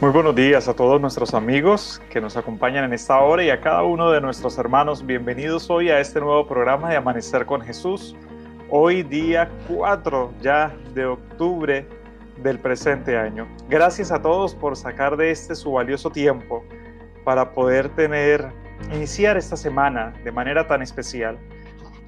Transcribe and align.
Muy 0.00 0.12
buenos 0.12 0.34
días 0.34 0.66
a 0.66 0.72
todos 0.72 0.98
nuestros 0.98 1.34
amigos 1.34 2.00
que 2.08 2.22
nos 2.22 2.34
acompañan 2.38 2.84
en 2.84 2.94
esta 2.94 3.20
hora 3.20 3.44
y 3.44 3.50
a 3.50 3.60
cada 3.60 3.82
uno 3.82 4.10
de 4.10 4.22
nuestros 4.22 4.56
hermanos. 4.56 5.04
Bienvenidos 5.04 5.68
hoy 5.68 5.90
a 5.90 6.00
este 6.00 6.20
nuevo 6.20 6.46
programa 6.46 6.88
de 6.88 6.96
Amanecer 6.96 7.44
con 7.44 7.60
Jesús. 7.60 8.16
Hoy 8.70 9.02
día 9.02 9.50
4 9.68 10.32
ya 10.40 10.74
de 10.94 11.04
octubre 11.04 11.86
del 12.42 12.58
presente 12.58 13.18
año. 13.18 13.46
Gracias 13.68 14.10
a 14.10 14.22
todos 14.22 14.54
por 14.54 14.74
sacar 14.74 15.18
de 15.18 15.32
este 15.32 15.54
su 15.54 15.72
valioso 15.72 16.08
tiempo 16.08 16.64
para 17.22 17.52
poder 17.52 17.90
tener, 17.90 18.50
iniciar 18.94 19.36
esta 19.36 19.58
semana 19.58 20.14
de 20.24 20.32
manera 20.32 20.66
tan 20.66 20.80
especial. 20.80 21.38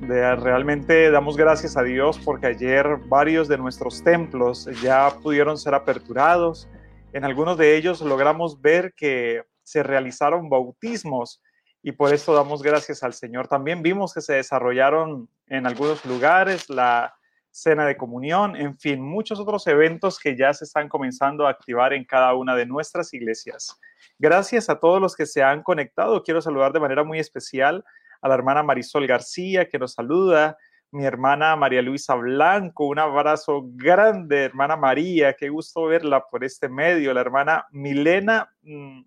De, 0.00 0.34
realmente 0.36 1.10
damos 1.10 1.36
gracias 1.36 1.76
a 1.76 1.82
Dios 1.82 2.18
porque 2.24 2.46
ayer 2.46 2.86
varios 3.04 3.48
de 3.48 3.58
nuestros 3.58 4.02
templos 4.02 4.66
ya 4.82 5.10
pudieron 5.22 5.58
ser 5.58 5.74
aperturados 5.74 6.70
en 7.12 7.24
algunos 7.24 7.58
de 7.58 7.76
ellos 7.76 8.00
logramos 8.00 8.60
ver 8.60 8.94
que 8.94 9.42
se 9.62 9.82
realizaron 9.82 10.48
bautismos 10.48 11.42
y 11.82 11.92
por 11.92 12.14
eso 12.14 12.34
damos 12.34 12.62
gracias 12.62 13.02
al 13.02 13.12
Señor. 13.12 13.48
También 13.48 13.82
vimos 13.82 14.14
que 14.14 14.20
se 14.20 14.34
desarrollaron 14.34 15.28
en 15.48 15.66
algunos 15.66 16.04
lugares 16.04 16.70
la 16.70 17.14
cena 17.50 17.84
de 17.84 17.96
comunión, 17.98 18.56
en 18.56 18.78
fin, 18.78 19.02
muchos 19.02 19.38
otros 19.38 19.66
eventos 19.66 20.18
que 20.18 20.36
ya 20.36 20.54
se 20.54 20.64
están 20.64 20.88
comenzando 20.88 21.46
a 21.46 21.50
activar 21.50 21.92
en 21.92 22.04
cada 22.04 22.34
una 22.34 22.56
de 22.56 22.64
nuestras 22.64 23.12
iglesias. 23.12 23.78
Gracias 24.18 24.70
a 24.70 24.80
todos 24.80 25.00
los 25.00 25.14
que 25.14 25.26
se 25.26 25.42
han 25.42 25.62
conectado. 25.62 26.22
Quiero 26.22 26.40
saludar 26.40 26.72
de 26.72 26.80
manera 26.80 27.04
muy 27.04 27.18
especial 27.18 27.84
a 28.22 28.28
la 28.28 28.34
hermana 28.34 28.62
Marisol 28.62 29.06
García, 29.06 29.68
que 29.68 29.78
nos 29.78 29.92
saluda, 29.92 30.56
mi 30.92 31.04
hermana 31.06 31.56
María 31.56 31.80
Luisa 31.80 32.14
Blanco, 32.14 32.84
un 32.86 32.98
abrazo 32.98 33.62
grande, 33.64 34.44
hermana 34.44 34.76
María, 34.76 35.32
qué 35.32 35.48
gusto 35.48 35.86
verla 35.86 36.26
por 36.30 36.44
este 36.44 36.68
medio, 36.68 37.14
la 37.14 37.22
hermana 37.22 37.66
Milena 37.70 38.54
mm, 38.60 39.02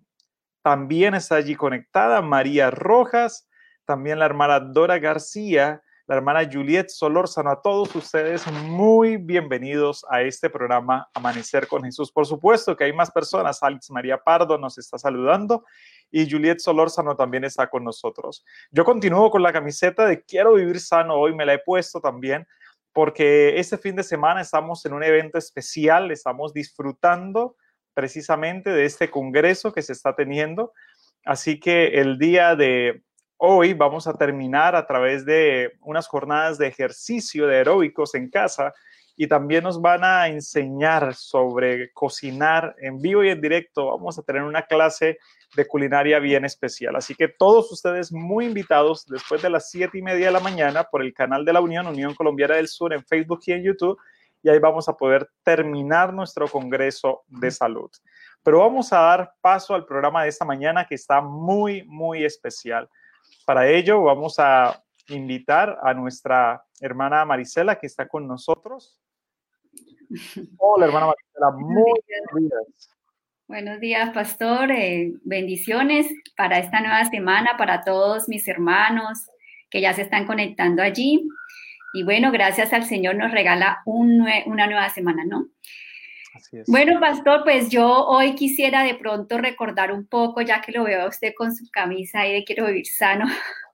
también 0.62 1.14
está 1.14 1.36
allí 1.36 1.54
conectada, 1.54 2.20
María 2.22 2.72
Rojas, 2.72 3.48
también 3.84 4.18
la 4.18 4.26
hermana 4.26 4.58
Dora 4.58 4.98
García, 4.98 5.80
la 6.06 6.14
hermana 6.14 6.48
Juliet 6.50 6.88
Solórzano, 6.88 7.50
a 7.50 7.60
todos 7.60 7.92
ustedes 7.96 8.46
muy 8.46 9.16
bienvenidos 9.16 10.06
a 10.08 10.22
este 10.22 10.48
programa 10.48 11.08
Amanecer 11.12 11.66
con 11.66 11.82
Jesús. 11.82 12.12
Por 12.12 12.26
supuesto 12.26 12.76
que 12.76 12.84
hay 12.84 12.92
más 12.92 13.10
personas, 13.10 13.60
Alex 13.60 13.90
María 13.90 14.18
Pardo 14.18 14.56
nos 14.56 14.78
está 14.78 14.98
saludando 14.98 15.64
y 16.12 16.30
Juliet 16.30 16.60
Solórzano 16.60 17.16
también 17.16 17.42
está 17.42 17.68
con 17.68 17.82
nosotros. 17.82 18.44
Yo 18.70 18.84
continúo 18.84 19.32
con 19.32 19.42
la 19.42 19.52
camiseta 19.52 20.06
de 20.06 20.22
Quiero 20.22 20.54
vivir 20.54 20.78
sano, 20.78 21.16
hoy 21.16 21.34
me 21.34 21.44
la 21.44 21.54
he 21.54 21.58
puesto 21.58 22.00
también 22.00 22.46
porque 22.92 23.58
este 23.58 23.76
fin 23.76 23.96
de 23.96 24.04
semana 24.04 24.40
estamos 24.40 24.86
en 24.86 24.92
un 24.92 25.02
evento 25.02 25.38
especial, 25.38 26.12
estamos 26.12 26.54
disfrutando 26.54 27.56
precisamente 27.94 28.70
de 28.70 28.84
este 28.84 29.10
congreso 29.10 29.72
que 29.72 29.82
se 29.82 29.92
está 29.92 30.14
teniendo. 30.14 30.72
Así 31.24 31.58
que 31.58 31.98
el 32.00 32.16
día 32.16 32.54
de 32.54 33.02
Hoy 33.38 33.74
vamos 33.74 34.06
a 34.06 34.14
terminar 34.14 34.74
a 34.74 34.86
través 34.86 35.26
de 35.26 35.76
unas 35.82 36.08
jornadas 36.08 36.56
de 36.56 36.68
ejercicio 36.68 37.46
de 37.46 37.56
aeróbicos 37.56 38.14
en 38.14 38.30
casa 38.30 38.72
y 39.14 39.26
también 39.26 39.62
nos 39.62 39.82
van 39.82 40.04
a 40.04 40.28
enseñar 40.28 41.14
sobre 41.14 41.92
cocinar 41.92 42.74
en 42.78 42.98
vivo 43.02 43.22
y 43.22 43.28
en 43.28 43.42
directo. 43.42 43.88
Vamos 43.88 44.18
a 44.18 44.22
tener 44.22 44.42
una 44.42 44.62
clase 44.62 45.18
de 45.54 45.66
culinaria 45.66 46.18
bien 46.18 46.46
especial. 46.46 46.96
Así 46.96 47.14
que 47.14 47.28
todos 47.28 47.70
ustedes 47.70 48.10
muy 48.10 48.46
invitados 48.46 49.04
después 49.04 49.42
de 49.42 49.50
las 49.50 49.70
siete 49.70 49.98
y 49.98 50.02
media 50.02 50.26
de 50.26 50.32
la 50.32 50.40
mañana 50.40 50.84
por 50.84 51.02
el 51.02 51.12
canal 51.12 51.44
de 51.44 51.52
la 51.52 51.60
Unión, 51.60 51.86
Unión 51.86 52.14
Colombiana 52.14 52.54
del 52.54 52.68
Sur 52.68 52.94
en 52.94 53.04
Facebook 53.04 53.40
y 53.44 53.52
en 53.52 53.64
YouTube. 53.64 53.98
Y 54.42 54.48
ahí 54.48 54.58
vamos 54.58 54.88
a 54.88 54.96
poder 54.96 55.28
terminar 55.42 56.14
nuestro 56.14 56.48
Congreso 56.48 57.24
de 57.26 57.50
Salud. 57.50 57.90
Pero 58.42 58.60
vamos 58.60 58.94
a 58.94 59.00
dar 59.00 59.34
paso 59.42 59.74
al 59.74 59.84
programa 59.84 60.22
de 60.22 60.30
esta 60.30 60.46
mañana 60.46 60.86
que 60.86 60.94
está 60.94 61.20
muy, 61.20 61.82
muy 61.84 62.24
especial. 62.24 62.88
Para 63.46 63.68
ello 63.68 64.02
vamos 64.02 64.40
a 64.40 64.82
invitar 65.06 65.78
a 65.80 65.94
nuestra 65.94 66.64
hermana 66.80 67.24
Marisela 67.24 67.78
que 67.78 67.86
está 67.86 68.08
con 68.08 68.26
nosotros. 68.26 69.00
Hola, 70.58 70.86
hermana 70.86 71.06
Marisela, 71.06 71.50
muy 71.52 71.92
buenos 72.32 72.50
días. 72.50 72.90
Buenos 73.46 73.78
días, 73.78 74.10
pastor. 74.12 74.72
Eh, 74.72 75.12
bendiciones 75.22 76.08
para 76.36 76.58
esta 76.58 76.80
nueva 76.80 77.04
semana, 77.04 77.56
para 77.56 77.84
todos 77.84 78.28
mis 78.28 78.48
hermanos 78.48 79.30
que 79.70 79.80
ya 79.80 79.92
se 79.92 80.02
están 80.02 80.26
conectando 80.26 80.82
allí. 80.82 81.28
Y 81.94 82.02
bueno, 82.02 82.32
gracias 82.32 82.72
al 82.72 82.84
Señor 82.84 83.14
nos 83.14 83.30
regala 83.30 83.80
una 83.84 84.66
nueva 84.66 84.88
semana, 84.88 85.24
¿no? 85.24 85.46
Bueno, 86.66 87.00
pastor, 87.00 87.42
pues 87.44 87.68
yo 87.70 88.06
hoy 88.06 88.34
quisiera 88.34 88.82
de 88.82 88.94
pronto 88.94 89.38
recordar 89.38 89.92
un 89.92 90.06
poco, 90.06 90.40
ya 90.40 90.60
que 90.60 90.72
lo 90.72 90.84
veo 90.84 91.02
a 91.02 91.08
usted 91.08 91.32
con 91.36 91.54
su 91.54 91.68
camisa 91.70 92.20
ahí 92.20 92.32
de 92.32 92.44
Quiero 92.44 92.66
Vivir 92.66 92.86
Sano, 92.86 93.26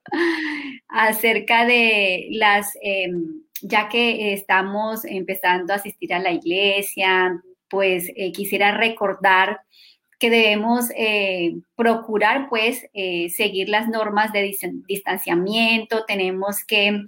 acerca 0.88 1.64
de 1.64 2.28
las, 2.30 2.76
em, 2.82 3.42
ya 3.60 3.88
que 3.88 4.32
estamos 4.32 5.04
empezando 5.04 5.72
a 5.72 5.76
asistir 5.76 6.12
a 6.14 6.18
la 6.18 6.32
iglesia, 6.32 7.40
pues 7.68 8.10
eh, 8.16 8.32
quisiera 8.32 8.76
recordar 8.76 9.60
que 10.18 10.30
debemos 10.30 10.90
eh, 10.96 11.56
procurar 11.74 12.48
pues 12.48 12.86
eh, 12.92 13.28
seguir 13.30 13.68
las 13.68 13.88
normas 13.88 14.32
de 14.32 14.54
distanciamiento, 14.86 16.04
tenemos 16.04 16.64
que 16.64 17.06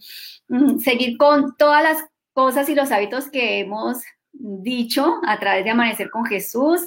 mm, 0.48 0.78
seguir 0.78 1.16
con 1.16 1.56
todas 1.56 1.82
las 1.84 2.04
cosas 2.32 2.69
y 2.69 2.75
los 2.75 2.91
hábitos 2.91 3.31
que 3.31 3.60
hemos 3.60 4.03
dicho 4.34 5.21
a 5.27 5.39
través 5.39 5.65
de 5.65 5.71
Amanecer 5.71 6.11
con 6.11 6.25
Jesús 6.25 6.87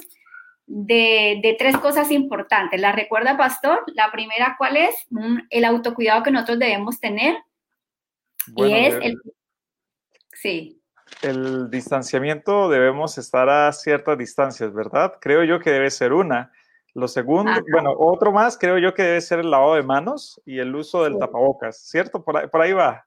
de, 0.66 1.56
tres 1.58 1.76
cosas 1.78 2.10
importantes. 2.10 2.80
¿La 2.80 2.92
recuerda, 2.92 3.36
pastor? 3.36 3.82
La 3.94 4.12
primera, 4.12 4.54
¿cuál 4.58 4.76
es? 4.76 4.94
El 5.50 5.64
autocuidado 5.64 6.22
que 6.22 6.30
nosotros 6.30 6.58
debemos 6.58 7.00
tener. 7.00 7.36
y 8.56 8.72
es 8.72 8.94
el... 9.02 9.16
Sí. 10.32 10.80
El 11.22 11.70
distanciamiento 11.70 12.68
debemos 12.68 13.16
estar 13.16 13.48
a 13.48 13.72
ciertas 13.72 14.18
distancias, 14.18 14.72
¿verdad? 14.72 15.14
Creo 15.20 15.42
yo 15.42 15.58
que 15.58 15.70
debe 15.70 15.90
ser 15.90 16.12
una. 16.12 16.52
Lo 16.94 17.08
segundo, 17.08 17.50
bueno, 17.72 17.94
otro 17.96 18.32
más, 18.32 18.58
creo 18.58 18.78
yo 18.78 18.92
que 18.92 19.02
debe 19.02 19.20
ser 19.20 19.40
el 19.40 19.50
lavado 19.50 19.74
de 19.74 19.82
manos 19.82 20.40
y 20.44 20.58
el 20.58 20.74
uso 20.74 21.04
del 21.04 21.18
tapabocas, 21.18 21.78
¿cierto? 21.78 22.22
por 22.22 22.60
ahí 22.60 22.72
va. 22.72 23.06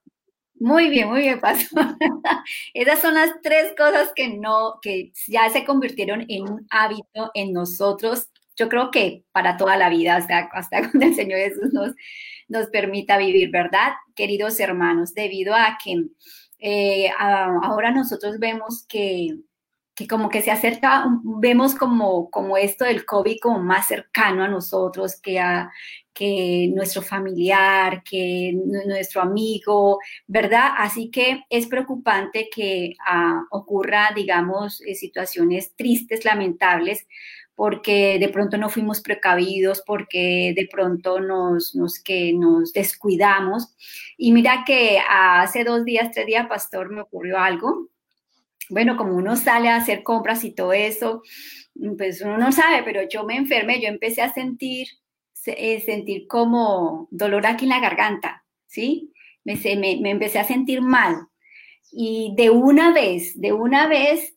Muy 0.62 0.90
bien, 0.90 1.10
muy 1.10 1.22
bien, 1.22 1.40
Pastor. 1.40 1.98
Esas 2.76 3.02
son 3.02 3.16
las 3.16 3.32
tres 3.42 3.74
cosas 3.76 4.12
que 4.16 4.30
no, 4.38 4.78
que 4.80 5.12
ya 5.28 5.50
se 5.50 5.66
convirtieron 5.66 6.24
en 6.28 6.44
un 6.44 6.68
hábito 6.70 7.32
en 7.34 7.52
nosotros. 7.52 8.30
Yo 8.56 8.70
creo 8.70 8.92
que 8.92 9.24
para 9.32 9.58
toda 9.58 9.76
la 9.76 9.90
vida, 9.90 10.18
hasta, 10.18 10.50
hasta 10.54 10.82
cuando 10.92 11.08
el 11.08 11.16
Señor 11.16 11.40
Jesús 11.40 11.74
nos, 11.74 11.96
nos 12.48 12.68
permita 12.68 13.18
vivir, 13.18 13.50
¿verdad? 13.50 13.94
Queridos 14.14 14.60
hermanos, 14.60 15.16
debido 15.16 15.56
a 15.56 15.80
que 15.84 16.06
eh, 16.60 17.10
ahora 17.18 17.90
nosotros 17.90 18.38
vemos 18.38 18.86
que, 18.88 19.40
que, 19.96 20.08
como 20.08 20.30
que 20.30 20.44
se 20.44 20.52
acerca, 20.52 21.06
vemos 21.24 21.74
como, 21.74 22.30
como 22.30 22.56
esto 22.56 22.86
del 22.86 23.04
COVID 23.04 23.38
como 23.42 23.64
más 23.64 23.88
cercano 23.88 24.44
a 24.44 24.48
nosotros, 24.48 25.20
que, 25.20 25.40
a, 25.40 25.72
que 26.14 26.70
nuestro 26.74 27.02
familiar, 27.02 28.04
que 28.04 28.54
nuestro 28.86 29.22
amigo, 29.22 30.00
¿verdad? 30.28 30.72
Así 30.78 31.10
que 31.10 31.44
es 31.50 31.68
preocupante 31.68 32.50
que 32.54 32.96
ah, 33.06 33.44
ocurra, 33.52 34.12
digamos, 34.16 34.82
eh, 34.82 34.96
situaciones 34.96 35.76
tristes, 35.76 36.26
lamentables, 36.26 37.08
porque 37.56 38.18
de 38.20 38.30
pronto 38.30 38.58
no 38.58 38.70
fuimos 38.70 39.02
precavidos, 39.02 39.84
porque 39.86 40.54
de 40.56 40.68
pronto 40.72 41.20
nos, 41.20 41.76
nos, 41.76 42.00
que 42.00 42.34
nos 42.34 42.74
descuidamos. 42.74 43.76
Y 44.18 44.32
mira 44.32 44.64
que 44.66 45.00
hace 45.08 45.64
dos 45.64 45.86
días, 45.86 46.12
tres 46.12 46.26
días, 46.26 46.48
pastor, 46.48 46.92
me 46.92 47.02
ocurrió 47.02 47.38
algo. 47.38 47.90
Bueno, 48.70 48.98
como 48.98 49.16
uno 49.16 49.36
sale 49.36 49.70
a 49.70 49.76
hacer 49.76 50.02
compras 50.02 50.44
y 50.44 50.52
todo 50.52 50.74
eso, 50.74 51.24
pues 51.98 52.22
uno 52.22 52.38
no 52.38 52.52
sabe, 52.52 52.84
pero 52.84 53.02
yo 53.08 53.26
me 53.26 53.36
enfermé, 53.36 53.82
yo 53.82 53.90
empecé 53.90 54.22
a 54.22 54.34
sentir 54.34 54.88
sentir 55.44 56.28
como 56.28 57.08
dolor 57.12 57.46
aquí 57.46 57.66
en 57.66 57.70
la 57.70 57.80
garganta, 57.80 58.46
¿sí? 58.68 59.14
Me, 59.44 59.56
me, 59.56 60.10
empecé 60.10 60.40
a 60.40 60.44
sentir 60.44 60.82
mal. 60.82 61.28
Y 61.92 62.34
de 62.38 62.50
una 62.50 62.94
vez, 62.94 63.40
de 63.40 63.52
una 63.54 63.88
vez, 63.88 64.36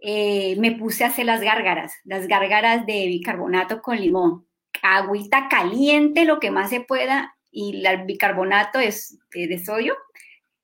eh, 0.00 0.56
me 0.58 0.72
puse 0.72 1.04
a 1.04 1.08
hacer 1.08 1.26
las 1.26 1.40
gárgaras, 1.40 1.92
las 2.04 2.26
gárgaras 2.26 2.86
de 2.86 3.06
bicarbonato 3.06 3.80
con 3.82 4.00
limón. 4.00 4.46
Agüita 4.82 5.48
caliente, 5.48 6.24
lo 6.24 6.40
que 6.40 6.50
más 6.50 6.70
se 6.70 6.80
pueda, 6.80 7.36
y 7.52 7.86
el 7.86 8.04
bicarbonato 8.04 8.80
es 8.80 9.18
de, 9.32 9.58
sodio 9.58 9.94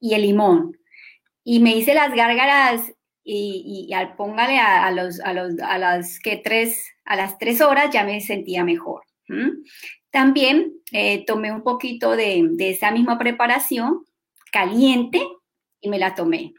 y 0.00 0.14
el 0.14 0.22
limón. 0.22 0.76
Y 1.44 1.60
me 1.60 1.76
hice 1.76 1.94
las 1.94 2.14
gárgaras 2.14 2.92
y, 3.22 3.92
al 3.94 4.16
póngale 4.16 4.58
a, 4.58 4.90
los, 4.90 5.20
a, 5.20 5.32
los, 5.34 5.58
a 5.60 5.78
las 5.78 6.18
que 6.18 6.36
tres, 6.36 6.90
a 7.04 7.14
las 7.14 7.38
tres 7.38 7.60
horas 7.60 7.90
ya 7.90 8.04
me 8.04 8.20
sentía 8.20 8.64
mejor. 8.64 9.02
También 10.10 10.72
eh, 10.92 11.24
tomé 11.26 11.52
un 11.52 11.62
poquito 11.62 12.16
de, 12.16 12.48
esa 12.58 12.90
misma 12.90 13.18
preparación 13.18 14.04
caliente 14.50 15.20
y 15.80 15.88
me 15.88 15.98
la 15.98 16.14
tomé. 16.14 16.54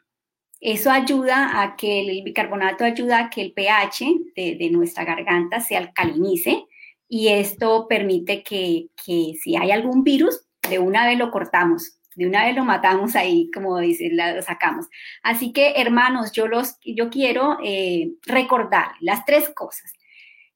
Eso 0.61 0.91
ayuda 0.91 1.61
a 1.61 1.75
que 1.75 2.01
el 2.01 2.23
bicarbonato 2.23 2.83
ayuda 2.83 3.19
a 3.19 3.29
que 3.29 3.41
el 3.41 3.53
pH 3.53 4.05
de, 4.35 4.69
nuestra 4.71 5.05
garganta 5.05 5.61
se 5.61 5.77
alcalinice 5.77 6.65
y 7.07 7.29
esto 7.29 7.87
permite 7.87 8.43
que, 8.43 8.89
si 8.97 9.55
hay 9.55 9.71
algún 9.71 10.03
virus, 10.03 10.45
de 10.69 10.77
una 10.77 11.07
vez 11.07 11.17
lo 11.17 11.31
cortamos, 11.31 11.97
de 12.15 12.27
una 12.27 12.45
vez 12.45 12.55
lo 12.55 12.65
matamos 12.65 13.15
ahí, 13.15 13.49
como 13.51 13.79
dice, 13.79 14.09
lo 14.11 14.41
sacamos. 14.41 14.87
Así 15.23 15.53
que, 15.53 15.73
hermanos, 15.77 16.33
yo, 16.33 16.47
los, 16.47 16.77
yo 16.83 17.09
quiero 17.09 17.57
eh, 17.63 18.11
recordar 18.23 18.91
las 18.99 19.25
tres 19.25 19.49
cosas. 19.49 19.91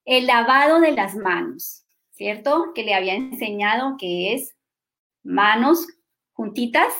El 0.04 0.26
lavado 0.26 0.80
de 0.80 0.92
las 0.92 1.16
manos, 1.16 1.83
¿cierto? 2.14 2.72
Que 2.74 2.84
le 2.84 2.94
había 2.94 3.14
enseñado 3.14 3.96
que 3.98 4.34
es 4.34 4.54
manos 5.22 5.86
juntitas, 6.32 6.92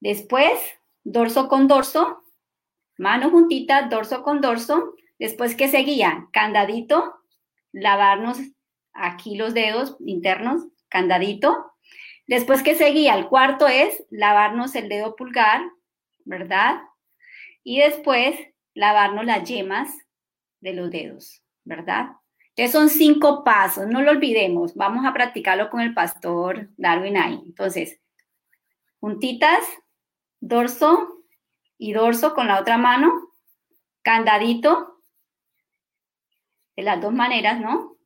después 0.00 0.52
dorso 1.02 1.48
con 1.48 1.68
dorso, 1.68 2.22
mano 2.96 3.30
juntita, 3.30 3.82
dorso 3.88 4.22
con 4.22 4.40
dorso. 4.40 4.94
Después 5.18 5.54
que 5.54 5.68
seguía, 5.68 6.28
candadito, 6.32 7.14
lavarnos 7.72 8.38
aquí 8.92 9.36
los 9.36 9.54
dedos 9.54 9.96
internos, 10.00 10.66
candadito. 10.88 11.72
Después 12.26 12.62
que 12.62 12.74
seguía, 12.74 13.14
el 13.14 13.28
cuarto 13.28 13.68
es 13.68 14.04
lavarnos 14.10 14.74
el 14.74 14.88
dedo 14.88 15.14
pulgar, 15.14 15.62
¿verdad? 16.24 16.80
Y 17.62 17.78
después 17.78 18.36
lavarnos 18.74 19.24
las 19.24 19.48
yemas 19.48 19.90
de 20.60 20.72
los 20.72 20.90
dedos, 20.90 21.42
¿verdad? 21.64 22.08
Entonces 22.56 22.72
son 22.72 22.88
cinco 22.88 23.42
pasos, 23.42 23.88
no 23.88 24.00
lo 24.00 24.12
olvidemos, 24.12 24.74
vamos 24.76 25.04
a 25.04 25.12
practicarlo 25.12 25.70
con 25.70 25.80
el 25.80 25.92
pastor 25.92 26.68
Darwin 26.76 27.16
ahí. 27.16 27.42
Entonces, 27.44 28.00
juntitas, 29.00 29.64
dorso 30.40 31.24
y 31.78 31.92
dorso 31.92 32.32
con 32.32 32.46
la 32.46 32.60
otra 32.60 32.78
mano, 32.78 33.32
candadito, 34.02 35.02
de 36.76 36.82
las 36.84 37.00
dos 37.00 37.12
maneras, 37.12 37.60
¿no? 37.60 37.96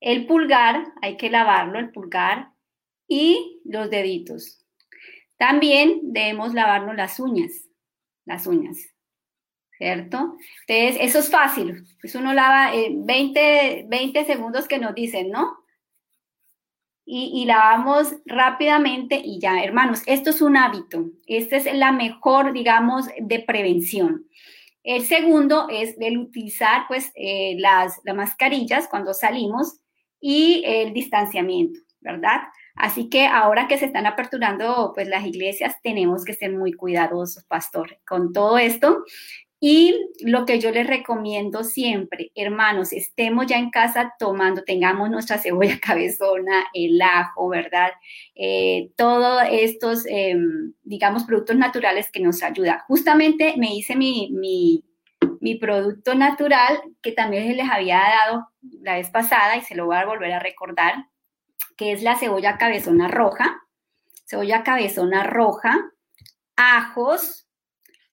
El 0.00 0.26
pulgar, 0.26 0.92
hay 1.00 1.16
que 1.16 1.30
lavarlo, 1.30 1.78
el 1.78 1.90
pulgar, 1.90 2.50
y 3.08 3.60
los 3.64 3.90
deditos. 3.90 4.64
También 5.36 6.12
debemos 6.12 6.54
lavarnos 6.54 6.96
las 6.96 7.18
uñas, 7.18 7.68
las 8.24 8.46
uñas, 8.46 8.93
¿cierto? 9.78 10.36
Entonces, 10.66 10.96
eso 11.00 11.18
es 11.18 11.30
fácil, 11.30 11.84
pues 12.00 12.14
uno 12.14 12.32
lava 12.32 12.72
20, 12.72 13.40
eh, 13.40 13.86
20 13.88 14.24
segundos 14.24 14.68
que 14.68 14.78
nos 14.78 14.94
dicen, 14.94 15.30
¿no? 15.30 15.64
y, 17.06 17.44
lavamos 17.44 18.14
rápidamente 18.24 19.20
y 19.22 19.38
ya, 19.38 19.62
hermanos, 19.62 20.02
esto 20.06 20.30
es 20.30 20.40
un 20.40 20.56
hábito. 20.56 21.10
Esta 21.26 21.56
es 21.56 21.74
la 21.74 21.92
mejor, 21.92 22.52
digamos, 22.52 23.06
de 23.20 23.40
prevención. 23.40 24.26
El 24.82 25.04
segundo 25.04 25.68
es 25.70 25.96
el 26.00 26.18
utilizar, 26.18 26.84
pues, 26.88 27.12
eh, 27.14 27.56
las, 27.58 28.00
las 28.04 28.16
mascarillas 28.16 28.88
cuando 28.88 29.12
salimos 29.12 29.80
y 30.20 30.62
el 30.64 30.94
distanciamiento, 30.94 31.80
¿verdad? 32.00 32.40
Así 32.74 33.08
que 33.08 33.26
ahora 33.26 33.68
que 33.68 33.78
se 33.78 33.84
están 33.84 34.06
aperturando 34.06 34.92
pues 34.94 35.06
las 35.06 35.24
iglesias, 35.24 35.76
tenemos 35.82 36.24
que 36.24 36.34
ser 36.34 36.52
muy 36.52 36.72
cuidadosos, 36.72 37.44
pastor, 37.44 37.98
con 38.06 38.32
todo 38.32 38.58
esto. 38.58 39.04
Y 39.66 40.10
lo 40.20 40.44
que 40.44 40.60
yo 40.60 40.70
les 40.72 40.86
recomiendo 40.86 41.64
siempre, 41.64 42.30
hermanos, 42.34 42.92
estemos 42.92 43.46
ya 43.46 43.56
en 43.56 43.70
casa 43.70 44.12
tomando, 44.18 44.62
tengamos 44.62 45.08
nuestra 45.08 45.38
cebolla 45.38 45.78
cabezona, 45.82 46.66
el 46.74 47.00
ajo, 47.00 47.48
¿verdad? 47.48 47.92
Eh, 48.34 48.90
todos 48.94 49.42
estos, 49.50 50.04
em, 50.06 50.74
digamos, 50.82 51.24
productos 51.24 51.56
naturales 51.56 52.10
que 52.12 52.20
nos 52.20 52.42
ayudan. 52.42 52.80
Justamente 52.88 53.54
me 53.56 53.74
hice 53.74 53.96
mi, 53.96 54.28
mi, 54.32 54.84
mi 55.40 55.54
producto 55.54 56.14
natural 56.14 56.78
que 57.00 57.12
también 57.12 57.56
les 57.56 57.70
había 57.70 58.00
dado 58.00 58.48
la 58.82 58.96
vez 58.96 59.08
pasada 59.08 59.56
y 59.56 59.62
se 59.62 59.74
lo 59.74 59.86
voy 59.86 59.96
a 59.96 60.04
volver 60.04 60.32
a 60.32 60.40
recordar, 60.40 61.06
que 61.78 61.92
es 61.92 62.02
la 62.02 62.18
cebolla 62.18 62.58
cabezona 62.58 63.08
roja. 63.08 63.62
Cebolla 64.26 64.62
cabezona 64.62 65.22
roja, 65.22 65.90
ajos, 66.54 67.48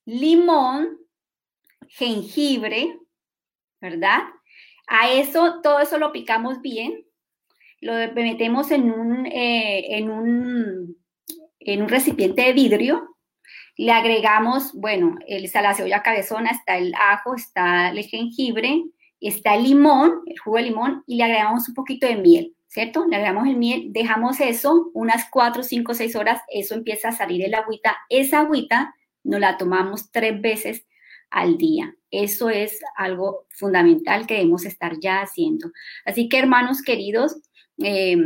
limón, 0.05 1.00
jengibre, 1.91 2.97
¿verdad? 3.79 4.21
A 4.87 5.11
eso, 5.11 5.61
todo 5.61 5.79
eso 5.79 5.97
lo 5.97 6.11
picamos 6.11 6.61
bien, 6.61 7.05
lo 7.79 7.93
metemos 8.13 8.71
en 8.71 8.91
un, 8.91 9.25
eh, 9.25 9.97
en 9.97 10.09
un, 10.09 10.97
en 11.59 11.81
un 11.81 11.89
recipiente 11.89 12.43
de 12.43 12.53
vidrio, 12.53 13.17
le 13.77 13.91
agregamos, 13.91 14.73
bueno, 14.73 15.15
está 15.27 15.61
la 15.61 15.73
cebolla 15.73 16.03
cabezona, 16.03 16.51
está 16.51 16.77
el 16.77 16.93
ajo, 16.95 17.35
está 17.35 17.89
el 17.89 18.03
jengibre, 18.03 18.83
está 19.19 19.55
el 19.55 19.63
limón, 19.63 20.21
el 20.27 20.37
jugo 20.39 20.57
de 20.57 20.63
limón, 20.63 21.03
y 21.07 21.15
le 21.15 21.23
agregamos 21.23 21.67
un 21.69 21.75
poquito 21.75 22.05
de 22.05 22.17
miel, 22.17 22.55
¿cierto? 22.67 23.05
Le 23.07 23.15
agregamos 23.15 23.47
el 23.47 23.57
miel, 23.57 23.87
dejamos 23.91 24.39
eso 24.39 24.91
unas 24.93 25.29
4, 25.31 25.63
5, 25.63 25.93
6 25.93 26.15
horas, 26.15 26.41
eso 26.53 26.75
empieza 26.75 27.09
a 27.09 27.13
salir 27.13 27.43
el 27.43 27.55
agüita. 27.55 27.97
Esa 28.09 28.41
agüita 28.41 28.93
nos 29.23 29.39
la 29.39 29.57
tomamos 29.57 30.11
tres 30.11 30.39
veces 30.41 30.85
al 31.31 31.57
día. 31.57 31.95
Eso 32.11 32.49
es 32.49 32.79
algo 32.95 33.47
fundamental 33.49 34.27
que 34.27 34.35
debemos 34.35 34.65
estar 34.65 34.99
ya 34.99 35.21
haciendo. 35.21 35.71
Así 36.05 36.29
que, 36.29 36.37
hermanos 36.37 36.81
queridos, 36.81 37.37
eh, 37.83 38.17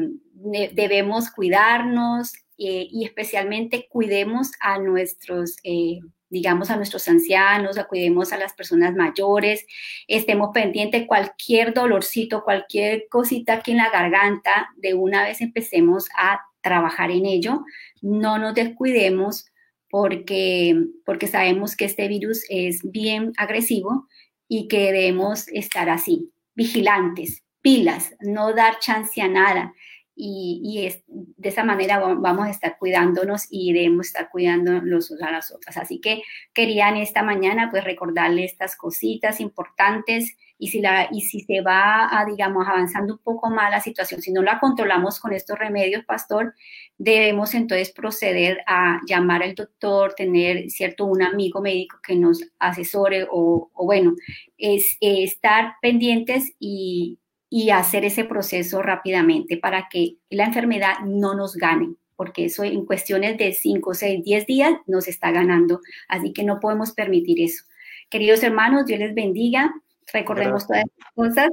debemos 0.74 1.32
cuidarnos 1.32 2.34
eh, 2.58 2.88
y 2.90 3.06
especialmente 3.06 3.88
cuidemos 3.90 4.52
a 4.60 4.80
nuestros, 4.80 5.58
eh, 5.64 6.00
digamos, 6.30 6.72
a 6.72 6.78
nuestros 6.78 7.08
ancianos, 7.08 7.78
cuidemos 7.88 8.34
a 8.34 8.38
las 8.38 8.54
personas 8.54 8.96
mayores, 8.96 9.66
estemos 10.08 10.50
pendientes 10.54 11.06
cualquier 11.08 11.74
dolorcito, 11.74 12.44
cualquier 12.44 13.08
cosita 13.10 13.54
aquí 13.54 13.72
en 13.72 13.78
la 13.78 13.92
garganta, 13.92 14.70
de 14.78 14.94
una 14.94 15.24
vez 15.24 15.42
empecemos 15.42 16.08
a 16.18 16.42
trabajar 16.62 17.12
en 17.12 17.26
ello, 17.26 17.64
no 18.02 18.40
nos 18.40 18.56
descuidemos 18.56 19.46
porque, 19.90 20.76
porque 21.06 21.28
sabemos 21.28 21.76
que 21.76 21.86
este 21.86 22.08
virus 22.08 22.44
es 22.50 22.82
bien 22.84 23.32
agresivo 23.38 24.08
y 24.48 24.68
que 24.68 24.92
debemos 24.92 25.48
estar 25.50 25.90
así, 25.90 26.32
vigilantes, 26.54 27.44
pilas, 27.62 28.14
no 28.20 28.54
dar 28.54 28.80
chance 28.80 29.22
a 29.22 29.28
nada. 29.28 29.74
Y, 30.18 30.86
es, 30.86 31.04
de 31.08 31.50
esa 31.50 31.64
manera 31.64 32.00
vamos 32.00 32.48
a 32.48 32.50
estar 32.50 32.78
cuidándonos 32.78 33.48
y 33.50 33.74
debemos 33.74 34.08
estar 34.08 34.30
cuidando 34.30 34.80
los 34.82 35.12
a 35.12 35.32
las 35.32 35.52
otras. 35.52 35.78
Así 35.78 36.00
que 36.00 36.22
quería 36.54 36.90
en 36.90 36.98
esta 36.98 37.22
mañana 37.22 37.70
pues 37.70 37.84
recordarle 37.84 38.46
estas 38.46 38.76
cositas 38.78 39.42
importantes 39.42 40.38
y 40.58 40.70
si, 40.70 40.80
la, 40.80 41.10
y 41.12 41.22
si 41.22 41.42
se 41.42 41.62
va, 41.62 42.08
a, 42.18 42.26
digamos, 42.26 42.66
avanzando 42.68 43.14
un 43.16 43.20
poco 43.20 43.50
más 43.50 43.70
la 43.72 43.82
situación, 43.82 44.22
si 44.22 44.32
no 44.32 44.42
la 44.42 44.60
controlamos 44.60 45.20
con 45.20 45.34
estos 45.34 45.60
remedios, 45.60 46.06
pastor, 46.06 46.54
debemos 46.98 47.54
entonces 47.54 47.92
proceder 47.92 48.60
a 48.66 49.02
llamar 49.06 49.44
al 49.44 49.54
doctor, 49.54 50.14
tener, 50.14 50.70
¿cierto?, 50.70 51.06
un 51.06 51.22
amigo 51.24 51.62
médico 51.62 51.98
que 52.02 52.16
nos 52.16 52.42
asesore 52.58 53.28
o, 53.30 53.70
bueno, 53.74 54.16
es, 54.58 54.98
estar 55.02 55.74
pendientes 55.82 56.54
y, 56.58 57.20
y 57.50 57.70
hacer 57.70 58.06
ese 58.06 58.26
proceso 58.26 58.82
rápidamente 58.82 59.58
para 59.58 59.88
que 59.90 60.18
la 60.30 60.46
enfermedad 60.46 61.00
no 61.06 61.36
nos 61.36 61.56
gane 61.56 61.96
porque 62.18 62.46
eso 62.46 62.64
en 62.64 62.86
cuestiones 62.86 63.38
de 63.38 63.52
5, 63.52 63.94
6, 63.94 64.24
10 64.24 64.46
días 64.46 64.74
nos 64.88 65.10
está 65.10 65.32
ganando. 65.32 65.82
Así 66.08 66.32
que 66.32 66.46
no 66.46 66.62
podemos 66.62 66.94
permitir 66.94 67.42
eso. 67.42 67.66
Queridos 68.10 68.42
hermanos, 68.42 68.86
Dios 68.86 69.00
les 69.00 69.14
bendiga 69.14 69.74
recordemos 70.14 70.68
todas 70.68 70.84
estas 70.84 71.12
cosas. 71.14 71.50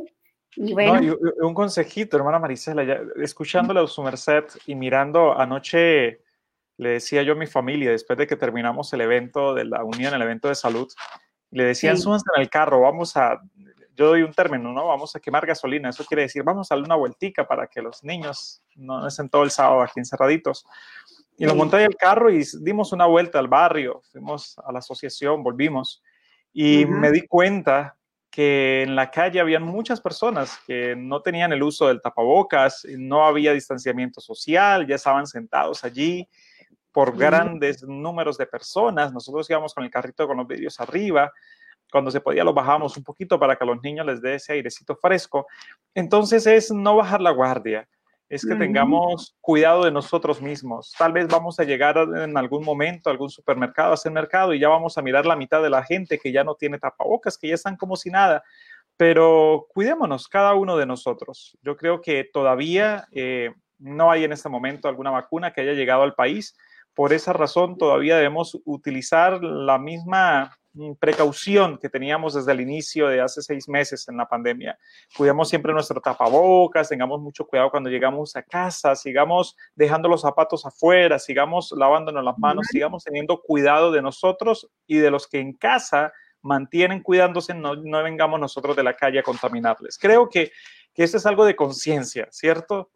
Y 0.54 0.74
bueno. 0.74 1.16
un 1.40 1.54
consejito, 1.54 2.16
hermana 2.16 2.38
Marisela, 2.38 2.84
ya, 2.84 3.00
escuchándole 3.16 3.80
a 3.80 3.86
su 3.86 4.02
merced 4.02 4.44
y 4.66 4.74
mirando 4.74 5.38
anoche, 5.38 6.20
le 6.76 6.90
decía 6.90 7.22
yo 7.22 7.32
a 7.32 7.36
mi 7.36 7.46
familia, 7.46 7.90
después 7.90 8.18
de 8.18 8.26
que 8.26 8.36
terminamos 8.36 8.92
el 8.92 9.00
evento 9.00 9.54
de 9.54 9.64
la 9.64 9.82
unión, 9.82 10.12
el 10.12 10.22
evento 10.22 10.48
de 10.48 10.54
salud, 10.54 10.88
le 11.50 11.64
decían, 11.64 11.96
sí. 11.96 12.02
súbanse 12.02 12.26
en 12.36 12.42
el 12.42 12.50
carro, 12.50 12.80
vamos 12.80 13.16
a, 13.16 13.40
yo 13.94 14.08
doy 14.08 14.22
un 14.22 14.32
término, 14.32 14.72
¿no? 14.72 14.88
Vamos 14.88 15.14
a 15.14 15.20
quemar 15.20 15.46
gasolina, 15.46 15.90
eso 15.90 16.04
quiere 16.04 16.22
decir, 16.22 16.42
vamos 16.42 16.70
a 16.70 16.74
darle 16.74 16.86
una 16.86 16.96
vueltica 16.96 17.46
para 17.46 17.66
que 17.66 17.82
los 17.82 18.02
niños 18.02 18.62
no 18.74 19.06
estén 19.06 19.28
todo 19.28 19.42
el 19.42 19.50
sábado 19.50 19.82
aquí 19.82 20.00
encerraditos. 20.00 20.66
Y 21.36 21.46
lo 21.46 21.54
monté 21.54 21.84
el 21.84 21.96
carro 21.96 22.30
y 22.30 22.44
dimos 22.60 22.92
una 22.92 23.06
vuelta 23.06 23.38
al 23.38 23.48
barrio, 23.48 24.02
fuimos 24.10 24.58
a 24.64 24.72
la 24.72 24.78
asociación, 24.78 25.42
volvimos. 25.42 26.02
Y 26.52 26.84
me 26.86 27.10
di 27.10 27.26
cuenta 27.26 27.96
que 28.30 28.82
en 28.82 28.96
la 28.96 29.10
calle 29.10 29.40
habían 29.40 29.62
muchas 29.62 30.00
personas 30.00 30.58
que 30.66 30.94
no 30.96 31.20
tenían 31.20 31.52
el 31.52 31.62
uso 31.62 31.88
del 31.88 32.00
tapabocas, 32.00 32.86
no 32.96 33.26
había 33.26 33.52
distanciamiento 33.52 34.20
social, 34.20 34.86
ya 34.86 34.94
estaban 34.94 35.26
sentados 35.26 35.84
allí 35.84 36.28
por 36.92 37.16
grandes 37.16 37.82
números 37.82 38.38
de 38.38 38.46
personas. 38.46 39.12
Nosotros 39.12 39.48
íbamos 39.50 39.74
con 39.74 39.84
el 39.84 39.90
carrito 39.90 40.26
con 40.26 40.36
los 40.36 40.46
vidrios 40.46 40.78
arriba. 40.80 41.32
Cuando 41.92 42.10
se 42.10 42.22
podía 42.22 42.42
lo 42.42 42.54
bajamos 42.54 42.96
un 42.96 43.04
poquito 43.04 43.38
para 43.38 43.54
que 43.54 43.64
a 43.64 43.66
los 43.66 43.82
niños 43.82 44.06
les 44.06 44.22
dé 44.22 44.36
ese 44.36 44.54
airecito 44.54 44.96
fresco. 44.96 45.46
Entonces 45.94 46.46
es 46.46 46.72
no 46.72 46.96
bajar 46.96 47.20
la 47.20 47.30
guardia, 47.30 47.86
es 48.30 48.46
que 48.46 48.54
tengamos 48.54 49.36
cuidado 49.42 49.84
de 49.84 49.90
nosotros 49.90 50.40
mismos. 50.40 50.94
Tal 50.96 51.12
vez 51.12 51.28
vamos 51.28 51.60
a 51.60 51.64
llegar 51.64 51.98
en 51.98 52.34
algún 52.38 52.64
momento 52.64 53.10
a 53.10 53.12
algún 53.12 53.28
supermercado, 53.28 53.90
a 53.90 53.94
hacer 53.94 54.10
mercado 54.10 54.54
y 54.54 54.58
ya 54.58 54.70
vamos 54.70 54.96
a 54.96 55.02
mirar 55.02 55.26
la 55.26 55.36
mitad 55.36 55.62
de 55.62 55.68
la 55.68 55.84
gente 55.84 56.18
que 56.18 56.32
ya 56.32 56.42
no 56.42 56.54
tiene 56.54 56.78
tapabocas, 56.78 57.36
que 57.36 57.48
ya 57.48 57.54
están 57.56 57.76
como 57.76 57.94
si 57.94 58.08
nada. 58.08 58.42
Pero 58.96 59.66
cuidémonos 59.68 60.28
cada 60.28 60.54
uno 60.54 60.78
de 60.78 60.86
nosotros. 60.86 61.58
Yo 61.60 61.76
creo 61.76 62.00
que 62.00 62.24
todavía 62.24 63.06
eh, 63.12 63.52
no 63.78 64.10
hay 64.10 64.24
en 64.24 64.32
este 64.32 64.48
momento 64.48 64.88
alguna 64.88 65.10
vacuna 65.10 65.52
que 65.52 65.60
haya 65.60 65.74
llegado 65.74 66.02
al 66.02 66.14
país. 66.14 66.56
Por 66.94 67.12
esa 67.12 67.34
razón, 67.34 67.76
todavía 67.76 68.16
debemos 68.16 68.58
utilizar 68.64 69.44
la 69.44 69.78
misma 69.78 70.56
precaución 70.98 71.78
que 71.78 71.88
teníamos 71.88 72.34
desde 72.34 72.52
el 72.52 72.60
inicio 72.60 73.08
de 73.08 73.20
hace 73.20 73.42
seis 73.42 73.68
meses 73.68 74.08
en 74.08 74.16
la 74.16 74.28
pandemia. 74.28 74.78
Cuidemos 75.16 75.48
siempre 75.48 75.72
nuestro 75.72 76.00
tapabocas, 76.00 76.88
tengamos 76.88 77.20
mucho 77.20 77.46
cuidado 77.46 77.70
cuando 77.70 77.90
llegamos 77.90 78.34
a 78.36 78.42
casa, 78.42 78.96
sigamos 78.96 79.56
dejando 79.74 80.08
los 80.08 80.22
zapatos 80.22 80.64
afuera, 80.64 81.18
sigamos 81.18 81.72
lavándonos 81.76 82.24
las 82.24 82.38
manos, 82.38 82.66
sigamos 82.70 83.04
teniendo 83.04 83.40
cuidado 83.40 83.92
de 83.92 84.02
nosotros 84.02 84.70
y 84.86 84.98
de 84.98 85.10
los 85.10 85.26
que 85.26 85.40
en 85.40 85.52
casa 85.52 86.12
mantienen 86.40 87.02
cuidándose, 87.02 87.54
no, 87.54 87.76
no 87.76 88.02
vengamos 88.02 88.40
nosotros 88.40 88.74
de 88.74 88.82
la 88.82 88.94
calle 88.94 89.20
a 89.20 89.22
contaminarles. 89.22 89.98
Creo 89.98 90.28
que, 90.28 90.50
que 90.92 91.04
esto 91.04 91.18
es 91.18 91.26
algo 91.26 91.44
de 91.44 91.54
conciencia, 91.54 92.28
¿cierto? 92.30 92.90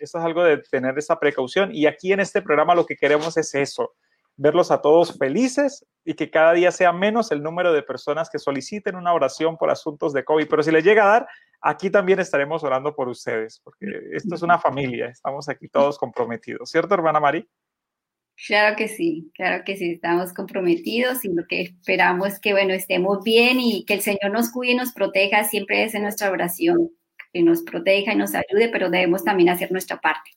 esto 0.00 0.18
es 0.18 0.24
algo 0.24 0.42
de 0.42 0.58
tener 0.58 0.98
esa 0.98 1.18
precaución 1.18 1.70
y 1.72 1.86
aquí 1.86 2.12
en 2.12 2.20
este 2.20 2.42
programa 2.42 2.74
lo 2.74 2.84
que 2.84 2.96
queremos 2.96 3.36
es 3.36 3.54
eso, 3.54 3.94
verlos 4.36 4.70
a 4.70 4.80
todos 4.80 5.16
felices 5.18 5.86
y 6.04 6.14
que 6.14 6.30
cada 6.30 6.52
día 6.52 6.70
sea 6.70 6.92
menos 6.92 7.30
el 7.32 7.42
número 7.42 7.72
de 7.72 7.82
personas 7.82 8.28
que 8.28 8.38
soliciten 8.38 8.96
una 8.96 9.12
oración 9.12 9.56
por 9.56 9.70
asuntos 9.70 10.12
de 10.12 10.24
COVID. 10.24 10.46
Pero 10.48 10.62
si 10.62 10.70
les 10.70 10.84
llega 10.84 11.04
a 11.04 11.08
dar, 11.08 11.28
aquí 11.60 11.90
también 11.90 12.20
estaremos 12.20 12.62
orando 12.62 12.94
por 12.94 13.08
ustedes, 13.08 13.60
porque 13.64 13.86
esto 14.12 14.34
es 14.34 14.42
una 14.42 14.58
familia, 14.58 15.06
estamos 15.06 15.48
aquí 15.48 15.68
todos 15.68 15.98
comprometidos, 15.98 16.70
¿cierto, 16.70 16.94
hermana 16.94 17.20
Mari? 17.20 17.48
Claro 18.46 18.76
que 18.76 18.88
sí, 18.88 19.30
claro 19.34 19.62
que 19.64 19.76
sí, 19.76 19.92
estamos 19.92 20.32
comprometidos 20.32 21.24
y 21.24 21.32
lo 21.32 21.46
que 21.46 21.62
esperamos 21.62 22.28
es 22.28 22.40
que, 22.40 22.52
bueno, 22.52 22.74
estemos 22.74 23.22
bien 23.22 23.60
y 23.60 23.84
que 23.84 23.94
el 23.94 24.00
Señor 24.00 24.32
nos 24.32 24.50
cuide 24.50 24.72
y 24.72 24.76
nos 24.76 24.92
proteja, 24.92 25.44
siempre 25.44 25.84
es 25.84 25.94
en 25.94 26.02
nuestra 26.02 26.30
oración, 26.30 26.90
que 27.32 27.42
nos 27.42 27.62
proteja 27.62 28.12
y 28.12 28.16
nos 28.16 28.34
ayude, 28.34 28.68
pero 28.70 28.90
debemos 28.90 29.24
también 29.24 29.50
hacer 29.50 29.70
nuestra 29.70 30.00
parte. 30.00 30.32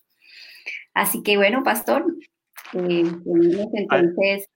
Así 0.93 1.23
que, 1.23 1.37
bueno, 1.37 1.63
pastor, 1.63 2.05
eh, 2.73 3.03
entonces 3.73 4.49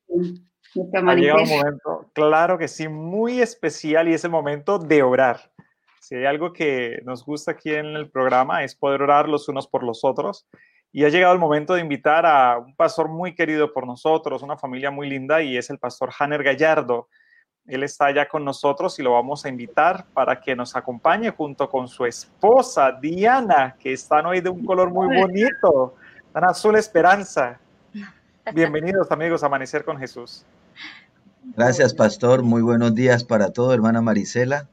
ha 0.94 1.16
llegado 1.16 1.44
un 1.44 1.50
momento, 1.50 2.12
claro 2.14 2.58
que 2.58 2.68
sí, 2.68 2.88
muy 2.88 3.42
especial 3.42 4.08
y 4.08 4.14
es 4.14 4.24
el 4.24 4.32
momento 4.32 4.80
de 4.80 5.04
orar. 5.04 5.52
Si 6.00 6.16
hay 6.16 6.26
algo 6.26 6.52
que 6.52 7.02
nos 7.06 7.26
gusta 7.26 7.52
aquí 7.52 7.74
en 7.74 7.86
el 7.88 8.10
programa 8.10 8.64
es 8.64 8.76
poder 8.76 9.02
orar 9.02 9.30
los 9.30 9.48
unos 9.50 9.68
por 9.68 9.84
los 9.84 10.04
otros. 10.04 10.48
Y 10.92 11.06
ha 11.06 11.10
llegado 11.10 11.34
el 11.34 11.40
momento 11.40 11.74
de 11.74 11.82
invitar 11.82 12.26
a 12.26 12.58
un 12.58 12.76
pastor 12.76 13.08
muy 13.08 13.34
querido 13.34 13.72
por 13.72 13.88
nosotros, 13.88 14.42
una 14.42 14.58
familia 14.58 14.92
muy 14.92 15.10
linda, 15.10 15.42
y 15.42 15.58
es 15.58 15.70
el 15.70 15.80
pastor 15.80 16.10
Hanner 16.20 16.44
Gallardo. 16.44 17.08
Él 17.66 17.84
está 17.84 18.08
allá 18.08 18.28
con 18.28 18.44
nosotros 18.44 19.00
y 19.00 19.04
lo 19.04 19.14
vamos 19.14 19.46
a 19.46 19.50
invitar 19.50 20.06
para 20.14 20.42
que 20.42 20.56
nos 20.56 20.76
acompañe 20.76 21.30
junto 21.30 21.70
con 21.70 21.88
su 21.88 22.06
esposa 22.06 22.92
Diana, 23.00 23.76
que 23.80 23.94
están 23.94 24.26
hoy 24.26 24.42
de 24.42 24.50
un 24.50 24.66
color 24.66 24.92
muy 24.92 25.08
bonito, 25.22 25.96
tan 26.34 26.44
azul 26.44 26.76
esperanza. 26.76 27.60
Bienvenidos 28.54 29.12
amigos 29.12 29.44
a 29.44 29.46
Amanecer 29.46 29.86
con 29.86 29.98
Jesús. 29.98 30.44
Gracias, 31.56 31.94
pastor. 31.94 32.44
Muy 32.44 32.62
buenos 32.62 32.94
días 32.96 33.24
para 33.24 33.52
todo, 33.52 33.74
hermana 33.74 34.02
Marisela. 34.02 34.68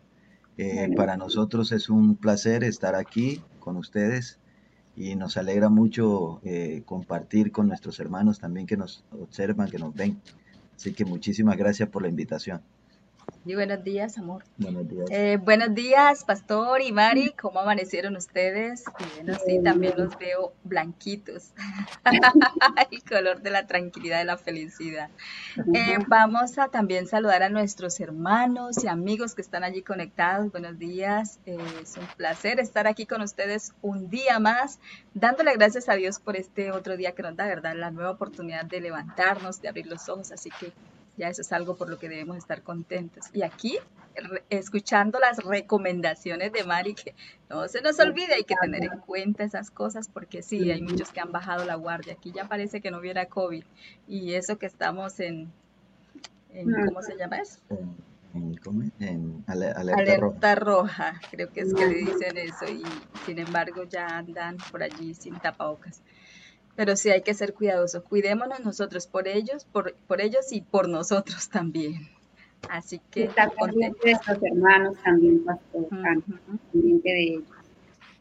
Eh, 0.57 0.91
para 0.97 1.17
nosotros 1.17 1.71
es 1.71 1.89
un 1.89 2.17
placer 2.17 2.65
estar 2.65 2.95
aquí 2.95 3.43
con 3.61 3.77
ustedes 3.77 4.41
y 4.97 5.15
nos 5.15 5.37
alegra 5.37 5.69
mucho 5.69 6.41
eh, 6.45 6.83
compartir 6.87 7.53
con 7.53 7.69
nuestros 7.69 8.01
hermanos 8.01 8.41
también 8.41 8.67
que 8.67 8.77
nos 8.77 9.05
observan, 9.13 9.71
que 9.71 9.79
nos 9.79 9.95
ven. 9.95 10.21
Así 10.75 10.93
que 10.93 11.05
muchísimas 11.05 11.57
gracias 11.57 11.89
por 11.89 12.03
la 12.03 12.09
invitación. 12.09 12.63
Y 13.49 13.55
buenos 13.55 13.83
días, 13.83 14.19
amor. 14.19 14.45
Buenos 14.59 14.87
días. 14.89 15.09
Eh, 15.11 15.39
buenos 15.43 15.75
días, 15.75 16.23
Pastor 16.25 16.83
y 16.83 16.93
Mari. 16.93 17.31
¿Cómo 17.41 17.61
amanecieron 17.61 18.15
ustedes? 18.15 18.85
Y 18.99 19.25
bueno, 19.25 19.39
sí, 19.43 19.63
también 19.63 19.95
los 19.97 20.19
veo 20.19 20.53
blanquitos. 20.65 21.53
El 22.91 23.03
color 23.05 23.41
de 23.41 23.51
la 23.51 23.67
tranquilidad, 23.67 24.21
y 24.21 24.27
la 24.27 24.37
felicidad. 24.37 25.09
Eh, 25.73 25.97
vamos 26.09 26.59
a 26.59 26.69
también 26.69 27.07
saludar 27.07 27.43
a 27.43 27.49
nuestros 27.49 28.01
hermanos 28.01 28.85
y 28.85 28.87
amigos 28.87 29.35
que 29.35 29.41
están 29.41 29.65
allí 29.65 29.81
conectados. 29.81 30.53
Buenos 30.53 30.79
días. 30.79 31.39
Eh, 31.47 31.57
es 31.83 31.97
un 31.97 32.07
placer 32.19 32.61
estar 32.61 32.87
aquí 32.87 33.07
con 33.07 33.23
ustedes 33.23 33.73
un 33.81 34.11
día 34.11 34.39
más, 34.41 34.79
dándole 35.15 35.55
gracias 35.55 35.89
a 35.89 35.95
Dios 35.95 36.19
por 36.19 36.37
este 36.37 36.71
otro 36.71 36.99
día 36.99 37.13
que 37.13 37.23
nos 37.23 37.35
da, 37.35 37.47
¿verdad? 37.47 37.75
La 37.77 37.91
nueva 37.91 38.11
oportunidad 38.11 38.67
de 38.67 38.83
levantarnos, 38.83 39.63
de 39.63 39.69
abrir 39.69 39.87
los 39.87 40.07
ojos. 40.11 40.33
Así 40.33 40.51
que 40.61 40.73
ya 41.19 41.29
eso 41.29 41.43
es 41.43 41.53
algo 41.53 41.77
por 41.77 41.91
lo 41.91 41.99
que 41.99 42.09
debemos 42.09 42.37
estar 42.37 42.63
contentos. 42.63 43.27
Y 43.33 43.43
aquí, 43.43 43.77
escuchando 44.49 45.19
las 45.19 45.39
recomendaciones 45.45 46.53
de 46.53 46.65
Mari, 46.65 46.95
que 46.95 47.15
no 47.51 47.67
se 47.69 47.83
nos 47.83 47.99
olvide, 47.99 48.35
hay 48.35 48.45
que 48.45 48.55
tener 48.61 48.85
en 48.85 49.01
cuenta 49.01 49.45
esas 49.45 49.71
cosas, 49.71 50.09
porque 50.09 50.43
sí, 50.43 50.71
hay 50.71 50.81
muchos 50.81 51.11
que 51.11 51.21
han 51.21 51.33
bajado 51.33 51.65
la 51.65 51.75
guardia. 51.75 52.15
Aquí 52.15 52.33
ya 52.33 52.49
parece 52.49 52.81
que 52.81 52.91
no 52.91 52.99
hubiera 52.99 53.27
COVID. 53.27 53.65
Y 54.07 54.35
eso 54.35 54.59
que 54.59 54.67
estamos 54.67 55.19
en, 55.19 55.53
¿cómo 56.87 57.03
se 57.03 57.17
llama 57.17 57.39
eso? 57.39 57.59
En, 59.01 59.45
alerta, 59.49 60.55
roja. 60.55 61.21
creo 61.31 61.51
que 61.51 61.61
es 61.63 61.75
que 61.75 61.87
le 61.87 61.99
dicen 61.99 62.39
eso, 62.39 62.67
y 62.67 62.85
sin 63.27 63.41
embargo 63.41 63.83
ya 63.85 64.07
andan 64.07 64.57
por 64.71 64.85
allí 64.85 65.15
sin 65.15 65.37
tapabocas 65.41 66.01
pero 66.79 66.95
sí 66.95 67.11
hay 67.11 67.23
que 67.23 67.35
ser 67.35 67.55
cuidadosos. 67.55 68.05
Cuidémonos 68.05 68.61
nosotros 68.61 69.09
por 69.09 69.27
ellos, 69.27 69.65
por, 69.65 69.97
por 70.07 70.21
ellos 70.21 70.53
y 70.53 70.61
por 70.61 70.89
nosotros 70.89 71.49
también. 71.51 72.09
Así 72.71 73.01
que 73.11 73.25
está 73.25 73.49
de 73.49 73.91
nuestros 74.01 74.39
hermanos 74.41 74.97
también, 75.03 75.45
pastor, 75.45 75.89
de 76.73 77.01
ellos. 77.21 77.43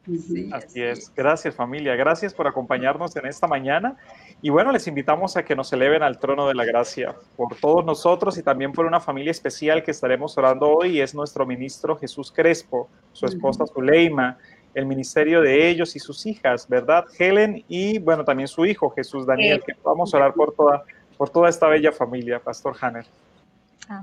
Sí, 0.07 0.49
así 0.51 0.81
es. 0.81 1.13
Gracias 1.15 1.53
familia, 1.53 1.95
gracias 1.95 2.33
por 2.33 2.47
acompañarnos 2.47 3.15
en 3.15 3.27
esta 3.27 3.45
mañana. 3.45 3.95
Y 4.41 4.49
bueno, 4.49 4.71
les 4.71 4.87
invitamos 4.87 5.37
a 5.37 5.45
que 5.45 5.55
nos 5.55 5.71
eleven 5.73 6.01
al 6.01 6.17
trono 6.17 6.47
de 6.47 6.55
la 6.55 6.65
gracia 6.65 7.13
por 7.35 7.55
todos 7.57 7.85
nosotros 7.85 8.39
y 8.39 8.43
también 8.43 8.71
por 8.71 8.87
una 8.87 8.99
familia 8.99 9.31
especial 9.31 9.83
que 9.83 9.91
estaremos 9.91 10.35
orando 10.35 10.69
hoy. 10.69 10.99
Es 10.99 11.13
nuestro 11.13 11.45
ministro 11.45 11.95
Jesús 11.97 12.31
Crespo, 12.31 12.89
su 13.13 13.27
esposa 13.27 13.65
Zuleima, 13.67 14.39
el 14.77 14.85
ministerio 14.85 15.41
de 15.41 15.67
ellos 15.67 15.95
y 15.95 15.99
sus 15.99 16.23
hijas, 16.27 16.67
¿verdad? 16.67 17.05
Helen 17.17 17.65
y, 17.67 17.97
bueno, 17.97 18.23
también 18.23 18.47
su 18.47 18.63
hijo 18.63 18.91
Jesús 18.91 19.25
Daniel, 19.25 19.63
que 19.65 19.73
vamos 19.83 20.13
a 20.13 20.17
orar 20.17 20.35
por 20.35 20.53
toda, 20.53 20.83
por 21.17 21.31
toda 21.31 21.49
esta 21.49 21.67
bella 21.67 21.91
familia, 21.91 22.39
Pastor 22.39 22.75
Hanner. 22.79 23.07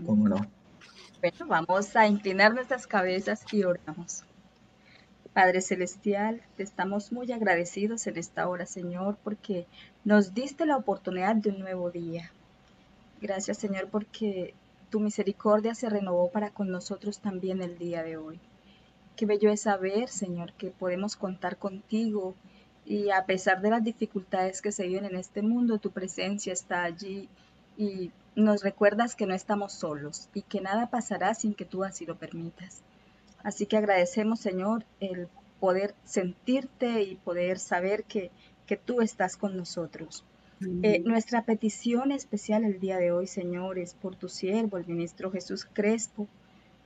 ¿Cómo 0.04 0.28
no? 0.28 0.44
Bueno, 1.20 1.46
vamos 1.46 1.94
a 1.94 2.08
inclinar 2.08 2.52
nuestras 2.52 2.88
cabezas 2.88 3.44
y 3.52 3.62
oramos. 3.62 4.24
Padre 5.32 5.60
Celestial, 5.60 6.42
te 6.56 6.64
estamos 6.64 7.12
muy 7.12 7.30
agradecidos 7.30 8.08
en 8.08 8.18
esta 8.18 8.48
hora, 8.48 8.66
Señor, 8.66 9.16
porque 9.22 9.66
nos 10.02 10.34
diste 10.34 10.66
la 10.66 10.76
oportunidad 10.76 11.36
de 11.36 11.50
un 11.50 11.60
nuevo 11.60 11.92
día. 11.92 12.32
Gracias, 13.20 13.58
Señor, 13.58 13.86
porque 13.92 14.54
tu 14.90 14.98
misericordia 14.98 15.76
se 15.76 15.88
renovó 15.88 16.32
para 16.32 16.50
con 16.50 16.68
nosotros 16.68 17.20
también 17.20 17.62
el 17.62 17.78
día 17.78 18.02
de 18.02 18.16
hoy. 18.16 18.40
Qué 19.16 19.26
bello 19.26 19.50
es 19.50 19.62
saber, 19.62 20.08
Señor, 20.08 20.52
que 20.54 20.70
podemos 20.70 21.16
contar 21.16 21.56
contigo 21.56 22.34
y 22.84 23.10
a 23.10 23.24
pesar 23.26 23.60
de 23.60 23.70
las 23.70 23.84
dificultades 23.84 24.60
que 24.60 24.72
se 24.72 24.86
viven 24.86 25.04
en 25.04 25.16
este 25.16 25.42
mundo, 25.42 25.78
tu 25.78 25.90
presencia 25.90 26.52
está 26.52 26.82
allí 26.82 27.28
y 27.76 28.10
nos 28.34 28.62
recuerdas 28.62 29.14
que 29.14 29.26
no 29.26 29.34
estamos 29.34 29.72
solos 29.72 30.28
y 30.34 30.42
que 30.42 30.60
nada 30.60 30.90
pasará 30.90 31.34
sin 31.34 31.54
que 31.54 31.64
tú 31.64 31.84
así 31.84 32.04
lo 32.04 32.16
permitas. 32.16 32.82
Así 33.42 33.66
que 33.66 33.76
agradecemos, 33.76 34.40
Señor, 34.40 34.84
el 35.00 35.28
poder 35.60 35.94
sentirte 36.04 37.02
y 37.02 37.16
poder 37.16 37.58
saber 37.58 38.04
que, 38.04 38.30
que 38.66 38.76
tú 38.76 39.00
estás 39.00 39.36
con 39.36 39.56
nosotros. 39.56 40.24
Eh, 40.82 41.02
nuestra 41.04 41.44
petición 41.44 42.10
especial 42.10 42.64
el 42.64 42.80
día 42.80 42.98
de 42.98 43.12
hoy, 43.12 43.26
Señor, 43.26 43.78
es 43.78 43.94
por 43.94 44.16
tu 44.16 44.28
siervo, 44.28 44.78
el 44.78 44.86
ministro 44.86 45.30
Jesús 45.30 45.66
Crespo, 45.70 46.26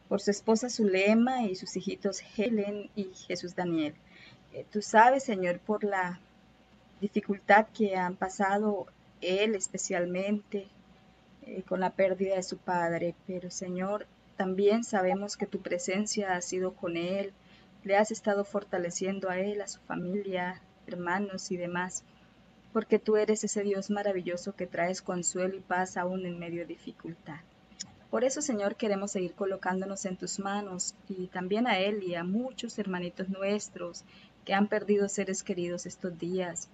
por 0.09 0.21
su 0.21 0.31
esposa 0.31 0.71
Zulema 0.71 1.45
y 1.45 1.55
sus 1.55 1.77
hijitos 1.77 2.23
Helen 2.37 2.91
y 2.97 3.13
Jesús 3.27 3.55
Daniel. 3.55 3.95
Eh, 4.53 4.65
tú 4.71 4.81
sabes, 4.81 5.25
Señor, 5.25 5.61
por 5.61 5.85
la 5.85 6.21
dificultad 7.01 7.67
que 7.75 7.97
han 7.97 8.17
pasado 8.17 8.87
él 9.21 9.55
especialmente 9.55 10.69
eh, 11.43 11.63
con 11.63 11.81
la 11.81 11.91
pérdida 11.91 12.37
de 12.37 12.43
su 12.43 12.57
padre, 12.57 13.15
pero 13.27 13.51
Señor, 13.51 14.07
también 14.37 14.85
sabemos 14.85 15.37
que 15.37 15.47
tu 15.47 15.61
presencia 15.61 16.35
ha 16.35 16.41
sido 16.41 16.75
con 16.75 16.97
él, 16.97 17.33
le 17.85 17.97
has 17.97 18.11
estado 18.11 18.45
fortaleciendo 18.45 19.29
a 19.29 19.39
él, 19.39 19.61
a 19.61 19.69
su 19.69 19.81
familia, 19.81 20.61
hermanos 20.87 21.51
y 21.51 21.57
demás, 21.57 22.05
porque 22.73 22.99
tú 22.99 23.17
eres 23.17 23.45
ese 23.45 23.63
Dios 23.63 23.91
maravilloso 23.91 24.55
que 24.55 24.67
traes 24.67 25.03
consuelo 25.03 25.57
y 25.57 25.61
paz 25.61 25.97
aún 25.97 26.25
en 26.25 26.39
medio 26.39 26.61
de 26.61 26.75
dificultad. 26.75 27.41
Por 28.11 28.25
eso, 28.25 28.41
Señor, 28.41 28.77
queremos 28.77 29.11
seguir 29.11 29.35
colocándonos 29.35 30.07
en 30.07 30.17
tus 30.17 30.39
manos 30.39 30.95
y 31.09 31.27
también 31.27 31.67
a 31.67 31.79
Él 31.79 32.03
y 32.03 32.15
a 32.15 32.25
muchos 32.25 32.79
hermanitos 32.79 33.29
nuestros 33.29 34.05
que 34.47 34.55
han 34.55 34.67
perdido 34.67 35.11
seres 35.11 35.43
queridos 35.43 35.85
estos 35.85 36.19
días. 36.19 36.71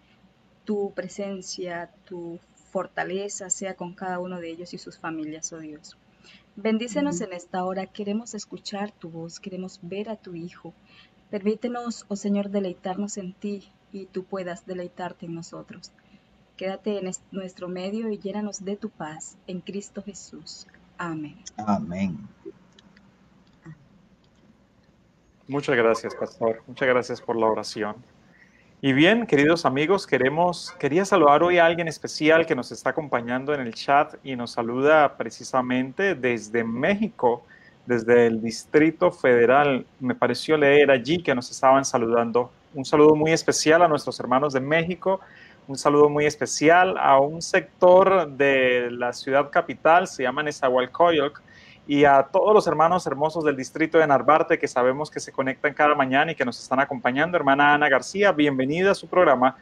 Tu 0.64 0.92
presencia, 0.92 1.90
tu 2.04 2.38
fortaleza 2.70 3.50
sea 3.50 3.74
con 3.74 3.94
cada 3.94 4.20
uno 4.20 4.38
de 4.38 4.50
ellos 4.50 4.74
y 4.74 4.78
sus 4.78 4.96
familias, 4.96 5.52
oh 5.52 5.58
Dios. 5.58 5.96
Bendícenos 6.54 7.20
en 7.20 7.32
esta 7.32 7.64
hora, 7.64 7.86
queremos 7.86 8.34
escuchar 8.34 8.92
tu 8.92 9.10
voz, 9.10 9.40
queremos 9.40 9.80
ver 9.82 10.10
a 10.10 10.16
tu 10.16 10.36
Hijo. 10.36 10.72
Permítenos, 11.30 12.06
oh 12.06 12.14
Señor, 12.14 12.50
deleitarnos 12.50 13.16
en 13.16 13.32
ti 13.32 13.72
y 13.92 14.06
tú 14.06 14.22
puedas 14.22 14.66
deleitarte 14.66 15.26
en 15.26 15.34
nosotros. 15.34 15.90
Quédate 16.56 16.98
en 16.98 17.10
nuestro 17.32 17.68
medio 17.68 18.08
y 18.08 18.18
llénanos 18.18 18.64
de 18.64 18.76
tu 18.76 18.88
paz 18.88 19.36
en 19.48 19.60
Cristo 19.60 20.00
Jesús. 20.00 20.68
Amén. 20.98 21.36
Amén. 21.56 22.18
Muchas 25.46 25.76
gracias, 25.76 26.14
pastor. 26.14 26.62
Muchas 26.66 26.88
gracias 26.88 27.20
por 27.20 27.36
la 27.36 27.46
oración. 27.46 27.96
Y 28.80 28.92
bien, 28.92 29.26
queridos 29.26 29.64
amigos, 29.64 30.06
queremos, 30.06 30.72
quería 30.78 31.04
saludar 31.04 31.42
hoy 31.42 31.58
a 31.58 31.66
alguien 31.66 31.88
especial 31.88 32.44
que 32.44 32.54
nos 32.54 32.70
está 32.70 32.90
acompañando 32.90 33.54
en 33.54 33.60
el 33.60 33.74
chat 33.74 34.14
y 34.22 34.36
nos 34.36 34.52
saluda 34.52 35.16
precisamente 35.16 36.14
desde 36.14 36.64
México, 36.64 37.44
desde 37.86 38.26
el 38.26 38.42
Distrito 38.42 39.10
Federal. 39.10 39.86
Me 40.00 40.14
pareció 40.14 40.56
leer 40.56 40.90
allí 40.90 41.22
que 41.22 41.34
nos 41.34 41.50
estaban 41.50 41.84
saludando. 41.84 42.50
Un 42.74 42.84
saludo 42.84 43.14
muy 43.14 43.32
especial 43.32 43.82
a 43.82 43.88
nuestros 43.88 44.20
hermanos 44.20 44.52
de 44.52 44.60
México 44.60 45.20
un 45.66 45.78
saludo 45.78 46.08
muy 46.08 46.26
especial 46.26 46.96
a 46.98 47.18
un 47.18 47.40
sector 47.40 48.28
de 48.28 48.90
la 48.90 49.12
ciudad 49.12 49.50
capital, 49.50 50.06
se 50.06 50.22
llama 50.22 50.42
Nezahualcóyotl, 50.42 51.40
y 51.86 52.04
a 52.04 52.22
todos 52.22 52.54
los 52.54 52.66
hermanos 52.66 53.06
hermosos 53.06 53.44
del 53.44 53.56
distrito 53.56 53.98
de 53.98 54.06
Narvarte 54.06 54.58
que 54.58 54.68
sabemos 54.68 55.10
que 55.10 55.20
se 55.20 55.32
conectan 55.32 55.74
cada 55.74 55.94
mañana 55.94 56.32
y 56.32 56.34
que 56.34 56.44
nos 56.44 56.58
están 56.58 56.80
acompañando. 56.80 57.36
Hermana 57.36 57.74
Ana 57.74 57.88
García, 57.90 58.32
bienvenida 58.32 58.92
a 58.92 58.94
su 58.94 59.06
programa 59.06 59.56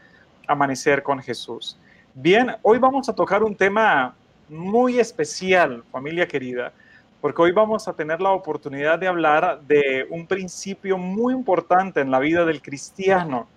Amanecer 0.46 1.02
con 1.02 1.20
Jesús. 1.20 1.76
Bien, 2.14 2.54
hoy 2.62 2.78
vamos 2.78 3.08
a 3.08 3.14
tocar 3.14 3.42
un 3.42 3.56
tema 3.56 4.14
muy 4.48 5.00
especial, 5.00 5.82
familia 5.90 6.28
querida, 6.28 6.72
porque 7.20 7.42
hoy 7.42 7.52
vamos 7.52 7.88
a 7.88 7.92
tener 7.92 8.20
la 8.20 8.30
oportunidad 8.30 8.98
de 8.98 9.08
hablar 9.08 9.60
de 9.62 10.06
un 10.10 10.26
principio 10.26 10.98
muy 10.98 11.34
importante 11.34 12.00
en 12.00 12.10
la 12.10 12.18
vida 12.18 12.44
del 12.44 12.62
cristiano 12.62 13.48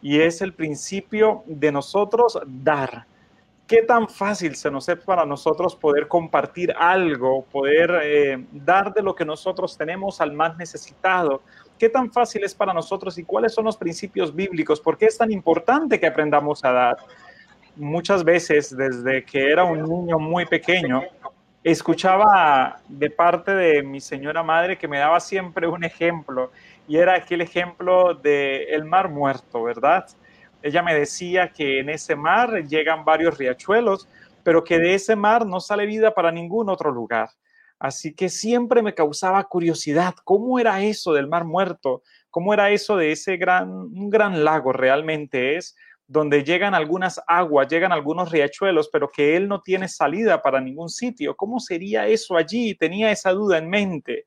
y 0.00 0.20
es 0.20 0.42
el 0.42 0.52
principio 0.52 1.42
de 1.46 1.72
nosotros 1.72 2.38
dar. 2.46 3.06
¿Qué 3.66 3.82
tan 3.82 4.08
fácil 4.08 4.56
se 4.56 4.70
nos 4.70 4.88
es 4.88 4.96
para 4.96 5.26
nosotros 5.26 5.76
poder 5.76 6.08
compartir 6.08 6.72
algo, 6.78 7.44
poder 7.44 8.00
eh, 8.02 8.46
dar 8.50 8.94
de 8.94 9.02
lo 9.02 9.14
que 9.14 9.26
nosotros 9.26 9.76
tenemos 9.76 10.22
al 10.22 10.32
más 10.32 10.56
necesitado? 10.56 11.42
¿Qué 11.78 11.90
tan 11.90 12.10
fácil 12.10 12.44
es 12.44 12.54
para 12.54 12.72
nosotros 12.72 13.18
y 13.18 13.24
cuáles 13.24 13.52
son 13.52 13.66
los 13.66 13.76
principios 13.76 14.34
bíblicos? 14.34 14.80
¿Por 14.80 14.96
qué 14.96 15.04
es 15.04 15.18
tan 15.18 15.30
importante 15.30 16.00
que 16.00 16.06
aprendamos 16.06 16.64
a 16.64 16.72
dar? 16.72 16.96
Muchas 17.76 18.24
veces, 18.24 18.74
desde 18.74 19.22
que 19.24 19.50
era 19.50 19.64
un 19.64 19.82
niño 19.82 20.18
muy 20.18 20.46
pequeño, 20.46 21.02
escuchaba 21.62 22.80
de 22.88 23.10
parte 23.10 23.54
de 23.54 23.82
mi 23.82 24.00
señora 24.00 24.42
madre 24.42 24.78
que 24.78 24.88
me 24.88 24.98
daba 24.98 25.20
siempre 25.20 25.66
un 25.66 25.84
ejemplo 25.84 26.50
y 26.88 26.96
era 26.96 27.14
aquel 27.14 27.42
ejemplo 27.42 28.14
del 28.14 28.68
el 28.68 28.84
mar 28.84 29.10
muerto, 29.10 29.62
¿verdad? 29.62 30.06
Ella 30.62 30.82
me 30.82 30.94
decía 30.94 31.52
que 31.52 31.80
en 31.80 31.90
ese 31.90 32.16
mar 32.16 32.64
llegan 32.66 33.04
varios 33.04 33.38
riachuelos, 33.38 34.08
pero 34.42 34.64
que 34.64 34.78
de 34.78 34.94
ese 34.94 35.14
mar 35.14 35.46
no 35.46 35.60
sale 35.60 35.86
vida 35.86 36.14
para 36.14 36.32
ningún 36.32 36.68
otro 36.70 36.90
lugar. 36.90 37.28
Así 37.78 38.14
que 38.14 38.28
siempre 38.28 38.82
me 38.82 38.94
causaba 38.94 39.44
curiosidad, 39.44 40.14
¿cómo 40.24 40.58
era 40.58 40.82
eso 40.82 41.12
del 41.12 41.28
mar 41.28 41.44
muerto? 41.44 42.02
¿Cómo 42.30 42.52
era 42.52 42.70
eso 42.70 42.96
de 42.96 43.12
ese 43.12 43.36
gran, 43.36 44.10
gran 44.10 44.42
lago 44.42 44.72
realmente 44.72 45.56
es? 45.56 45.76
donde 46.08 46.42
llegan 46.42 46.74
algunas 46.74 47.20
aguas, 47.26 47.68
llegan 47.68 47.92
algunos 47.92 48.32
riachuelos, 48.32 48.88
pero 48.90 49.10
que 49.10 49.36
él 49.36 49.46
no 49.46 49.60
tiene 49.60 49.88
salida 49.88 50.40
para 50.40 50.58
ningún 50.58 50.88
sitio. 50.88 51.36
¿Cómo 51.36 51.60
sería 51.60 52.06
eso 52.06 52.34
allí? 52.34 52.74
Tenía 52.74 53.10
esa 53.10 53.32
duda 53.32 53.58
en 53.58 53.68
mente. 53.68 54.24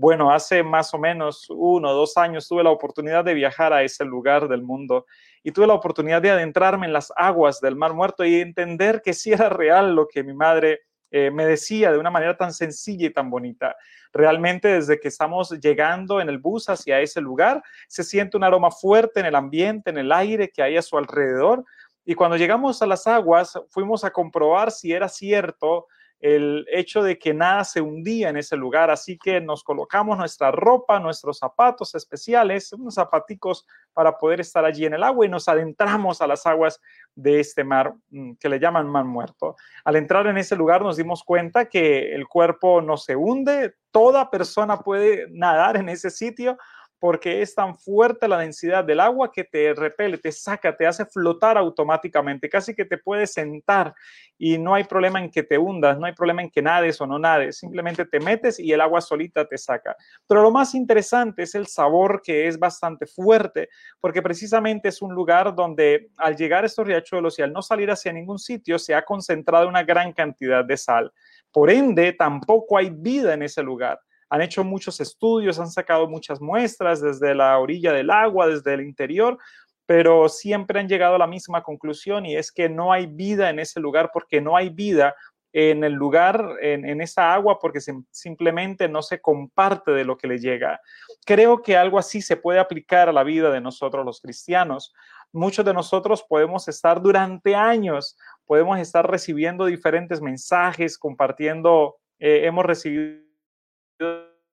Bueno, 0.00 0.32
hace 0.32 0.62
más 0.62 0.94
o 0.94 0.98
menos 0.98 1.44
uno 1.50 1.90
o 1.90 1.92
dos 1.92 2.16
años 2.16 2.48
tuve 2.48 2.64
la 2.64 2.70
oportunidad 2.70 3.22
de 3.22 3.34
viajar 3.34 3.74
a 3.74 3.82
ese 3.82 4.02
lugar 4.02 4.48
del 4.48 4.62
mundo 4.62 5.04
y 5.42 5.52
tuve 5.52 5.66
la 5.66 5.74
oportunidad 5.74 6.22
de 6.22 6.30
adentrarme 6.30 6.86
en 6.86 6.94
las 6.94 7.12
aguas 7.16 7.60
del 7.60 7.76
Mar 7.76 7.92
Muerto 7.92 8.24
y 8.24 8.36
entender 8.36 9.02
que 9.02 9.12
sí 9.12 9.30
era 9.30 9.50
real 9.50 9.94
lo 9.94 10.08
que 10.08 10.24
mi 10.24 10.32
madre 10.32 10.80
eh, 11.10 11.30
me 11.30 11.44
decía 11.44 11.92
de 11.92 11.98
una 11.98 12.10
manera 12.10 12.34
tan 12.34 12.54
sencilla 12.54 13.08
y 13.08 13.12
tan 13.12 13.28
bonita. 13.28 13.76
Realmente 14.10 14.68
desde 14.68 14.98
que 14.98 15.08
estamos 15.08 15.50
llegando 15.60 16.22
en 16.22 16.30
el 16.30 16.38
bus 16.38 16.70
hacia 16.70 16.98
ese 17.02 17.20
lugar, 17.20 17.62
se 17.86 18.02
siente 18.02 18.38
un 18.38 18.44
aroma 18.44 18.70
fuerte 18.70 19.20
en 19.20 19.26
el 19.26 19.34
ambiente, 19.34 19.90
en 19.90 19.98
el 19.98 20.12
aire 20.12 20.48
que 20.48 20.62
hay 20.62 20.78
a 20.78 20.82
su 20.82 20.96
alrededor. 20.96 21.62
Y 22.06 22.14
cuando 22.14 22.38
llegamos 22.38 22.80
a 22.80 22.86
las 22.86 23.06
aguas, 23.06 23.52
fuimos 23.68 24.02
a 24.02 24.10
comprobar 24.10 24.70
si 24.70 24.94
era 24.94 25.10
cierto 25.10 25.88
el 26.20 26.66
hecho 26.70 27.02
de 27.02 27.18
que 27.18 27.32
nada 27.32 27.64
se 27.64 27.80
hundía 27.80 28.28
en 28.28 28.36
ese 28.36 28.54
lugar, 28.54 28.90
así 28.90 29.18
que 29.18 29.40
nos 29.40 29.64
colocamos 29.64 30.18
nuestra 30.18 30.50
ropa, 30.50 31.00
nuestros 31.00 31.38
zapatos 31.38 31.94
especiales, 31.94 32.72
unos 32.74 32.94
zapaticos 32.94 33.66
para 33.94 34.18
poder 34.18 34.40
estar 34.40 34.64
allí 34.64 34.84
en 34.84 34.94
el 34.94 35.02
agua 35.02 35.24
y 35.24 35.30
nos 35.30 35.48
adentramos 35.48 36.20
a 36.20 36.26
las 36.26 36.46
aguas 36.46 36.78
de 37.14 37.40
este 37.40 37.64
mar 37.64 37.94
mm, 38.10 38.34
que 38.34 38.50
le 38.50 38.60
llaman 38.60 38.86
mar 38.86 39.04
muerto. 39.04 39.56
Al 39.84 39.96
entrar 39.96 40.26
en 40.26 40.36
ese 40.36 40.56
lugar 40.56 40.82
nos 40.82 40.98
dimos 40.98 41.24
cuenta 41.24 41.64
que 41.64 42.14
el 42.14 42.28
cuerpo 42.28 42.82
no 42.82 42.98
se 42.98 43.16
hunde, 43.16 43.74
toda 43.90 44.30
persona 44.30 44.80
puede 44.80 45.26
nadar 45.30 45.76
en 45.76 45.88
ese 45.88 46.10
sitio, 46.10 46.58
porque 47.00 47.40
es 47.40 47.54
tan 47.54 47.76
fuerte 47.76 48.28
la 48.28 48.38
densidad 48.38 48.84
del 48.84 49.00
agua 49.00 49.32
que 49.32 49.42
te 49.42 49.72
repele, 49.72 50.18
te 50.18 50.30
saca, 50.30 50.76
te 50.76 50.86
hace 50.86 51.06
flotar 51.06 51.56
automáticamente, 51.56 52.48
casi 52.50 52.74
que 52.74 52.84
te 52.84 52.98
puedes 52.98 53.32
sentar 53.32 53.94
y 54.36 54.58
no 54.58 54.74
hay 54.74 54.84
problema 54.84 55.18
en 55.18 55.30
que 55.30 55.42
te 55.42 55.56
hundas, 55.56 55.98
no 55.98 56.04
hay 56.04 56.12
problema 56.12 56.42
en 56.42 56.50
que 56.50 56.60
nades 56.60 57.00
o 57.00 57.06
no 57.06 57.18
nades, 57.18 57.56
simplemente 57.56 58.04
te 58.04 58.20
metes 58.20 58.60
y 58.60 58.70
el 58.70 58.82
agua 58.82 59.00
solita 59.00 59.46
te 59.46 59.56
saca. 59.56 59.96
Pero 60.28 60.42
lo 60.42 60.50
más 60.50 60.74
interesante 60.74 61.42
es 61.42 61.54
el 61.54 61.66
sabor 61.66 62.20
que 62.22 62.46
es 62.46 62.58
bastante 62.58 63.06
fuerte, 63.06 63.70
porque 63.98 64.20
precisamente 64.20 64.90
es 64.90 65.00
un 65.00 65.14
lugar 65.14 65.54
donde 65.54 66.10
al 66.18 66.36
llegar 66.36 66.64
a 66.64 66.66
estos 66.66 66.86
riachuelos 66.86 67.38
y 67.38 67.42
al 67.42 67.52
no 67.52 67.62
salir 67.62 67.90
hacia 67.90 68.12
ningún 68.12 68.38
sitio, 68.38 68.78
se 68.78 68.94
ha 68.94 69.02
concentrado 69.02 69.66
una 69.68 69.84
gran 69.84 70.12
cantidad 70.12 70.64
de 70.64 70.76
sal. 70.76 71.10
Por 71.50 71.70
ende, 71.70 72.12
tampoco 72.12 72.76
hay 72.76 72.90
vida 72.90 73.32
en 73.32 73.42
ese 73.42 73.62
lugar 73.62 74.00
han 74.30 74.42
hecho 74.42 74.64
muchos 74.64 75.00
estudios, 75.00 75.58
han 75.58 75.70
sacado 75.70 76.08
muchas 76.08 76.40
muestras 76.40 77.02
desde 77.02 77.34
la 77.34 77.58
orilla 77.58 77.92
del 77.92 78.10
agua, 78.10 78.46
desde 78.46 78.74
el 78.74 78.80
interior, 78.80 79.38
pero 79.86 80.28
siempre 80.28 80.78
han 80.78 80.88
llegado 80.88 81.16
a 81.16 81.18
la 81.18 81.26
misma 81.26 81.64
conclusión 81.64 82.24
y 82.24 82.36
es 82.36 82.52
que 82.52 82.68
no 82.68 82.92
hay 82.92 83.06
vida 83.06 83.50
en 83.50 83.58
ese 83.58 83.80
lugar 83.80 84.10
porque 84.12 84.40
no 84.40 84.56
hay 84.56 84.68
vida 84.68 85.16
en 85.52 85.82
el 85.82 85.94
lugar, 85.94 86.58
en, 86.60 87.00
esa 87.00 87.34
agua, 87.34 87.58
porque 87.58 87.80
simplemente 88.12 88.88
no 88.88 89.02
se 89.02 89.20
comparte 89.20 89.90
de 89.90 90.04
lo 90.04 90.16
que 90.16 90.28
le 90.28 90.38
llega. 90.38 90.80
Creo 91.26 91.60
que 91.60 91.76
algo 91.76 91.98
así 91.98 92.22
se 92.22 92.36
puede 92.36 92.60
aplicar 92.60 93.08
a 93.08 93.12
la 93.12 93.24
vida 93.24 93.50
de 93.50 93.60
nosotros 93.60 94.06
los 94.06 94.20
cristianos. 94.20 94.94
Muchos 95.32 95.64
de 95.64 95.74
nosotros 95.74 96.24
podemos 96.28 96.68
estar 96.68 97.02
durante 97.02 97.56
años, 97.56 98.16
podemos 98.46 98.78
estar 98.78 99.10
recibiendo 99.10 99.64
diferentes 99.64 100.20
mensajes, 100.20 100.96
compartiendo, 100.96 101.96
eh, 102.20 102.42
hemos 102.44 102.64
recibido 102.64 103.29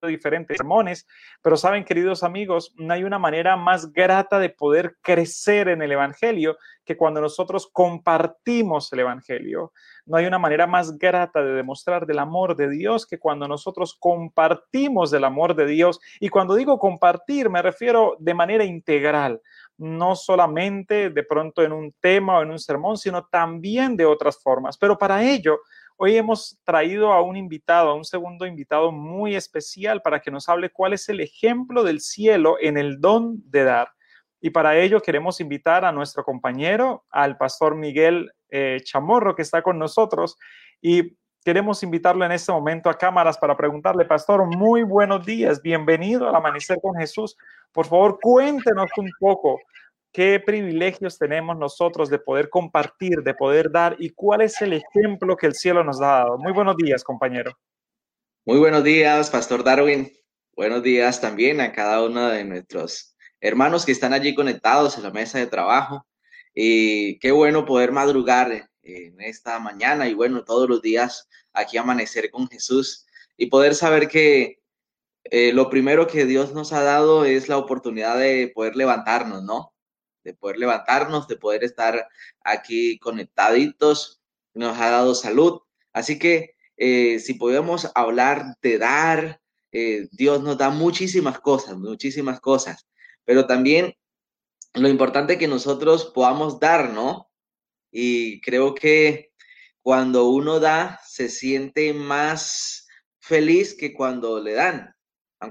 diferentes 0.05 0.57
sermones, 0.57 1.07
pero 1.41 1.57
saben, 1.57 1.83
queridos 1.83 2.23
amigos, 2.23 2.73
no 2.77 2.93
hay 2.93 3.03
una 3.03 3.17
manera 3.17 3.57
más 3.57 3.91
grata 3.91 4.38
de 4.38 4.49
poder 4.49 4.97
crecer 5.01 5.69
en 5.69 5.81
el 5.81 5.91
Evangelio 5.91 6.57
que 6.86 6.95
cuando 6.95 7.19
nosotros 7.19 7.67
compartimos 7.71 8.93
el 8.93 8.99
Evangelio. 8.99 9.73
No 10.05 10.17
hay 10.17 10.25
una 10.25 10.39
manera 10.39 10.67
más 10.67 10.97
grata 10.97 11.43
de 11.43 11.53
demostrar 11.53 12.05
del 12.05 12.19
amor 12.19 12.55
de 12.55 12.69
Dios 12.69 13.05
que 13.05 13.19
cuando 13.19 13.47
nosotros 13.47 13.97
compartimos 13.99 15.12
del 15.12 15.25
amor 15.25 15.55
de 15.55 15.65
Dios. 15.65 15.99
Y 16.19 16.29
cuando 16.29 16.55
digo 16.55 16.79
compartir, 16.79 17.49
me 17.49 17.62
refiero 17.62 18.15
de 18.19 18.33
manera 18.33 18.63
integral, 18.63 19.41
no 19.77 20.15
solamente 20.15 21.10
de 21.10 21.23
pronto 21.23 21.62
en 21.63 21.73
un 21.73 21.93
tema 21.99 22.38
o 22.38 22.43
en 22.43 22.51
un 22.51 22.60
sermón, 22.60 22.97
sino 22.97 23.25
también 23.25 23.97
de 23.97 24.05
otras 24.05 24.41
formas. 24.41 24.77
Pero 24.77 24.97
para 24.97 25.23
ello, 25.23 25.60
Hoy 25.99 26.15
hemos 26.15 26.60
traído 26.63 27.12
a 27.12 27.23
un 27.23 27.36
invitado, 27.36 27.89
a 27.89 27.95
un 27.95 28.05
segundo 28.05 28.45
invitado 28.45 28.91
muy 28.91 29.36
especial 29.36 30.03
para 30.03 30.19
que 30.19 30.29
nos 30.29 30.47
hable 30.47 30.69
cuál 30.69 30.93
es 30.93 31.10
el 31.10 31.21
ejemplo 31.21 31.83
del 31.83 32.01
cielo 32.01 32.57
en 32.62 32.77
el 32.77 33.01
don 33.01 33.41
de 33.49 33.63
dar. 33.63 33.89
Y 34.39 34.51
para 34.51 34.77
ello 34.77 35.01
queremos 35.01 35.41
invitar 35.41 35.86
a 35.86 35.91
nuestro 35.91 36.23
compañero, 36.23 37.03
al 37.10 37.36
pastor 37.36 37.73
Miguel 37.73 38.31
eh, 38.49 38.79
Chamorro, 38.83 39.36
que 39.36 39.41
está 39.41 39.63
con 39.63 39.79
nosotros. 39.79 40.38
Y 40.79 41.17
queremos 41.43 41.81
invitarlo 41.81 42.23
en 42.23 42.31
este 42.31 42.51
momento 42.51 42.91
a 42.91 42.97
cámaras 42.99 43.39
para 43.39 43.57
preguntarle, 43.57 44.05
pastor, 44.05 44.45
muy 44.45 44.83
buenos 44.83 45.25
días, 45.25 45.63
bienvenido 45.63 46.29
al 46.29 46.36
Amanecer 46.36 46.77
con 46.79 46.93
Jesús. 46.93 47.36
Por 47.71 47.88
favor, 47.88 48.19
cuéntenos 48.21 48.91
un 48.97 49.10
poco 49.19 49.60
qué 50.11 50.41
privilegios 50.43 51.17
tenemos 51.17 51.57
nosotros 51.57 52.09
de 52.09 52.19
poder 52.19 52.49
compartir, 52.49 53.23
de 53.23 53.33
poder 53.33 53.71
dar 53.71 53.95
y 53.99 54.09
cuál 54.09 54.41
es 54.41 54.61
el 54.61 54.73
ejemplo 54.73 55.37
que 55.37 55.47
el 55.47 55.53
cielo 55.53 55.83
nos 55.83 56.01
ha 56.01 56.07
dado. 56.07 56.37
Muy 56.37 56.51
buenos 56.53 56.75
días, 56.77 57.03
compañero. 57.03 57.51
Muy 58.45 58.59
buenos 58.59 58.83
días, 58.83 59.29
Pastor 59.29 59.63
Darwin. 59.63 60.11
Buenos 60.55 60.81
días 60.81 61.21
también 61.21 61.61
a 61.61 61.71
cada 61.71 62.03
uno 62.03 62.29
de 62.29 62.43
nuestros 62.43 63.15
hermanos 63.41 63.85
que 63.85 63.91
están 63.91 64.13
allí 64.13 64.33
conectados 64.33 64.97
en 64.97 65.03
la 65.03 65.11
mesa 65.11 65.37
de 65.37 65.47
trabajo. 65.47 66.07
Y 66.53 67.19
qué 67.19 67.31
bueno 67.31 67.65
poder 67.65 67.91
madrugar 67.91 68.69
en 68.81 69.21
esta 69.21 69.59
mañana 69.59 70.07
y 70.07 70.13
bueno, 70.13 70.43
todos 70.43 70.67
los 70.67 70.81
días 70.81 71.27
aquí 71.53 71.77
amanecer 71.77 72.31
con 72.31 72.47
Jesús 72.47 73.05
y 73.35 73.47
poder 73.47 73.75
saber 73.75 74.07
que 74.07 74.59
eh, 75.25 75.51
lo 75.53 75.69
primero 75.69 76.07
que 76.07 76.25
Dios 76.25 76.53
nos 76.53 76.73
ha 76.73 76.81
dado 76.83 77.25
es 77.25 77.49
la 77.49 77.57
oportunidad 77.57 78.17
de 78.17 78.51
poder 78.55 78.75
levantarnos, 78.75 79.43
¿no? 79.43 79.73
De 80.27 80.33
poder 80.33 80.57
levantarnos, 80.57 81.25
de 81.29 81.37
poder 81.37 81.63
estar 81.63 82.09
aquí 82.43 82.99
conectaditos, 82.99 84.21
nos 84.53 84.77
ha 84.77 84.89
dado 84.89 85.15
salud. 85.15 85.61
Así 85.93 86.19
que 86.19 86.55
eh, 86.75 87.19
si 87.19 87.35
podemos 87.35 87.89
hablar 87.95 88.57
de 88.61 88.77
dar, 88.77 89.41
eh, 89.71 90.09
Dios 90.11 90.43
nos 90.43 90.57
da 90.57 90.69
muchísimas 90.69 91.39
cosas, 91.39 91.77
muchísimas 91.77 92.41
cosas, 92.41 92.89
pero 93.23 93.47
también 93.47 93.95
lo 94.73 94.89
importante 94.89 95.33
es 95.33 95.39
que 95.39 95.47
nosotros 95.47 96.11
podamos 96.13 96.59
dar, 96.59 96.89
¿no? 96.89 97.31
Y 97.89 98.41
creo 98.41 98.75
que 98.75 99.31
cuando 99.81 100.29
uno 100.29 100.59
da, 100.59 100.99
se 101.07 101.29
siente 101.29 101.93
más 101.93 102.85
feliz 103.19 103.73
que 103.73 103.93
cuando 103.93 104.41
le 104.41 104.55
dan 104.55 104.97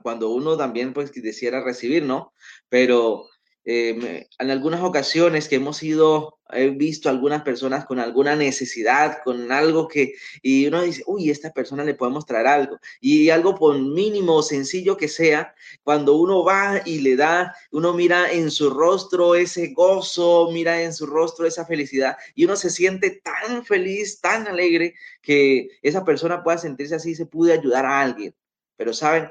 cuando 0.03 0.31
uno 0.31 0.57
también 0.57 0.93
pues 0.93 1.11
quisiera 1.11 1.63
recibir, 1.63 2.03
¿no? 2.05 2.33
Pero 2.69 3.29
eh, 3.69 4.29
en 4.39 4.51
algunas 4.53 4.81
ocasiones 4.83 5.49
que 5.49 5.57
hemos 5.57 5.83
ido, 5.83 6.39
he 6.51 6.71
visto 6.71 7.09
algunas 7.09 7.43
personas 7.43 7.85
con 7.85 7.99
alguna 7.99 8.37
necesidad, 8.37 9.19
con 9.25 9.51
algo 9.51 9.89
que, 9.89 10.15
y 10.41 10.69
uno 10.69 10.83
dice, 10.83 11.03
uy, 11.09 11.31
esta 11.31 11.53
persona 11.53 11.83
le 11.83 11.95
podemos 11.95 12.25
traer 12.25 12.47
algo. 12.47 12.79
Y 13.01 13.31
algo 13.31 13.57
por 13.57 13.77
mínimo 13.77 14.41
sencillo 14.43 14.97
que 14.97 15.09
sea, 15.09 15.53
cuando 15.83 16.15
uno 16.15 16.45
va 16.45 16.81
y 16.85 17.01
le 17.01 17.17
da, 17.17 17.57
uno 17.73 17.93
mira 17.93 18.31
en 18.31 18.53
su 18.53 18.71
rostro 18.71 19.35
ese 19.35 19.73
gozo, 19.73 20.49
mira 20.53 20.81
en 20.83 20.95
su 20.95 21.05
rostro 21.05 21.45
esa 21.45 21.67
felicidad, 21.67 22.17
y 22.37 22.45
uno 22.45 22.55
se 22.55 22.71
siente 22.71 23.21
tan 23.25 23.65
feliz, 23.65 24.21
tan 24.21 24.47
alegre, 24.47 24.95
que 25.21 25.71
esa 25.83 26.05
persona 26.05 26.45
pueda 26.45 26.59
sentirse 26.59 26.95
así, 26.95 27.17
se 27.17 27.27
pude 27.27 27.53
ayudar 27.53 27.85
a 27.85 28.01
alguien. 28.01 28.33
Pero 28.77 28.95
saben, 28.95 29.29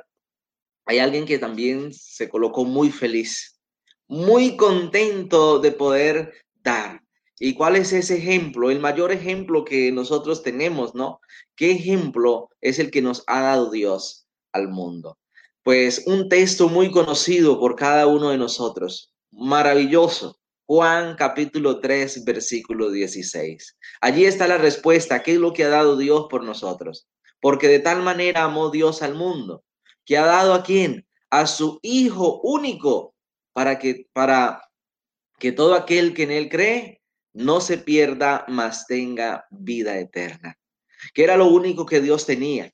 hay 0.85 0.99
alguien 0.99 1.25
que 1.25 1.39
también 1.39 1.93
se 1.93 2.27
colocó 2.27 2.65
muy 2.65 2.91
feliz, 2.91 3.54
muy 4.07 4.55
contento 4.55 5.59
de 5.59 5.71
poder 5.71 6.33
dar. 6.63 7.01
¿Y 7.39 7.53
cuál 7.53 7.75
es 7.75 7.91
ese 7.91 8.17
ejemplo? 8.17 8.71
El 8.71 8.79
mayor 8.79 9.11
ejemplo 9.11 9.65
que 9.65 9.91
nosotros 9.91 10.41
tenemos, 10.41 10.95
¿no? 10.95 11.19
¿Qué 11.55 11.71
ejemplo 11.71 12.49
es 12.61 12.79
el 12.79 12.91
que 12.91 13.01
nos 13.01 13.23
ha 13.27 13.41
dado 13.41 13.71
Dios 13.71 14.27
al 14.53 14.69
mundo? 14.69 15.17
Pues 15.63 16.03
un 16.05 16.29
texto 16.29 16.69
muy 16.69 16.91
conocido 16.91 17.59
por 17.59 17.75
cada 17.75 18.07
uno 18.07 18.29
de 18.29 18.37
nosotros, 18.37 19.13
maravilloso. 19.31 20.39
Juan 20.67 21.15
capítulo 21.15 21.79
3, 21.79 22.23
versículo 22.23 22.89
16. 22.89 23.77
Allí 24.01 24.25
está 24.25 24.47
la 24.47 24.57
respuesta, 24.57 25.21
¿qué 25.21 25.33
es 25.33 25.37
lo 25.37 25.53
que 25.53 25.63
ha 25.63 25.69
dado 25.69 25.97
Dios 25.97 26.27
por 26.29 26.43
nosotros? 26.43 27.07
Porque 27.39 27.67
de 27.67 27.79
tal 27.79 28.01
manera 28.01 28.43
amó 28.43 28.71
Dios 28.71 29.01
al 29.01 29.13
mundo 29.13 29.63
que 30.05 30.17
ha 30.17 30.25
dado 30.25 30.53
a 30.53 30.63
quién? 30.63 31.05
A 31.29 31.47
su 31.47 31.79
Hijo 31.81 32.39
único, 32.41 33.14
para 33.55 33.79
que, 33.79 34.09
para 34.11 34.69
que 35.39 35.53
todo 35.53 35.75
aquel 35.75 36.13
que 36.13 36.23
en 36.23 36.31
él 36.31 36.49
cree 36.49 37.01
no 37.31 37.61
se 37.61 37.77
pierda, 37.77 38.43
mas 38.49 38.85
tenga 38.85 39.45
vida 39.49 39.97
eterna. 39.97 40.59
Que 41.13 41.23
era 41.23 41.37
lo 41.37 41.47
único 41.47 41.85
que 41.85 42.01
Dios 42.01 42.25
tenía. 42.25 42.69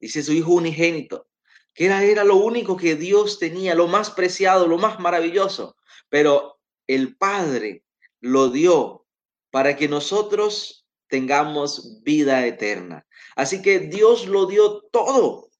Dice 0.00 0.22
su 0.22 0.32
Hijo 0.32 0.54
unigénito. 0.54 1.28
Que 1.74 1.84
era, 1.84 2.02
era 2.02 2.24
lo 2.24 2.36
único 2.36 2.78
que 2.78 2.96
Dios 2.96 3.38
tenía, 3.38 3.74
lo 3.74 3.88
más 3.88 4.10
preciado, 4.10 4.66
lo 4.66 4.78
más 4.78 4.98
maravilloso. 4.98 5.76
Pero 6.08 6.60
el 6.86 7.18
Padre 7.18 7.84
lo 8.20 8.48
dio 8.48 9.04
para 9.50 9.76
que 9.76 9.86
nosotros 9.86 10.86
tengamos 11.08 12.02
vida 12.02 12.46
eterna. 12.46 13.06
Así 13.34 13.60
que 13.60 13.80
Dios 13.80 14.26
lo 14.26 14.46
dio 14.46 14.80
todo 14.90 15.50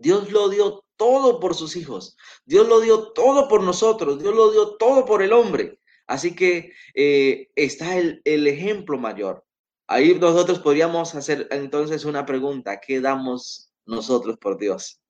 Dios 0.00 0.30
lo 0.30 0.48
dio 0.48 0.82
todo 1.00 1.40
por 1.40 1.54
sus 1.54 1.76
hijos. 1.76 2.18
Dios 2.44 2.68
lo 2.68 2.78
dio 2.82 3.12
todo 3.12 3.48
por 3.48 3.62
nosotros. 3.62 4.20
Dios 4.20 4.36
lo 4.36 4.52
dio 4.52 4.76
todo 4.76 5.06
por 5.06 5.22
el 5.22 5.32
hombre. 5.32 5.80
Así 6.06 6.34
que 6.36 6.74
eh, 6.94 7.48
está 7.56 7.96
el, 7.96 8.20
el 8.26 8.46
ejemplo 8.46 8.98
mayor. 8.98 9.46
Ahí 9.86 10.14
nosotros 10.16 10.58
podríamos 10.58 11.14
hacer 11.14 11.48
entonces 11.52 12.04
una 12.04 12.26
pregunta. 12.26 12.80
¿Qué 12.80 13.00
damos 13.00 13.72
nosotros 13.86 14.36
por 14.36 14.58
Dios? 14.58 15.00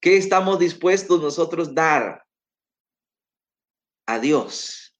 ¿Qué 0.00 0.16
estamos 0.16 0.60
dispuestos 0.60 1.20
nosotros 1.20 1.74
dar 1.74 2.24
a 4.06 4.20
Dios? 4.20 4.94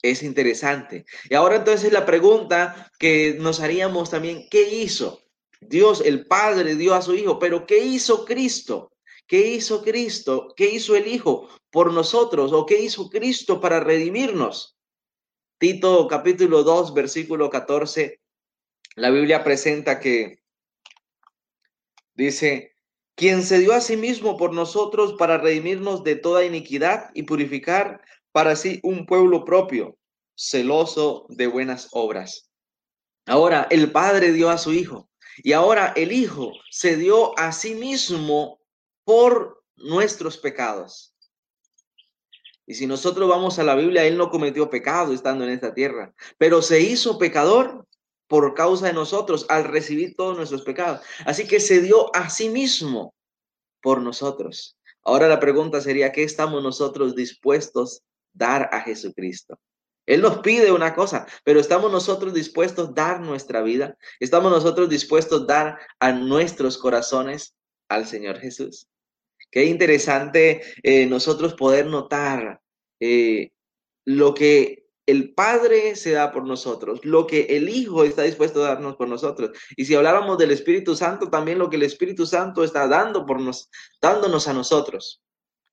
Es 0.00 0.22
interesante. 0.22 1.06
Y 1.28 1.34
ahora 1.34 1.56
entonces 1.56 1.92
la 1.92 2.06
pregunta 2.06 2.88
que 3.00 3.34
nos 3.40 3.58
haríamos 3.58 4.10
también, 4.10 4.46
¿qué 4.48 4.62
hizo? 4.68 5.19
Dios, 5.60 6.02
el 6.04 6.26
Padre, 6.26 6.74
dio 6.74 6.94
a 6.94 7.02
su 7.02 7.14
Hijo, 7.14 7.38
pero 7.38 7.66
¿qué 7.66 7.78
hizo 7.78 8.24
Cristo? 8.24 8.92
¿Qué 9.26 9.46
hizo 9.48 9.82
Cristo? 9.82 10.54
¿Qué 10.56 10.70
hizo 10.70 10.96
el 10.96 11.06
Hijo 11.06 11.48
por 11.70 11.92
nosotros? 11.92 12.52
¿O 12.52 12.66
qué 12.66 12.80
hizo 12.80 13.08
Cristo 13.10 13.60
para 13.60 13.80
redimirnos? 13.80 14.76
Tito 15.58 16.08
capítulo 16.08 16.62
2, 16.62 16.94
versículo 16.94 17.50
14, 17.50 18.18
la 18.96 19.10
Biblia 19.10 19.44
presenta 19.44 20.00
que 20.00 20.38
dice, 22.14 22.74
quien 23.14 23.42
se 23.42 23.58
dio 23.58 23.74
a 23.74 23.82
sí 23.82 23.98
mismo 23.98 24.38
por 24.38 24.54
nosotros 24.54 25.14
para 25.18 25.36
redimirnos 25.36 26.02
de 26.02 26.16
toda 26.16 26.46
iniquidad 26.46 27.10
y 27.12 27.24
purificar 27.24 28.00
para 28.32 28.56
sí 28.56 28.80
un 28.82 29.04
pueblo 29.04 29.44
propio, 29.44 29.98
celoso 30.34 31.26
de 31.28 31.46
buenas 31.46 31.88
obras. 31.92 32.50
Ahora, 33.26 33.66
el 33.70 33.92
Padre 33.92 34.32
dio 34.32 34.48
a 34.48 34.56
su 34.56 34.72
Hijo 34.72 35.09
y 35.42 35.52
ahora 35.52 35.92
el 35.96 36.12
Hijo 36.12 36.52
se 36.70 36.96
dio 36.96 37.38
a 37.38 37.52
sí 37.52 37.74
mismo 37.74 38.60
por 39.04 39.62
nuestros 39.76 40.36
pecados. 40.38 41.14
Y 42.66 42.74
si 42.74 42.86
nosotros 42.86 43.28
vamos 43.28 43.58
a 43.58 43.64
la 43.64 43.74
Biblia, 43.74 44.04
Él 44.04 44.16
no 44.16 44.30
cometió 44.30 44.70
pecado 44.70 45.12
estando 45.12 45.44
en 45.44 45.50
esta 45.50 45.74
tierra, 45.74 46.14
pero 46.38 46.62
se 46.62 46.80
hizo 46.80 47.18
pecador 47.18 47.86
por 48.28 48.54
causa 48.54 48.86
de 48.86 48.92
nosotros 48.92 49.44
al 49.48 49.64
recibir 49.64 50.14
todos 50.14 50.36
nuestros 50.36 50.62
pecados. 50.62 51.00
Así 51.26 51.48
que 51.48 51.58
se 51.58 51.80
dio 51.80 52.14
a 52.14 52.30
sí 52.30 52.48
mismo 52.48 53.12
por 53.82 54.00
nosotros. 54.00 54.76
Ahora 55.02 55.26
la 55.26 55.40
pregunta 55.40 55.80
sería, 55.80 56.12
¿qué 56.12 56.22
estamos 56.22 56.62
nosotros 56.62 57.16
dispuestos 57.16 57.98
a 57.98 58.10
dar 58.32 58.70
a 58.72 58.82
Jesucristo? 58.82 59.58
Él 60.10 60.22
nos 60.22 60.38
pide 60.38 60.72
una 60.72 60.92
cosa, 60.92 61.24
pero 61.44 61.60
¿estamos 61.60 61.92
nosotros 61.92 62.34
dispuestos 62.34 62.88
a 62.88 62.92
dar 62.92 63.20
nuestra 63.20 63.62
vida? 63.62 63.96
¿Estamos 64.18 64.50
nosotros 64.50 64.88
dispuestos 64.88 65.42
a 65.42 65.46
dar 65.46 65.78
a 66.00 66.10
nuestros 66.10 66.78
corazones 66.78 67.54
al 67.88 68.06
Señor 68.06 68.40
Jesús? 68.40 68.88
Qué 69.52 69.66
interesante 69.66 70.62
eh, 70.82 71.06
nosotros 71.06 71.54
poder 71.54 71.86
notar 71.86 72.60
eh, 72.98 73.52
lo 74.04 74.34
que 74.34 74.88
el 75.06 75.32
Padre 75.32 75.94
se 75.94 76.10
da 76.10 76.32
por 76.32 76.44
nosotros, 76.44 77.04
lo 77.04 77.28
que 77.28 77.42
el 77.50 77.68
Hijo 77.68 78.02
está 78.02 78.24
dispuesto 78.24 78.64
a 78.64 78.70
darnos 78.70 78.96
por 78.96 79.06
nosotros. 79.06 79.56
Y 79.76 79.84
si 79.84 79.94
habláramos 79.94 80.38
del 80.38 80.50
Espíritu 80.50 80.96
Santo, 80.96 81.30
también 81.30 81.60
lo 81.60 81.70
que 81.70 81.76
el 81.76 81.84
Espíritu 81.84 82.26
Santo 82.26 82.64
está 82.64 82.88
dando 82.88 83.24
por 83.24 83.40
nos, 83.40 83.70
dándonos 84.02 84.48
a 84.48 84.54
nosotros. 84.54 85.22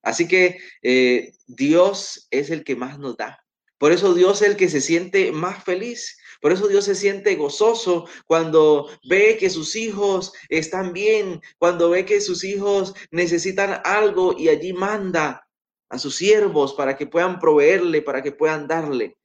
Así 0.04 0.28
que 0.28 0.60
eh, 0.84 1.34
Dios 1.48 2.28
es 2.30 2.52
el 2.52 2.64
que 2.64 2.76
más 2.76 3.00
nos 3.00 3.18
da. 3.18 3.44
Por 3.78 3.92
eso 3.92 4.14
Dios 4.14 4.42
es 4.42 4.50
el 4.50 4.58
que 4.58 4.70
se 4.70 4.82
siente 4.82 5.32
más 5.32 5.64
feliz. 5.64 6.18
Por 6.42 6.52
eso 6.52 6.68
Dios 6.68 6.86
se 6.86 6.96
siente 6.96 7.36
gozoso 7.36 8.08
cuando 8.26 8.90
ve 9.08 9.38
que 9.40 9.50
sus 9.50 9.76
hijos 9.76 10.34
están 10.50 10.94
bien, 10.94 11.42
cuando 11.58 11.90
ve 11.90 12.06
que 12.06 12.22
sus 12.22 12.44
hijos 12.44 12.94
necesitan 13.12 13.82
algo 13.84 14.36
y 14.38 14.50
allí 14.50 14.74
manda 14.74 15.48
a 15.90 16.00
sus 16.00 16.16
siervos 16.16 16.74
para 16.74 16.98
que 16.98 17.08
puedan 17.08 17.40
proveerle, 17.40 18.02
para 18.02 18.22
que 18.22 18.32
puedan 18.32 18.68
darle. 18.68 19.18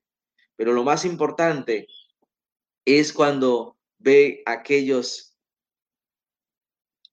Pero 0.57 0.73
lo 0.73 0.85
más 0.85 1.05
importante 1.05 1.87
es 2.85 3.13
cuando 3.13 3.77
ve 3.99 4.43
aquellos 4.47 5.37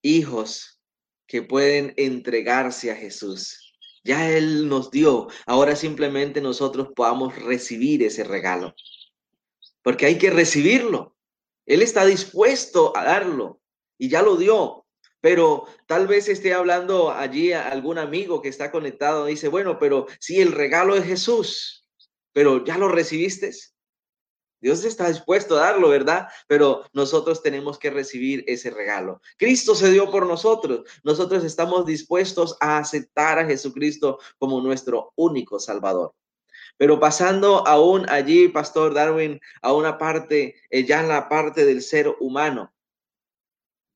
hijos 0.02 0.82
que 1.28 1.42
pueden 1.42 1.94
entregarse 1.98 2.92
a 2.92 2.96
Jesús 2.96 3.69
ya 4.10 4.28
Él 4.32 4.68
nos 4.68 4.90
dio. 4.90 5.28
Ahora 5.46 5.76
simplemente 5.76 6.42
nosotros 6.42 6.90
podamos 6.96 7.36
recibir 7.36 8.02
ese 8.02 8.24
regalo. 8.24 8.74
Porque 9.84 10.08
hay 10.08 10.18
que 10.18 10.32
recibirlo. 10.32 11.16
Él 11.68 11.84
está 11.84 12.06
dispuesto 12.06 12.98
a 12.98 13.04
darlo 13.04 13.62
y 14.00 14.10
ya 14.10 14.24
lo 14.24 14.36
dio. 14.36 14.88
Pero 15.22 15.66
tal 15.86 16.08
vez 16.08 16.28
esté 16.28 16.56
hablando 16.56 17.12
allí 17.12 17.54
a 17.54 17.70
algún 17.70 18.00
amigo 18.00 18.42
que 18.42 18.50
está 18.50 18.72
conectado. 18.72 19.26
Dice, 19.26 19.48
bueno, 19.48 19.78
pero 19.78 20.08
si 20.20 20.42
el 20.42 20.54
regalo 20.54 20.96
es 20.96 21.06
Jesús, 21.06 21.88
pero 22.34 22.66
ya 22.66 22.80
lo 22.80 22.88
recibiste. 22.88 23.52
Dios 24.62 24.84
está 24.84 25.08
dispuesto 25.08 25.56
a 25.56 25.62
darlo, 25.62 25.90
¿verdad? 25.90 26.28
Pero 26.48 26.84
nosotros 26.94 27.42
tenemos 27.42 27.78
que 27.80 27.90
recibir 27.90 28.44
ese 28.48 28.70
regalo. 28.70 29.22
Cristo 29.38 29.76
se 29.76 29.92
dio 29.92 30.12
por 30.12 30.26
nosotros. 30.26 30.82
Nosotros 31.04 31.44
estamos 31.44 31.86
dispuestos 31.86 32.58
a 32.60 32.78
aceptar 32.78 33.40
a 33.40 33.46
Jesucristo 33.46 34.20
como 34.38 34.62
nuestro 34.62 35.14
único 35.16 35.60
Salvador. 35.60 36.14
Pero 36.78 37.00
pasando 37.00 37.68
aún 37.68 38.10
allí, 38.10 38.48
Pastor 38.48 38.94
Darwin, 38.94 39.40
a 39.62 39.74
una 39.74 39.98
parte, 39.98 40.56
eh, 40.70 40.86
ya 40.86 41.02
en 41.02 41.10
la 41.10 41.28
parte 41.28 41.66
del 41.66 41.82
ser 41.82 42.16
humano, 42.20 42.74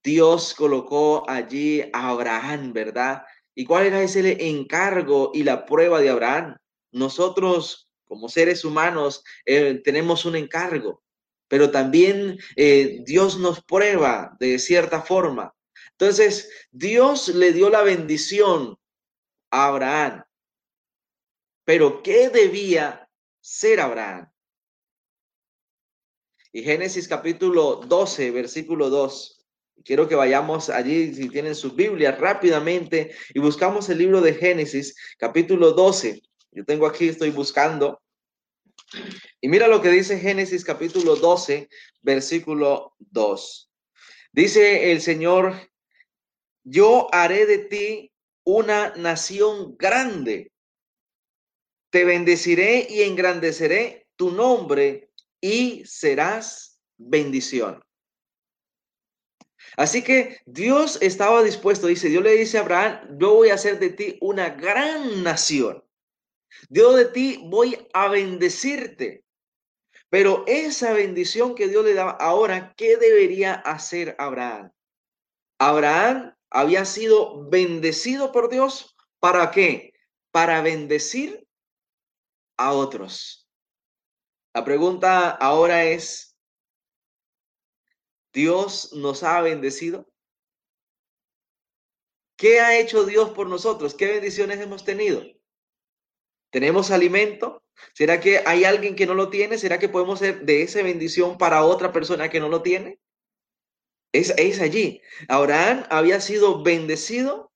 Dios 0.03 0.53
colocó 0.53 1.23
allí 1.29 1.81
a 1.93 2.09
Abraham, 2.09 2.73
¿verdad? 2.73 3.23
¿Y 3.55 3.63
cuál 3.63 3.85
era 3.85 4.01
ese 4.01 4.49
encargo 4.49 5.31
y 5.33 5.43
la 5.43 5.65
prueba 5.65 6.01
de 6.01 6.09
Abraham? 6.09 6.57
Nosotros 6.91 7.89
como 8.13 8.29
seres 8.29 8.63
humanos 8.63 9.23
eh, 9.43 9.81
tenemos 9.83 10.23
un 10.25 10.35
encargo, 10.35 11.01
pero 11.47 11.71
también 11.71 12.37
eh, 12.55 13.01
Dios 13.03 13.39
nos 13.39 13.63
prueba 13.63 14.37
de 14.39 14.59
cierta 14.59 15.01
forma. 15.01 15.55
Entonces, 15.93 16.47
Dios 16.69 17.29
le 17.29 17.53
dio 17.53 17.71
la 17.71 17.81
bendición 17.81 18.77
a 19.49 19.65
Abraham, 19.65 20.23
pero 21.65 22.03
¿qué 22.03 22.29
debía 22.29 23.09
ser 23.41 23.79
Abraham? 23.79 24.31
Y 26.51 26.61
Génesis 26.61 27.07
capítulo 27.07 27.77
12, 27.77 28.29
versículo 28.29 28.91
2. 28.91 29.43
Quiero 29.83 30.07
que 30.07 30.13
vayamos 30.13 30.69
allí, 30.69 31.15
si 31.15 31.29
tienen 31.29 31.55
sus 31.55 31.75
Biblias, 31.75 32.19
rápidamente 32.19 33.15
y 33.33 33.39
buscamos 33.39 33.89
el 33.89 33.97
libro 33.97 34.21
de 34.21 34.35
Génesis, 34.35 34.95
capítulo 35.17 35.71
12. 35.71 36.21
Yo 36.55 36.65
tengo 36.65 36.85
aquí, 36.85 37.07
estoy 37.07 37.31
buscando. 37.31 38.02
Y 39.41 39.47
mira 39.47 39.67
lo 39.67 39.81
que 39.81 39.89
dice 39.89 40.19
Génesis 40.19 40.63
capítulo 40.63 41.15
12, 41.15 41.69
versículo 42.01 42.95
2. 42.99 43.71
Dice 44.31 44.91
el 44.91 45.01
Señor, 45.01 45.53
yo 46.63 47.07
haré 47.13 47.45
de 47.45 47.57
ti 47.59 48.11
una 48.43 48.95
nación 48.95 49.75
grande. 49.77 50.51
Te 51.89 52.05
bendeciré 52.05 52.87
y 52.89 53.03
engrandeceré 53.03 54.07
tu 54.15 54.31
nombre 54.31 55.09
y 55.41 55.83
serás 55.85 56.79
bendición. 56.97 57.83
Así 59.75 60.03
que 60.03 60.39
Dios 60.45 60.99
estaba 61.01 61.43
dispuesto, 61.43 61.87
dice, 61.87 62.09
Dios 62.09 62.23
le 62.23 62.31
dice 62.35 62.57
a 62.57 62.61
Abraham, 62.61 63.17
yo 63.19 63.33
voy 63.33 63.49
a 63.49 63.55
hacer 63.55 63.79
de 63.79 63.89
ti 63.89 64.17
una 64.21 64.49
gran 64.51 65.23
nación. 65.23 65.82
Dios 66.69 66.95
de 66.95 67.05
ti 67.05 67.41
voy 67.45 67.87
a 67.93 68.07
bendecirte. 68.09 69.23
Pero 70.09 70.43
esa 70.47 70.93
bendición 70.93 71.55
que 71.55 71.67
Dios 71.67 71.83
le 71.83 71.95
da 71.95 72.09
ahora, 72.09 72.73
¿qué 72.77 72.97
debería 72.97 73.53
hacer 73.53 74.15
Abraham? 74.19 74.71
Abraham 75.57 76.35
había 76.49 76.85
sido 76.85 77.49
bendecido 77.49 78.31
por 78.31 78.49
Dios. 78.49 78.95
¿Para 79.19 79.49
qué? 79.51 79.93
Para 80.31 80.61
bendecir 80.61 81.47
a 82.57 82.73
otros. 82.73 83.49
La 84.53 84.63
pregunta 84.63 85.31
ahora 85.31 85.85
es, 85.85 86.37
¿Dios 88.33 88.93
nos 88.93 89.23
ha 89.23 89.41
bendecido? 89.41 90.07
¿Qué 92.35 92.59
ha 92.59 92.77
hecho 92.77 93.05
Dios 93.05 93.31
por 93.31 93.47
nosotros? 93.47 93.95
¿Qué 93.95 94.07
bendiciones 94.07 94.59
hemos 94.59 94.83
tenido? 94.83 95.23
¿Tenemos 96.53 96.91
alimento? 96.91 97.63
¿Será 97.95 98.19
que 98.19 98.43
hay 98.45 98.63
alguien 98.63 98.95
que 98.95 99.07
no 99.07 99.15
lo 99.15 99.31
tiene? 99.31 99.57
¿Será 99.57 99.79
que 99.79 99.89
podemos 99.89 100.19
ser 100.19 100.45
de 100.45 100.61
esa 100.61 100.83
bendición 100.83 101.39
para 101.39 101.63
otra 101.63 101.91
persona 101.91 102.29
que 102.29 102.39
no 102.39 102.47
lo 102.47 102.61
tiene? 102.61 102.99
Es, 104.11 104.61
allí. 104.61 105.01
Abraham 105.27 105.83
había 105.89 106.21
sido 106.21 106.61
bendecido 106.61 107.51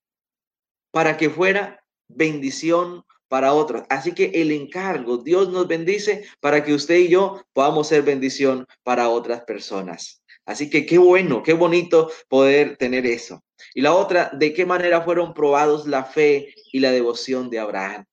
para 0.90 1.16
que 1.16 1.30
fuera 1.30 1.86
bendición 2.08 3.06
para 3.28 3.54
otros. 3.54 3.84
Así 3.92 4.16
que 4.16 4.32
el 4.34 4.52
encargo, 4.52 5.18
Dios 5.18 5.50
nos 5.50 5.68
bendice 5.68 6.26
para 6.40 6.64
que 6.64 6.74
usted 6.74 6.96
y 6.96 7.10
yo 7.10 7.46
podamos 7.54 7.90
ser 7.90 8.02
bendición 8.02 8.66
para 8.82 9.10
otras 9.10 9.42
personas. 9.42 10.24
Así 10.44 10.72
que 10.72 10.88
qué 10.88 10.98
bueno, 10.98 11.44
qué 11.44 11.54
bonito 11.54 12.10
poder 12.30 12.78
tener 12.78 13.06
eso. 13.06 13.44
Y 13.76 13.82
la 13.82 13.94
otra, 13.94 14.32
¿de 14.34 14.54
qué 14.54 14.66
manera 14.66 15.02
fueron 15.02 15.36
probados 15.36 15.86
la 15.86 16.04
fe 16.04 16.56
y 16.72 16.80
la 16.80 16.90
devoción 16.90 17.52
de 17.52 17.60
Abraham? 17.60 18.04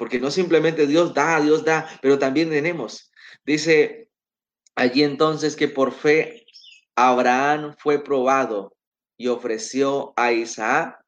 Porque 0.00 0.18
no 0.18 0.30
simplemente 0.30 0.86
Dios 0.86 1.12
da, 1.12 1.38
Dios 1.42 1.62
da, 1.62 1.86
pero 2.00 2.18
también 2.18 2.48
tenemos. 2.48 3.12
Dice 3.44 4.08
allí 4.74 5.02
entonces 5.02 5.56
que 5.56 5.68
por 5.68 5.92
fe 5.92 6.46
Abraham 6.96 7.76
fue 7.76 8.02
probado 8.02 8.74
y 9.18 9.28
ofreció 9.28 10.14
a 10.16 10.32
Isaac 10.32 11.04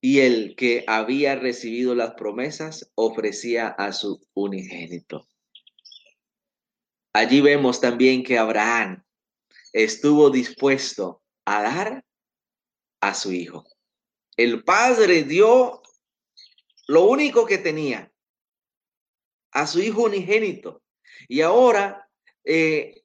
y 0.00 0.20
el 0.20 0.56
que 0.56 0.84
había 0.86 1.36
recibido 1.36 1.94
las 1.94 2.14
promesas 2.14 2.90
ofrecía 2.94 3.68
a 3.68 3.92
su 3.92 4.26
unigénito. 4.32 5.28
Allí 7.12 7.42
vemos 7.42 7.78
también 7.78 8.24
que 8.24 8.38
Abraham 8.38 9.04
estuvo 9.74 10.30
dispuesto 10.30 11.22
a 11.44 11.62
dar 11.62 12.04
a 13.02 13.12
su 13.12 13.32
hijo. 13.32 13.66
El 14.38 14.64
padre 14.64 15.24
dio 15.24 15.82
lo 16.86 17.04
único 17.04 17.46
que 17.46 17.58
tenía, 17.58 18.12
a 19.52 19.66
su 19.66 19.80
hijo 19.80 20.02
unigénito. 20.02 20.82
Y 21.28 21.40
ahora 21.40 22.08
eh, 22.44 23.02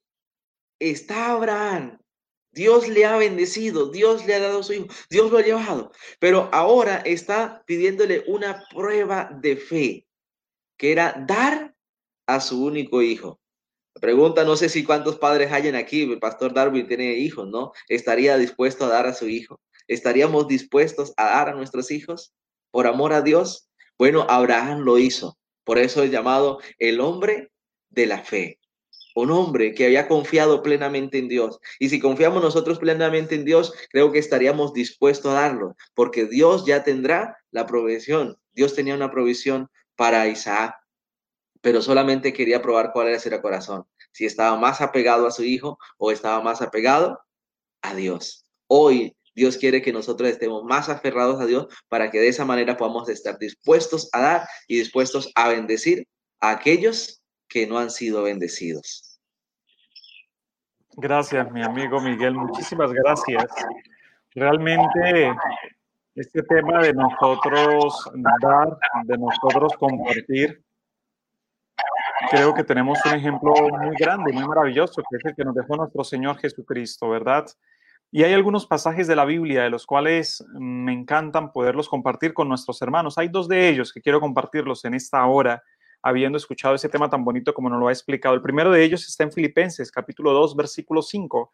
está 0.80 1.32
Abraham. 1.32 1.98
Dios 2.54 2.89
le 2.89 3.06
ha 3.06 3.15
bendecido, 3.15 3.89
Dios 3.89 4.26
le 4.26 4.36
ha 4.36 4.39
dado 4.39 4.62
su 4.62 4.74
hijo, 4.74 4.88
Dios 5.10 5.32
lo 5.32 5.38
ha 5.38 5.41
llevado, 5.41 5.94
pero 6.20 6.50
ahora 6.52 6.98
está 6.98 7.63
pidiéndole 7.65 8.26
una 8.28 8.65
prueba 8.70 9.30
de 9.41 9.56
fe, 9.56 10.06
que 10.78 10.91
era 10.91 11.15
dar 11.26 11.74
a 12.28 12.41
su 12.41 12.62
único 12.65 13.02
hijo. 13.02 13.39
Pregunta, 14.02 14.44
no 14.44 14.58
sé 14.58 14.67
si 14.67 14.84
cuántos 14.84 15.17
padres 15.17 15.54
hayan 15.54 15.76
aquí, 15.76 16.04
el 16.04 16.20
pastor 16.20 16.54
Darwin 16.54 16.88
tiene 16.88 17.13
hijos, 17.13 17.48
¿no? 17.48 17.72
¿Estaría 17.88 18.38
dispuesto 18.38 18.84
a 18.84 18.89
dar 18.89 19.08
a 19.08 19.13
su 19.13 19.30
hijo? 19.30 19.62
¿Estaríamos 19.88 20.50
dispuestos 20.50 21.13
a 21.15 21.26
dar 21.28 21.50
a 21.50 21.54
nuestros 21.54 21.89
hijos 21.89 22.34
por 22.72 22.86
amor 22.86 23.13
a 23.13 23.22
Dios? 23.22 23.71
Bueno, 24.02 24.26
Abraham 24.28 24.80
lo 24.80 24.98
hizo. 24.98 25.38
Por 25.64 25.78
eso 25.78 26.02
es 26.02 26.10
llamado 26.10 26.60
el 26.80 27.00
hombre 27.02 27.52
de 27.92 28.08
la 28.08 28.24
fe. 28.24 28.60
Un 29.14 29.30
hombre 29.30 29.76
que 29.76 29.86
había 29.86 30.08
confiado 30.08 30.64
plenamente 30.64 31.20
en 31.20 31.28
Dios. 31.28 31.60
Y 31.78 31.90
si 31.90 32.00
confiamos 32.00 32.42
nosotros 32.42 32.80
plenamente 32.80 33.36
en 33.36 33.46
Dios, 33.46 33.72
creo 33.92 34.12
que 34.12 34.18
estaríamos 34.18 34.74
dispuestos 34.74 35.32
a 35.32 35.42
darlo, 35.42 35.76
porque 35.94 36.26
Dios 36.26 36.66
ya 36.66 36.84
tendrá 36.84 37.38
la 37.52 37.68
provisión. 37.68 38.40
Dios 38.54 38.74
tenía 38.74 38.96
una 38.96 39.12
provisión 39.12 39.70
para 39.96 40.28
Isaac, 40.28 40.74
pero 41.62 41.84
solamente 41.84 42.34
quería 42.34 42.64
probar 42.64 42.94
cuál 42.94 43.10
era 43.10 43.20
su 43.20 43.30
corazón. 43.40 43.86
Si 44.14 44.26
estaba 44.26 44.58
más 44.58 44.82
apegado 44.82 45.28
a 45.28 45.32
su 45.32 45.44
hijo 45.44 45.78
o 46.00 46.10
estaba 46.10 46.42
más 46.42 46.64
apegado 46.64 47.20
a 47.84 47.94
Dios. 47.94 48.48
Hoy 48.66 49.16
Dios 49.34 49.58
quiere 49.58 49.82
que 49.82 49.94
nosotros 49.94 50.30
estemos 50.30 50.63
más 50.63 50.89
aferrados 50.89 51.39
a 51.41 51.46
Dios 51.46 51.67
para 51.88 52.12
que 52.12 52.20
de 52.20 52.28
esa 52.28 52.46
manera 52.46 52.78
podamos 52.78 53.10
estar 53.10 53.38
dispuestos 53.38 54.10
a 54.13 54.22
dar 54.22 54.48
y 54.67 54.78
dispuestos 54.80 55.32
a 55.36 55.50
bendecir 55.50 56.08
a 56.39 56.52
aquellos 56.52 57.22
que 57.48 57.67
no 57.67 57.78
han 57.78 57.89
sido 57.89 58.24
bendecidos. 58.24 59.20
Gracias, 60.98 61.50
mi 61.52 61.63
amigo 61.63 62.02
Miguel. 62.02 62.36
Muchísimas 62.36 62.91
gracias. 62.91 63.46
Realmente 64.34 65.34
este 66.15 66.44
tema 66.44 66.82
de 66.82 66.94
nosotros 66.94 68.10
dar, 68.41 68.78
de 69.06 69.17
nosotros 69.17 69.74
compartir, 69.80 70.62
creo 72.30 72.54
que 72.54 72.63
tenemos 72.63 73.00
un 73.06 73.13
ejemplo 73.13 73.54
muy 73.70 73.96
grande, 73.96 74.34
muy 74.34 74.46
maravilloso, 74.46 75.02
que 75.10 75.17
es 75.17 75.26
el 75.26 75.36
que 75.36 75.46
nos 75.46 75.56
dejó 75.56 75.78
nuestro 75.78 76.04
Señor 76.04 76.38
Jesucristo, 76.38 77.10
¿verdad? 77.10 77.46
Y 78.13 78.24
hay 78.24 78.34
algunos 78.34 78.65
pasajes 78.65 79.08
de 79.08 79.15
la 79.15 79.24
Biblia 79.24 79.63
de 79.63 79.69
los 79.69 79.86
cuales 79.86 80.43
me 80.60 80.91
encantan 80.91 81.54
poderlos 81.54 81.88
compartir 81.88 82.34
con 82.34 82.50
nuestros 82.50 82.82
hermanos. 82.82 83.17
Hay 83.17 83.30
dos 83.30 83.47
de 83.47 83.69
ellos 83.69 83.93
que 83.93 84.02
quiero 84.02 84.19
compartirlos 84.19 84.84
en 84.84 84.95
esta 84.95 85.26
hora, 85.26 85.63
habiendo 86.04 86.38
escuchado 86.38 86.76
ese 86.76 86.89
tema 86.89 87.10
tan 87.10 87.24
bonito 87.24 87.54
como 87.54 87.69
nos 87.69 87.80
lo 87.80 87.88
ha 87.88 87.91
explicado. 87.93 88.36
El 88.36 88.41
primero 88.41 88.69
de 88.69 88.84
ellos 88.84 89.08
está 89.08 89.24
en 89.24 89.32
Filipenses, 89.32 89.89
capítulo 89.93 90.34
2, 90.34 90.58
versículo 90.58 91.02
5. 91.02 91.52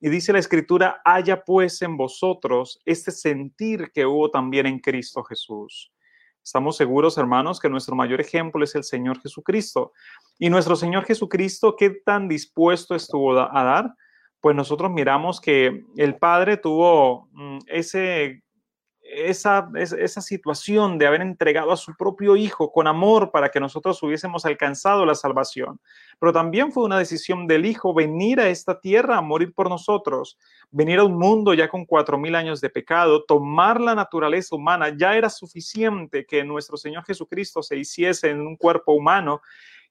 Y 0.00 0.10
dice 0.10 0.34
la 0.34 0.40
escritura, 0.40 1.00
haya 1.06 1.42
pues 1.42 1.80
en 1.80 1.96
vosotros 1.96 2.82
este 2.84 3.10
sentir 3.10 3.90
que 3.90 4.04
hubo 4.04 4.30
también 4.30 4.66
en 4.66 4.80
Cristo 4.80 5.24
Jesús. 5.24 5.90
Estamos 6.44 6.76
seguros, 6.76 7.16
hermanos, 7.16 7.58
que 7.58 7.70
nuestro 7.70 7.96
mayor 7.96 8.20
ejemplo 8.20 8.62
es 8.62 8.74
el 8.74 8.84
Señor 8.84 9.22
Jesucristo. 9.22 9.92
Y 10.38 10.50
nuestro 10.50 10.76
Señor 10.76 11.06
Jesucristo, 11.06 11.76
¿qué 11.78 11.88
tan 12.04 12.28
dispuesto 12.28 12.94
estuvo 12.94 13.38
a 13.38 13.64
dar? 13.64 13.94
Pues 14.44 14.54
nosotros 14.54 14.90
miramos 14.90 15.40
que 15.40 15.86
el 15.96 16.16
Padre 16.16 16.58
tuvo 16.58 17.30
mm, 17.32 17.60
ese, 17.66 18.42
esa, 19.00 19.70
esa 19.74 20.20
situación 20.20 20.98
de 20.98 21.06
haber 21.06 21.22
entregado 21.22 21.72
a 21.72 21.78
su 21.78 21.94
propio 21.96 22.36
Hijo 22.36 22.70
con 22.70 22.86
amor 22.86 23.30
para 23.30 23.48
que 23.48 23.58
nosotros 23.58 24.02
hubiésemos 24.02 24.44
alcanzado 24.44 25.06
la 25.06 25.14
salvación. 25.14 25.80
Pero 26.20 26.30
también 26.30 26.72
fue 26.72 26.84
una 26.84 26.98
decisión 26.98 27.46
del 27.46 27.64
Hijo 27.64 27.94
venir 27.94 28.38
a 28.38 28.50
esta 28.50 28.78
tierra 28.78 29.16
a 29.16 29.22
morir 29.22 29.54
por 29.54 29.70
nosotros, 29.70 30.36
venir 30.70 30.98
a 30.98 31.04
un 31.04 31.16
mundo 31.16 31.54
ya 31.54 31.68
con 31.68 31.86
cuatro 31.86 32.18
mil 32.18 32.34
años 32.34 32.60
de 32.60 32.68
pecado, 32.68 33.24
tomar 33.24 33.80
la 33.80 33.94
naturaleza 33.94 34.54
humana. 34.54 34.94
Ya 34.94 35.16
era 35.16 35.30
suficiente 35.30 36.26
que 36.26 36.44
nuestro 36.44 36.76
Señor 36.76 37.06
Jesucristo 37.06 37.62
se 37.62 37.78
hiciese 37.78 38.28
en 38.28 38.42
un 38.42 38.58
cuerpo 38.58 38.92
humano 38.92 39.40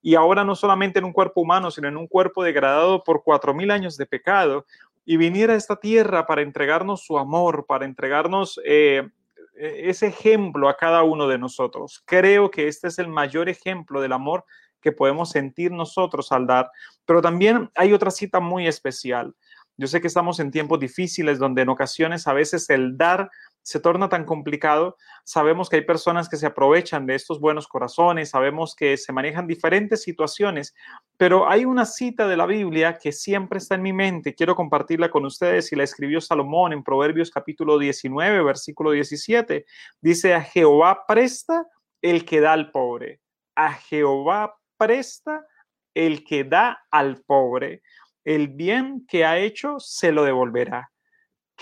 y 0.04 0.16
ahora 0.16 0.44
no 0.44 0.54
solamente 0.54 1.00
en 1.00 1.06
un 1.06 1.14
cuerpo 1.14 1.42
humano, 1.42 1.72
sino 1.72 1.88
en 1.88 1.96
un 1.96 2.08
cuerpo 2.08 2.44
degradado 2.44 3.04
por 3.04 3.24
cuatro 3.24 3.54
mil 3.54 3.72
años 3.72 3.96
de 3.96 4.06
pecado, 4.06 4.66
y 5.06 5.18
viniera 5.18 5.54
a 5.54 5.58
esta 5.58 5.78
tierra 5.78 6.28
para 6.28 6.42
entregarnos 6.42 7.06
su 7.06 7.18
amor, 7.18 7.66
para 7.66 7.86
entregarnos 7.86 8.60
eh, 8.66 9.10
e-, 9.56 9.90
ese 9.90 10.08
ejemplo 10.08 10.68
a 10.68 10.76
cada 10.76 11.04
uno 11.04 11.28
de 11.28 11.38
nosotros. 11.38 12.04
Creo 12.06 12.52
que 12.52 12.68
este 12.68 12.90
es 12.90 13.00
el 13.00 13.08
mayor 13.08 13.48
ejemplo 13.48 14.02
del 14.02 14.12
amor 14.12 14.44
que 14.82 14.92
podemos 14.92 15.30
sentir 15.30 15.72
nosotros 15.72 16.34
al 16.34 16.46
dar, 16.46 16.70
pero 17.06 17.22
también 17.22 17.72
hay 17.74 17.94
otra 17.94 18.12
cita 18.12 18.42
muy 18.42 18.68
especial. 18.68 19.34
Yo 19.78 19.88
sé 19.88 20.02
que 20.02 20.08
estamos 20.08 20.40
en 20.42 20.52
tiempos 20.52 20.80
difíciles 20.80 21.40
donde 21.40 21.62
en 21.62 21.70
ocasiones 21.70 22.28
a 22.28 22.34
veces 22.34 22.70
el 22.70 22.98
dar 22.98 23.32
se 23.64 23.80
torna 23.80 24.10
tan 24.10 24.26
complicado. 24.26 24.98
Sabemos 25.24 25.70
que 25.70 25.78
hay 25.78 25.82
personas 25.82 26.30
que 26.30 26.38
se 26.38 26.46
aprovechan 26.46 27.08
de 27.08 27.16
estos 27.16 27.40
buenos 27.40 27.68
corazones, 27.68 28.30
sabemos 28.30 28.76
que 28.76 28.98
se 28.98 29.12
manejan 29.12 29.48
diferentes 29.48 30.04
situaciones, 30.04 30.76
pero 31.18 31.50
hay 31.50 31.66
una 31.66 31.86
cita 31.86 32.28
de 32.28 32.38
la 32.38 32.46
Biblia 32.46 33.00
que 33.02 33.12
siempre 33.12 33.58
está 33.58 33.76
en 33.76 33.82
mi 33.82 33.94
mente. 33.94 34.36
Quiero 34.36 34.56
compartirla 34.56 35.10
con 35.10 35.26
ustedes 35.26 35.72
y 35.72 35.76
la 35.76 35.84
escribió 35.84 36.22
Salomón 36.22 36.74
en 36.74 36.84
Proverbios 36.84 37.32
capítulo 37.32 37.80
19, 37.80 38.44
versículo 38.44 38.92
17. 38.92 39.66
Dice, 40.02 40.34
a 40.34 40.42
Jehová 40.42 41.06
presta 41.08 41.66
el 42.02 42.26
que 42.26 42.42
da 42.42 42.54
al 42.54 42.72
pobre. 42.72 43.22
A 43.56 43.74
Jehová 43.74 44.56
presta 44.78 45.46
el 45.94 46.24
que 46.26 46.44
da 46.44 46.84
al 46.92 47.22
pobre. 47.26 47.82
El 48.26 48.50
bien 48.50 49.06
que 49.08 49.26
ha 49.26 49.38
hecho 49.38 49.80
se 49.80 50.12
lo 50.12 50.24
devolverá. 50.24 50.93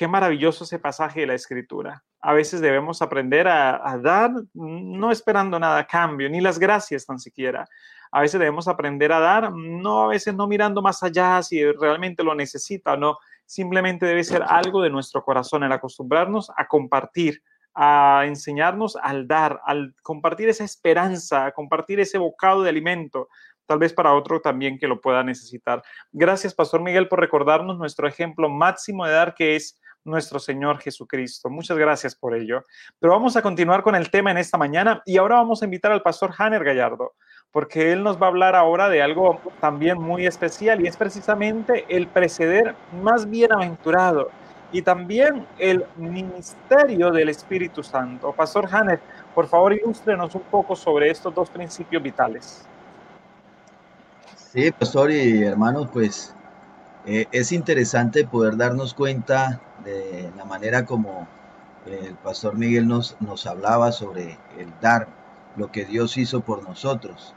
Qué 0.02 0.08
maravilloso 0.08 0.64
ese 0.64 0.80
pasaje 0.80 1.20
de 1.20 1.28
la 1.28 1.36
escritura. 1.36 2.04
A 2.22 2.34
veces 2.34 2.60
debemos 2.60 3.04
aprender 3.04 3.48
a, 3.48 4.00
dar 4.02 4.32
no 4.56 5.12
esperando 5.12 5.60
nada 5.60 5.78
a 5.78 5.86
cambio, 5.86 6.28
ni 6.28 6.42
las 6.42 6.58
gracias 6.58 7.06
tan 7.06 7.20
siquiera. 7.20 7.68
A 8.12 8.22
veces 8.22 8.40
debemos 8.40 8.68
aprender 8.68 9.12
a 9.12 9.20
dar, 9.20 9.54
no 9.54 10.06
a 10.06 10.08
veces 10.08 10.34
no 10.34 10.48
mirando 10.48 10.82
más 10.82 11.04
allá 11.04 11.44
si 11.44 11.64
realmente 11.74 12.24
lo 12.24 12.34
necesita 12.34 12.94
o 12.94 12.98
no. 12.98 13.20
Simplemente 13.46 14.08
debe 14.08 14.24
ser 14.24 14.42
algo 14.42 14.82
de 14.82 14.90
nuestro 14.90 15.24
corazón, 15.24 15.62
el 15.62 15.72
acostumbrarnos 15.72 16.52
a 16.58 16.66
compartir, 16.66 17.44
a 17.76 18.24
enseñarnos 18.26 18.96
al 18.96 19.28
dar, 19.28 19.62
al 19.66 19.94
compartir 20.02 20.50
esa 20.50 20.64
esperanza, 20.64 21.46
a 21.46 21.52
compartir 21.52 22.00
ese 22.00 22.18
bocado 22.18 22.64
de 22.64 22.70
alimento, 22.70 23.28
tal 23.68 23.78
vez 23.78 23.94
para 23.94 24.16
otro 24.16 24.42
también 24.42 24.80
que 24.80 24.88
lo 24.88 25.00
pueda 25.00 25.22
necesitar. 25.22 25.84
Gracias, 26.12 26.56
Pastor 26.56 26.82
Miguel, 26.82 27.08
por 27.08 27.20
recordarnos 27.20 27.78
nuestro 27.78 28.08
ejemplo 28.08 28.50
máximo 28.50 29.06
de 29.06 29.12
dar, 29.12 29.36
que 29.36 29.56
es 29.56 29.80
nuestro 30.04 30.40
Señor 30.40 30.80
Jesucristo. 30.80 31.50
Muchas 31.50 31.78
gracias 31.78 32.16
por 32.16 32.36
ello. 32.36 32.64
Pero 33.00 33.14
vamos 33.14 33.36
a 33.36 33.42
continuar 33.42 33.84
con 33.84 33.96
el 33.96 34.10
tema 34.10 34.32
en 34.32 34.38
esta 34.38 34.58
mañana 34.58 35.02
y 35.06 35.18
ahora 35.18 35.36
vamos 35.36 35.62
a 35.62 35.66
invitar 35.66 35.92
al 35.92 36.02
pastor 36.02 36.32
Hanner 36.38 36.64
Gallardo, 36.64 37.14
porque 37.52 37.92
él 37.92 38.04
nos 38.04 38.22
va 38.22 38.28
a 38.28 38.30
hablar 38.30 38.56
ahora 38.56 38.90
de 38.90 39.02
algo 39.02 39.40
también 39.60 39.98
muy 39.98 40.26
especial 40.26 40.82
y 40.82 40.88
es 40.88 40.98
precisamente 40.98 41.86
el 41.90 42.08
preceder 42.08 42.76
más 43.02 43.30
bienaventurado 43.30 44.30
y 44.72 44.82
también 44.82 45.46
el 45.60 45.86
ministerio 45.98 47.12
del 47.12 47.30
Espíritu 47.30 47.84
Santo. 47.84 48.32
Pastor 48.32 48.68
Hanner, 48.72 49.00
por 49.36 49.48
favor, 49.48 49.74
ilústrenos 49.74 50.34
un 50.36 50.44
poco 50.44 50.76
sobre 50.76 51.10
estos 51.10 51.34
dos 51.34 51.50
principios 51.50 52.02
vitales. 52.02 52.66
Sí, 54.36 54.72
pastor 54.72 55.12
y 55.12 55.44
hermanos, 55.44 55.88
pues 55.92 56.34
eh, 57.06 57.26
es 57.32 57.52
interesante 57.52 58.26
poder 58.26 58.58
darnos 58.58 58.94
cuenta 58.94 59.62
de 59.84 60.32
la 60.38 60.46
manera 60.46 60.86
como 60.86 61.28
el 61.86 62.16
pastor 62.16 62.58
Miguel 62.58 62.88
nos, 62.88 63.18
nos 63.20 63.46
hablaba 63.48 63.92
sobre 63.92 64.38
el 64.58 64.72
dar, 64.82 65.08
lo 65.56 65.72
que 65.72 65.86
Dios 65.86 66.18
hizo 66.18 66.42
por 66.42 66.64
nosotros. 66.64 67.34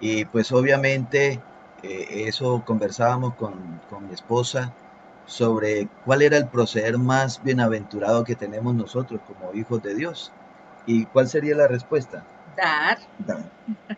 Y 0.00 0.24
pues 0.24 0.52
obviamente 0.52 1.40
eh, 1.82 2.24
eso 2.26 2.62
conversábamos 2.64 3.34
con, 3.34 3.80
con, 3.90 4.06
mi 4.06 4.14
esposa 4.14 4.72
sobre 5.26 5.88
cuál 6.04 6.22
era 6.22 6.36
el 6.36 6.48
proceder 6.48 6.98
más 6.98 7.42
bienaventurado 7.42 8.24
que 8.24 8.36
tenemos 8.36 8.74
nosotros 8.74 9.20
como 9.26 9.52
hijos 9.54 9.82
de 9.82 9.94
Dios. 9.94 10.32
¿Y 10.86 11.06
cuál 11.06 11.28
sería 11.28 11.56
la 11.56 11.68
respuesta? 11.68 12.24
Dar. 12.56 12.98
Dar. 13.18 13.50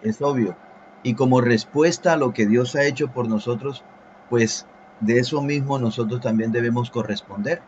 Es 0.02 0.22
obvio. 0.22 0.56
Y 1.02 1.14
como 1.14 1.40
respuesta 1.40 2.14
a 2.14 2.16
lo 2.16 2.32
que 2.32 2.46
Dios 2.46 2.74
ha 2.74 2.84
hecho 2.84 3.08
por 3.08 3.28
nosotros, 3.28 3.84
pues 4.28 4.66
de 5.00 5.18
eso 5.18 5.42
mismo 5.42 5.78
nosotros 5.78 6.20
también 6.20 6.52
debemos 6.52 6.90
corresponder. 6.90 7.60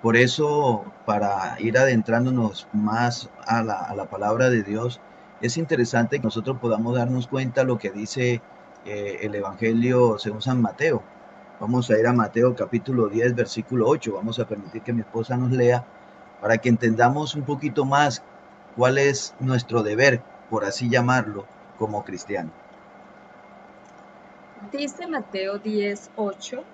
Por 0.00 0.16
eso, 0.16 0.84
para 1.06 1.56
ir 1.60 1.78
adentrándonos 1.78 2.66
más 2.72 3.30
a 3.46 3.62
la, 3.62 4.06
palabra 4.10 4.50
de 4.50 4.62
Dios, 4.62 5.00
es 5.40 5.56
interesante 5.56 6.18
que 6.18 6.24
nosotros 6.24 6.58
podamos 6.60 6.96
darnos 6.96 7.28
cuenta 7.28 7.64
lo 7.64 7.78
que 7.78 7.90
dice 7.90 8.40
eh, 8.84 9.18
el 9.22 9.34
Evangelio 9.34 10.18
según 10.18 10.42
San 10.42 10.60
Mateo. 10.60 11.02
Vamos 11.60 11.88
a 11.90 11.98
ir 11.98 12.06
a 12.08 12.12
Mateo 12.12 12.56
capítulo 12.56 13.08
10, 13.08 13.36
versículo 13.36 13.88
8. 13.88 14.14
Vamos 14.14 14.40
a 14.40 14.48
permitir 14.48 14.82
que 14.82 14.92
mi 14.92 15.02
esposa 15.02 15.36
nos 15.36 15.52
lea 15.52 15.84
para 16.40 16.58
que 16.58 16.68
entendamos 16.68 17.36
un 17.36 17.42
poquito 17.42 17.84
más 17.84 18.22
cuál 18.76 18.98
es 18.98 19.34
nuestro 19.38 19.84
deber, 19.84 20.22
por 20.50 20.64
así 20.64 20.88
llamarlo, 20.88 21.46
como 21.78 22.04
cristiano. 22.04 22.61
Dice 24.70 25.06
Mateo 25.06 25.58
10, 25.58 26.10
8, 26.16 26.64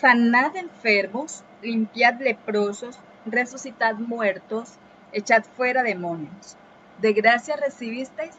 sanad 0.00 0.56
enfermos, 0.56 1.42
limpiad 1.62 2.20
leprosos, 2.20 2.98
resucitad 3.26 3.94
muertos, 3.96 4.74
echad 5.12 5.44
fuera 5.56 5.82
demonios. 5.82 6.56
De 7.00 7.12
gracia 7.12 7.56
recibisteis, 7.56 8.34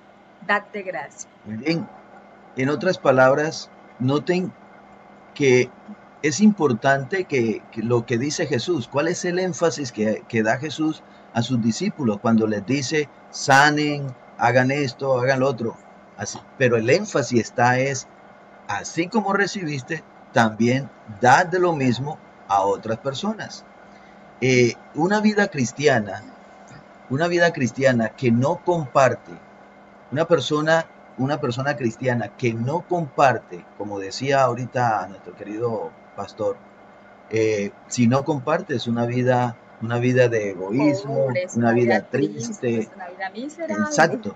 dad 0.48 0.64
de 0.74 0.84
gracia. 0.84 1.30
Muy 1.46 1.58
bien. 1.58 1.88
En 2.56 2.70
otras 2.70 2.98
palabras, 2.98 3.70
noten 4.00 4.52
que 5.34 5.70
es 6.22 6.40
importante 6.40 7.26
que, 7.26 7.62
lo 7.76 8.06
que 8.06 8.18
dice 8.18 8.48
Jesús, 8.48 8.88
cuál 8.88 9.10
es 9.10 9.26
el 9.26 9.40
énfasis 9.40 9.92
que, 9.92 10.24
que 10.28 10.42
da 10.42 10.58
Jesús 10.58 11.04
a 11.34 11.42
sus 11.42 11.62
discípulos 11.62 12.20
cuando 12.20 12.48
les 12.48 12.66
dice, 12.66 13.10
sanen, 13.30 14.08
hagan 14.38 14.72
esto, 14.72 15.20
hagan 15.20 15.42
lo 15.42 15.50
otro. 15.50 15.76
Así, 16.18 16.40
pero 16.58 16.78
el 16.78 16.90
énfasis 16.90 17.42
está 17.42 17.78
es 17.78 18.08
así 18.68 19.08
como 19.08 19.34
recibiste, 19.34 20.04
también 20.34 20.90
dad 21.22 21.48
de 21.48 21.60
lo 21.60 21.74
mismo 21.74 22.18
a 22.48 22.62
otras 22.62 23.00
personas. 23.00 23.66
Eh, 24.42 24.74
una 24.96 25.22
vida 25.22 25.48
cristiana, 25.48 26.24
una 27.10 27.28
vida 27.28 27.54
cristiana 27.54 28.10
que 28.10 28.32
no 28.32 28.58
comparte, 28.64 29.32
una 30.12 30.26
persona, 30.26 30.86
una 31.18 31.40
persona 31.40 31.78
cristiana 31.78 32.30
que 32.30 32.54
no 32.54 32.82
comparte, 32.82 33.66
como 33.78 34.00
decía 34.00 34.44
ahorita 34.44 35.08
nuestro 35.08 35.36
querido 35.36 35.92
pastor, 36.16 36.58
eh, 37.30 37.72
si 37.88 38.08
no 38.08 38.24
compartes 38.26 38.88
una 38.88 39.06
vida, 39.06 39.56
una 39.82 40.00
vida 40.00 40.28
de 40.28 40.52
egoísmo, 40.52 41.28
una, 41.56 41.72
vida, 41.72 42.02
triste, 42.02 42.90
una 42.96 43.08
vida 43.08 43.30
miserable. 43.32 43.86
Exacto. 43.86 44.36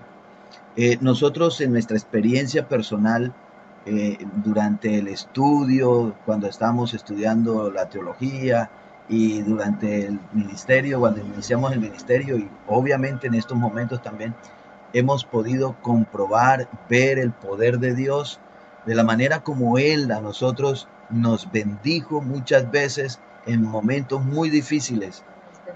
Eh, 0.76 0.98
nosotros 1.00 1.60
en 1.60 1.72
nuestra 1.72 1.96
experiencia 1.96 2.68
personal 2.68 3.34
eh, 3.86 4.18
durante 4.36 4.98
el 4.98 5.08
estudio, 5.08 6.14
cuando 6.26 6.46
estamos 6.46 6.94
estudiando 6.94 7.70
la 7.70 7.88
teología 7.88 8.70
y 9.08 9.42
durante 9.42 10.06
el 10.06 10.20
ministerio, 10.32 11.00
cuando 11.00 11.20
iniciamos 11.20 11.72
el 11.72 11.80
ministerio 11.80 12.36
y 12.36 12.48
obviamente 12.68 13.26
en 13.26 13.34
estos 13.34 13.56
momentos 13.56 14.02
también 14.02 14.34
hemos 14.92 15.24
podido 15.24 15.76
comprobar, 15.82 16.68
ver 16.88 17.18
el 17.18 17.32
poder 17.32 17.78
de 17.78 17.94
Dios 17.94 18.38
de 18.86 18.94
la 18.94 19.04
manera 19.04 19.40
como 19.40 19.78
Él 19.78 20.10
a 20.10 20.20
nosotros 20.20 20.88
nos 21.10 21.50
bendijo 21.50 22.20
muchas 22.20 22.70
veces 22.70 23.18
en 23.46 23.62
momentos 23.62 24.24
muy 24.24 24.50
difíciles. 24.50 25.22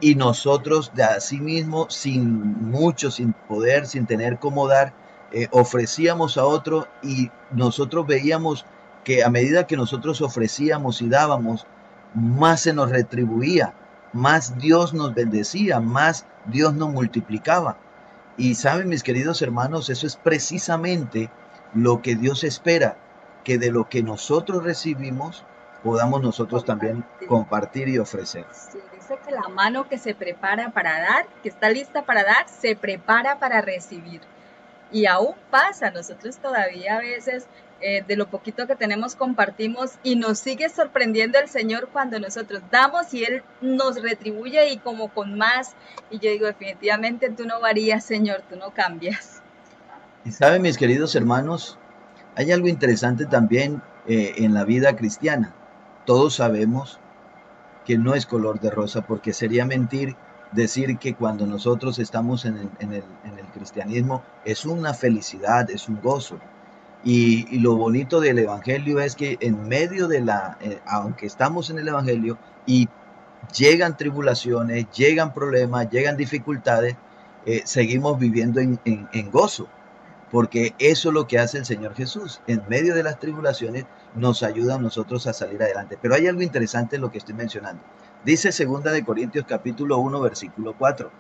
Y 0.01 0.15
nosotros 0.15 0.93
de 0.95 1.05
sí 1.21 1.41
mismo 1.41 1.89
sin 1.89 2.71
mucho, 2.71 3.11
sin 3.11 3.33
poder, 3.33 3.87
sin 3.87 4.07
tener 4.07 4.39
cómo 4.39 4.67
dar, 4.69 4.93
eh, 5.37 5.49
ofrecíamos 5.51 6.39
a 6.39 6.45
otro 6.45 6.87
y 7.03 7.29
nosotros 7.51 8.07
veíamos 8.07 8.65
que 9.03 9.25
a 9.25 9.31
medida 9.31 9.67
que 9.67 9.77
nosotros 9.77 10.23
ofrecíamos 10.23 11.03
y 11.03 11.09
dábamos, 11.09 11.67
más 12.15 12.61
se 12.61 12.73
nos 12.73 12.91
retribuía, 12.91 13.75
más 14.13 14.57
Dios 14.59 14.95
nos 14.95 15.13
bendecía, 15.13 15.81
más 15.81 16.25
Dios 16.47 16.75
nos 16.75 16.93
multiplicaba. 16.93 17.77
Y 18.37 18.55
saben, 18.55 18.89
mis 18.89 19.03
queridos 19.03 19.43
hermanos, 19.43 19.91
eso 19.91 20.07
es 20.07 20.15
precisamente 20.15 21.31
lo 21.75 22.01
que 22.01 22.15
Dios 22.15 22.45
espera, 22.45 22.97
que 23.43 23.59
de 23.59 23.73
lo 23.73 23.89
que 23.89 24.05
nosotros 24.05 24.63
recibimos 24.63 25.45
podamos 25.83 26.23
nosotros 26.23 26.65
también 26.65 27.05
compartir 27.27 27.89
y 27.89 27.99
ofrecer. 27.99 28.47
Dice 28.95 29.19
que 29.27 29.33
la 29.33 29.49
mano 29.49 29.89
que 29.89 29.99
se 29.99 30.15
prepara 30.15 30.71
para 30.71 31.01
dar, 31.01 31.27
que 31.43 31.49
está 31.49 31.71
lista 31.71 32.05
para 32.05 32.23
dar, 32.23 32.49
se 32.49 32.77
prepara 32.77 33.41
para 33.41 33.63
recibir. 33.63 34.21
Y 34.95 35.07
aún 35.07 35.35
pasa, 35.51 35.91
nosotros 35.91 36.37
todavía 36.37 36.95
a 36.95 37.01
veces 37.01 37.49
eh, 37.81 38.05
de 38.07 38.15
lo 38.15 38.31
poquito 38.31 38.69
que 38.69 38.77
tenemos 38.77 39.17
compartimos 39.17 39.95
y 40.05 40.15
nos 40.15 40.39
sigue 40.39 40.69
sorprendiendo 40.69 41.37
el 41.41 41.49
Señor 41.49 41.89
cuando 41.93 42.21
nosotros 42.21 42.63
damos 42.71 43.13
y 43.13 43.25
Él 43.25 43.43
nos 43.61 44.01
retribuye 44.01 44.71
y 44.71 44.79
como 44.79 45.09
con 45.09 45.37
más. 45.37 45.73
Y 46.11 46.21
yo 46.21 46.31
digo, 46.31 46.47
definitivamente 46.47 47.29
tú 47.31 47.45
no 47.45 47.61
varías, 47.61 48.05
Señor, 48.05 48.45
tú 48.49 48.55
no 48.55 48.71
cambias. 48.73 49.43
Y 50.25 50.31
saben, 50.31 50.63
mis 50.63 50.79
queridos 50.79 51.17
hermanos, 51.17 51.77
hay 52.37 52.53
algo 52.53 52.69
interesante 52.69 53.27
también 53.27 53.83
eh, 54.07 54.35
en 54.37 54.55
la 54.55 54.63
vida 54.63 54.95
cristiana. 54.95 55.53
Todos 56.07 56.37
sabemos 56.37 57.01
que 57.85 57.99
no 57.99 58.15
es 58.15 58.27
color 58.27 58.61
de 58.61 58.71
rosa, 58.71 59.03
porque 59.03 59.33
sería 59.33 59.65
mentir 59.65 60.15
decir 60.55 60.99
que 60.99 61.15
cuando 61.15 61.47
nosotros 61.47 61.99
estamos 61.99 62.45
en 62.45 62.71
el, 62.81 63.05
cristianismo 63.53 64.23
es 64.45 64.65
una 64.65 64.95
felicidad, 64.95 65.71
es 65.71 65.89
un 65.89 66.01
gozo. 66.01 66.39
Y, 67.05 67.59
lo 67.59 67.77
bonito 67.77 68.21
del 68.21 68.39
Evangelio 68.39 69.01
es 69.01 69.15
que 69.15 69.37
en 69.41 69.69
medio 69.69 70.09
de 70.09 70.21
la, 70.21 70.57
eh, 70.61 70.81
aunque 70.87 71.27
estamos 71.27 71.71
en 71.71 71.79
el 71.79 71.89
Evangelio 71.89 72.39
y 72.67 72.89
llegan 73.57 73.97
tribulaciones, 73.97 74.91
llegan 74.91 75.35
problemas, 75.35 75.91
llegan 75.91 76.17
dificultades, 76.17 76.97
eh, 77.47 77.63
seguimos 77.65 78.19
viviendo 78.19 78.61
en, 78.61 78.81
en 78.85 79.31
gozo 79.31 79.69
porque 80.35 80.75
eso 80.81 81.11
es 81.11 81.15
lo 81.15 81.29
que 81.29 81.39
hace 81.39 81.59
el 81.59 81.65
Señor 81.65 81.95
Jesús. 81.95 82.41
En 82.49 82.65
medio 82.69 82.97
de 82.97 83.05
las 83.05 83.21
tribulaciones 83.21 83.85
nos 84.17 84.43
ayuda 84.43 84.75
a 84.75 84.79
nosotros 84.79 85.29
a 85.29 85.33
salir 85.33 85.63
adelante. 85.63 85.97
Pero 86.03 86.17
hay 86.17 86.27
algo 86.27 86.43
interesante 86.43 86.97
en 86.97 87.03
lo 87.03 87.13
que 87.13 87.19
estoy 87.19 87.37
mencionando. 87.37 87.81
Dice 88.25 88.53
segunda 88.53 88.91
de 88.91 89.05
Corintios 89.05 89.45
capítulo 89.47 89.99
1 89.99 90.19
versículo 90.23 90.75
4. 90.79 91.11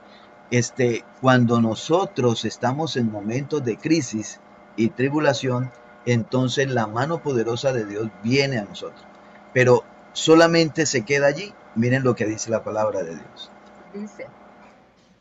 Este, 0.50 1.05
cuando 1.20 1.61
nosotros 1.61 2.46
estamos 2.46 2.96
en 2.96 3.12
momentos 3.12 3.62
de 3.62 3.76
crisis 3.76 4.40
y 4.76 4.88
tribulación, 4.88 5.70
entonces 6.07 6.70
la 6.70 6.86
mano 6.86 7.22
poderosa 7.22 7.74
de 7.74 7.84
Dios 7.84 8.09
viene 8.22 8.59
a 8.59 8.64
nosotros. 8.64 9.05
Pero 9.52 9.84
solamente 10.14 10.86
se 10.86 11.05
queda 11.05 11.26
allí. 11.26 11.52
Miren 11.74 12.05
lo 12.05 12.14
que 12.14 12.24
dice 12.24 12.50
la 12.50 12.64
palabra 12.64 13.02
de 13.02 13.16
Dios. 13.16 13.50
Dice, 13.92 14.26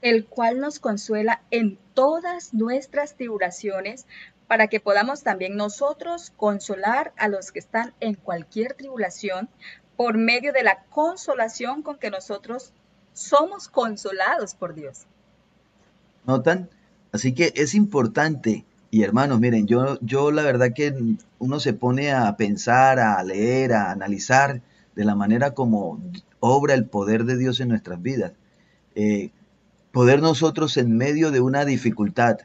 el 0.01 0.25
cual 0.25 0.61
nos 0.61 0.79
consuela 0.79 1.41
en 1.51 1.77
todas 1.93 2.53
nuestras 2.53 3.15
tribulaciones, 3.15 4.05
para 4.47 4.67
que 4.67 4.79
podamos 4.79 5.23
también 5.23 5.55
nosotros 5.55 6.31
consolar 6.38 7.11
a 7.17 7.27
los 7.27 7.51
que 7.51 7.59
están 7.59 7.93
en 8.01 8.15
cualquier 8.15 8.73
tribulación 8.73 9.49
por 10.03 10.17
medio 10.17 10.51
de 10.51 10.63
la 10.63 10.83
consolación 10.89 11.81
con 11.81 11.97
que 11.97 12.11
nosotros 12.11 12.73
somos 13.13 13.69
consolados 13.69 14.53
por 14.53 14.75
Dios. 14.75 15.05
¿Notan? 16.25 16.69
Así 17.13 17.33
que 17.33 17.53
es 17.55 17.73
importante, 17.73 18.65
y 18.91 19.03
hermanos, 19.03 19.39
miren, 19.39 19.65
yo, 19.65 19.97
yo 20.01 20.31
la 20.31 20.41
verdad 20.41 20.73
que 20.75 20.93
uno 21.39 21.61
se 21.61 21.71
pone 21.71 22.11
a 22.11 22.35
pensar, 22.35 22.99
a 22.99 23.23
leer, 23.23 23.71
a 23.71 23.91
analizar 23.91 24.61
de 24.93 25.05
la 25.05 25.15
manera 25.15 25.53
como 25.53 26.01
obra 26.41 26.73
el 26.73 26.83
poder 26.83 27.23
de 27.23 27.37
Dios 27.37 27.61
en 27.61 27.69
nuestras 27.69 28.01
vidas. 28.01 28.33
Eh, 28.95 29.31
poder 29.93 30.21
nosotros 30.21 30.75
en 30.75 30.97
medio 30.97 31.31
de 31.31 31.39
una 31.39 31.63
dificultad, 31.63 32.39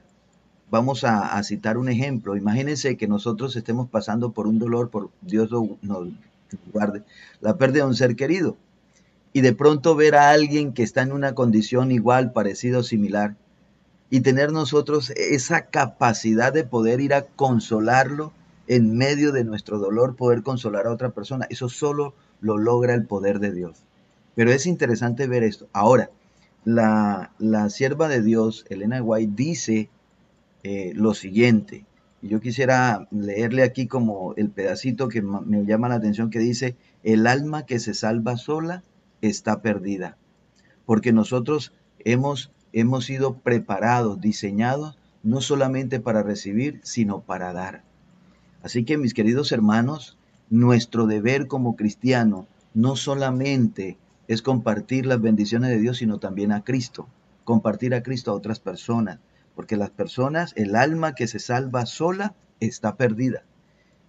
vamos 0.71 1.03
a, 1.03 1.43
citar 1.43 1.77
un 1.77 1.89
ejemplo, 1.89 2.37
imagínense 2.37 2.97
que 2.97 3.09
nosotros 3.09 3.57
estemos 3.57 3.89
pasando 3.89 4.31
por 4.31 4.47
un 4.47 4.61
dolor, 4.61 4.91
por 4.91 5.11
Dios 5.23 5.51
nos 5.83 6.09
la 7.41 7.57
pérdida 7.57 7.85
de 7.85 7.89
un 7.89 7.95
ser 7.95 8.17
querido, 8.17 8.57
y 9.33 9.41
de 9.41 9.53
pronto 9.55 9.95
ver 9.95 10.15
a 10.15 10.31
alguien 10.31 10.73
que 10.73 10.83
está 10.83 11.03
en 11.03 11.13
una 11.13 11.35
condición 11.35 11.93
igual, 11.93 12.33
parecida 12.33 12.79
o 12.79 12.83
similar, 12.83 13.37
y 14.11 14.21
tener 14.21 14.53
nosotros 14.53 15.11
esa 15.11 15.67
capacidad 15.67 16.53
de 16.53 16.65
poder 16.65 17.01
ir 17.01 17.13
a 17.15 17.23
consolarlo 17.23 18.33
en 18.67 18.97
medio 18.97 19.33
de 19.33 19.45
nuestro 19.45 19.79
dolor, 19.79 20.17
poder 20.17 20.43
consolar 20.43 20.87
a 20.87 20.93
otra 20.93 21.11
persona, 21.11 21.47
eso 21.51 21.69
solo 21.69 22.15
lo 22.41 22.57
logra 22.57 22.95
el 22.95 23.07
poder 23.07 23.39
de 23.39 23.53
Dios. 23.53 23.83
Pero 24.35 24.53
es 24.53 24.67
interesante 24.67 25.27
ver 25.27 25.43
esto. 25.43 25.69
Ahora, 25.73 26.11
la, 26.65 27.31
sierva 27.71 28.09
de 28.09 28.23
Dios, 28.23 28.65
Elena 28.69 29.03
White, 29.03 29.33
dice 29.35 29.89
eh, 30.63 30.93
lo 30.95 31.15
siguiente. 31.15 31.85
Yo 32.21 32.41
quisiera 32.41 33.07
leerle 33.11 33.63
aquí 33.63 33.87
como 33.87 34.35
el 34.37 34.51
pedacito 34.51 35.09
que 35.09 35.23
me 35.23 35.65
llama 35.65 35.89
la 35.89 35.97
atención 35.97 36.31
que 36.31 36.41
dice, 36.41 36.77
el 37.05 37.27
alma 37.27 37.65
que 37.65 37.79
se 37.79 37.95
salva 37.95 38.37
sola 38.37 38.83
está 39.21 39.63
perdida, 39.63 40.17
porque 40.85 41.13
nosotros 41.13 41.73
hemos, 42.01 42.51
hemos 42.73 43.05
sido 43.05 43.39
preparados, 43.39 44.21
diseñados, 44.21 44.99
no 45.23 45.41
solamente 45.41 46.01
para 46.01 46.23
recibir, 46.23 46.81
sino 46.83 47.21
para 47.21 47.53
dar. 47.53 47.85
Así 48.63 48.85
que 48.85 48.99
mis 48.99 49.15
queridos 49.15 49.53
hermanos, 49.53 50.19
nuestro 50.51 51.07
deber 51.07 51.47
como 51.47 51.77
cristiano 51.77 52.49
no 52.75 52.97
solamente 52.97 53.97
es 54.27 54.43
compartir 54.43 55.07
las 55.07 55.21
bendiciones 55.21 55.71
de 55.71 55.79
Dios, 55.79 55.99
sino 55.99 56.19
también 56.19 56.53
a 56.53 56.65
Cristo, 56.65 57.09
compartir 57.45 57.95
a 57.95 58.03
Cristo 58.03 58.33
a 58.33 58.35
otras 58.35 58.59
personas, 58.59 59.21
porque 59.59 59.77
las 59.77 59.91
personas, 59.91 60.53
el 60.55 60.77
alma 60.77 61.17
que 61.17 61.27
se 61.27 61.41
salva 61.41 61.85
sola, 61.85 62.37
está 62.61 62.95
perdida. 62.95 63.43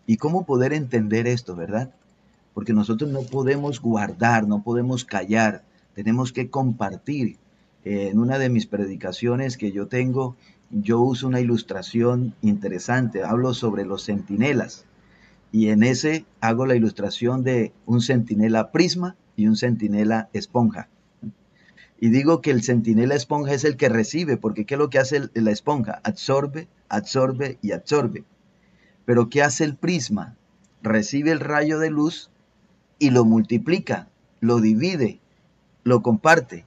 ¿Y 0.05 0.17
cómo 0.17 0.45
poder 0.45 0.73
entender 0.73 1.25
esto, 1.25 1.55
verdad? 1.55 1.91
Porque 2.53 2.71
nosotros 2.71 3.09
no 3.09 3.23
podemos 3.23 3.81
guardar, 3.81 4.47
no 4.47 4.61
podemos 4.61 5.05
callar, 5.05 5.63
tenemos 5.95 6.33
que 6.33 6.51
compartir. 6.51 7.39
en 7.83 8.19
una 8.19 8.37
de 8.37 8.49
mis 8.49 8.67
predicaciones 8.67 9.57
que 9.57 9.71
yo 9.71 9.87
tengo, 9.87 10.35
yo 10.69 11.01
uso 11.01 11.25
una 11.25 11.39
ilustración 11.39 12.35
interesante, 12.43 13.23
hablo 13.23 13.55
sobre 13.55 13.85
los 13.85 14.05
centinelas. 14.05 14.85
Y 15.51 15.69
en 15.69 15.81
ese 15.81 16.25
hago 16.41 16.67
la 16.67 16.75
ilustración 16.75 17.43
de 17.43 17.73
un 17.87 18.01
centinela 18.01 18.71
prisma 18.71 19.15
y 19.35 19.47
un 19.47 19.55
centinela 19.55 20.29
esponja. 20.31 20.89
Y 21.99 22.09
digo 22.09 22.41
que 22.41 22.51
el 22.51 22.63
centinela 22.63 23.15
esponja 23.15 23.53
es 23.53 23.65
el 23.65 23.75
que 23.75 23.89
recibe, 23.89 24.37
porque 24.37 24.65
¿qué 24.65 24.75
es 24.75 24.79
lo 24.79 24.89
que 24.89 24.99
hace 24.99 25.29
la 25.33 25.51
esponja? 25.51 25.99
Absorbe, 26.03 26.67
absorbe 26.87 27.57
y 27.61 27.73
absorbe. 27.73 28.23
Pero 29.05 29.29
¿qué 29.29 29.43
hace 29.43 29.65
el 29.65 29.75
prisma? 29.75 30.37
Recibe 30.81 31.31
el 31.31 31.41
rayo 31.41 31.77
de 31.79 31.89
luz 31.89 32.31
y 32.99 33.09
lo 33.09 33.25
multiplica, 33.25 34.07
lo 34.39 34.61
divide, 34.61 35.19
lo 35.83 36.01
comparte. 36.01 36.65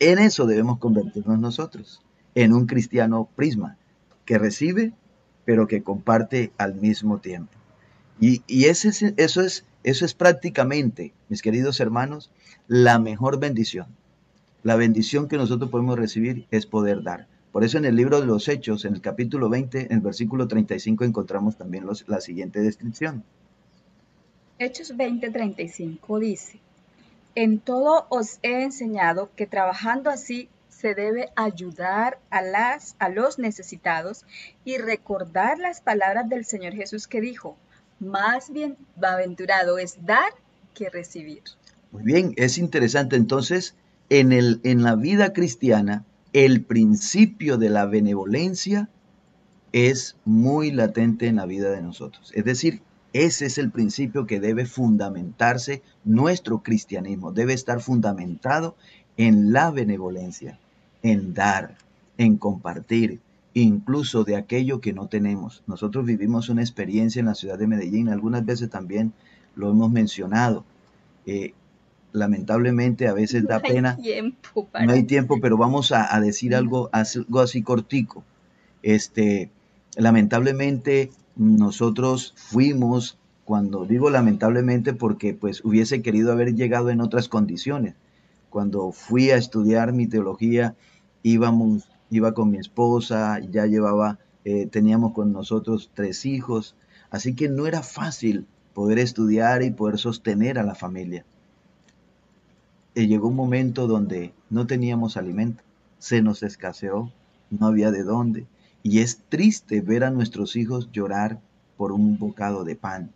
En 0.00 0.18
eso 0.18 0.46
debemos 0.46 0.78
convertirnos 0.78 1.38
nosotros, 1.38 2.02
en 2.34 2.52
un 2.52 2.66
cristiano 2.66 3.28
prisma, 3.36 3.76
que 4.24 4.38
recibe, 4.38 4.92
pero 5.44 5.68
que 5.68 5.84
comparte 5.84 6.52
al 6.58 6.74
mismo 6.74 7.18
tiempo. 7.18 7.52
Y, 8.18 8.42
ese, 8.64 9.14
eso 9.16 9.42
es 9.42 9.64
eso 9.84 10.06
es 10.06 10.14
prácticamente, 10.14 11.12
mis 11.28 11.42
queridos 11.42 11.78
hermanos, 11.78 12.30
la 12.66 12.98
mejor 12.98 13.38
bendición. 13.38 13.86
La 14.64 14.76
bendición 14.76 15.28
que 15.28 15.36
nosotros 15.36 15.70
podemos 15.70 15.98
recibir 15.98 16.46
es 16.50 16.64
poder 16.64 17.02
dar. 17.02 17.26
Por 17.52 17.64
eso 17.64 17.76
en 17.76 17.84
el 17.84 17.96
libro 17.96 18.18
de 18.18 18.26
los 18.26 18.48
Hechos, 18.48 18.86
en 18.86 18.94
el 18.94 19.02
capítulo 19.02 19.50
20, 19.50 19.82
en 19.82 19.92
el 19.92 20.00
versículo 20.00 20.48
35, 20.48 21.04
encontramos 21.04 21.58
también 21.58 21.84
la 22.06 22.20
siguiente 22.22 22.60
descripción. 22.60 23.22
Hechos 24.58 24.96
20, 24.96 25.30
35 25.30 26.18
dice, 26.18 26.60
en 27.34 27.58
todo 27.58 28.06
os 28.08 28.38
he 28.42 28.62
enseñado 28.62 29.28
que 29.36 29.46
trabajando 29.46 30.08
así 30.08 30.48
se 30.70 30.94
debe 30.94 31.28
ayudar 31.36 32.18
a, 32.30 32.40
las, 32.40 32.96
a 32.98 33.10
los 33.10 33.38
necesitados 33.38 34.24
y 34.64 34.78
recordar 34.78 35.58
las 35.58 35.82
palabras 35.82 36.30
del 36.30 36.46
Señor 36.46 36.72
Jesús 36.72 37.06
que 37.06 37.20
dijo, 37.20 37.58
más 38.00 38.50
bien 38.50 38.78
aventurado 39.02 39.76
es 39.76 40.06
dar 40.06 40.32
que 40.72 40.88
recibir. 40.88 41.42
Muy 41.92 42.02
bien, 42.02 42.32
es 42.36 42.56
interesante. 42.56 43.16
Entonces, 43.16 43.74
en, 44.10 44.32
el, 44.32 44.60
en 44.64 44.82
la 44.82 44.96
vida 44.96 45.32
cristiana, 45.32 46.04
el 46.32 46.62
principio 46.62 47.58
de 47.58 47.70
la 47.70 47.86
benevolencia 47.86 48.88
es 49.72 50.16
muy 50.24 50.70
latente 50.70 51.26
en 51.26 51.36
la 51.36 51.46
vida 51.46 51.70
de 51.70 51.82
nosotros. 51.82 52.32
Es 52.34 52.44
decir, 52.44 52.82
ese 53.12 53.46
es 53.46 53.58
el 53.58 53.70
principio 53.70 54.26
que 54.26 54.40
debe 54.40 54.66
fundamentarse 54.66 55.82
nuestro 56.04 56.62
cristianismo, 56.62 57.32
debe 57.32 57.52
estar 57.52 57.80
fundamentado 57.80 58.76
en 59.16 59.52
la 59.52 59.70
benevolencia, 59.70 60.58
en 61.02 61.34
dar, 61.34 61.76
en 62.18 62.36
compartir, 62.36 63.20
incluso 63.54 64.24
de 64.24 64.36
aquello 64.36 64.80
que 64.80 64.92
no 64.92 65.06
tenemos. 65.06 65.62
Nosotros 65.68 66.04
vivimos 66.04 66.48
una 66.48 66.62
experiencia 66.62 67.20
en 67.20 67.26
la 67.26 67.36
ciudad 67.36 67.58
de 67.58 67.68
Medellín, 67.68 68.08
algunas 68.08 68.44
veces 68.44 68.68
también 68.68 69.12
lo 69.54 69.70
hemos 69.70 69.90
mencionado. 69.92 70.64
Eh, 71.26 71.54
lamentablemente 72.14 73.08
a 73.08 73.12
veces 73.12 73.44
da 73.48 73.60
pena. 73.60 73.98
No 74.86 74.92
hay 74.92 75.02
tiempo, 75.02 75.38
pero 75.42 75.58
vamos 75.58 75.92
a, 75.92 76.18
decir 76.20 76.54
algo, 76.54 76.88
algo 76.92 77.40
así 77.40 77.62
cortico. 77.62 78.24
Este, 78.82 79.50
lamentablemente 79.96 81.10
nosotros 81.36 82.32
fuimos, 82.36 83.18
cuando 83.44 83.84
digo 83.84 84.08
lamentablemente 84.08 84.94
porque 84.94 85.34
pues 85.34 85.62
hubiese 85.64 86.00
querido 86.00 86.32
haber 86.32 86.54
llegado 86.54 86.88
en 86.88 87.00
otras 87.00 87.28
condiciones, 87.28 87.94
cuando 88.48 88.92
fui 88.92 89.30
a 89.30 89.36
estudiar 89.36 89.92
mi 89.92 90.06
teología, 90.06 90.76
íbamos, 91.22 91.88
iba 92.10 92.32
con 92.32 92.50
mi 92.50 92.58
esposa, 92.58 93.40
ya 93.50 93.66
llevaba, 93.66 94.18
eh, 94.44 94.66
teníamos 94.66 95.12
con 95.12 95.32
nosotros 95.32 95.90
tres 95.92 96.24
hijos, 96.24 96.76
así 97.10 97.34
que 97.34 97.48
no 97.48 97.66
era 97.66 97.82
fácil 97.82 98.46
poder 98.72 98.98
estudiar 98.98 99.62
y 99.62 99.70
poder 99.70 99.98
sostener 99.98 100.58
a 100.58 100.62
la 100.62 100.74
familia. 100.76 101.24
Llegó 102.94 103.28
un 103.28 103.34
momento 103.34 103.88
donde 103.88 104.32
no 104.50 104.68
teníamos 104.68 105.16
alimento, 105.16 105.64
se 105.98 106.22
nos 106.22 106.44
escaseó, 106.44 107.10
no 107.50 107.66
había 107.66 107.90
de 107.90 108.04
dónde. 108.04 108.46
Y 108.84 109.00
es 109.00 109.20
triste 109.28 109.80
ver 109.80 110.04
a 110.04 110.10
nuestros 110.10 110.54
hijos 110.54 110.90
llorar 110.92 111.40
por 111.76 111.90
un 111.90 112.18
bocado 112.18 112.62
de 112.62 112.76
pan. 112.76 113.10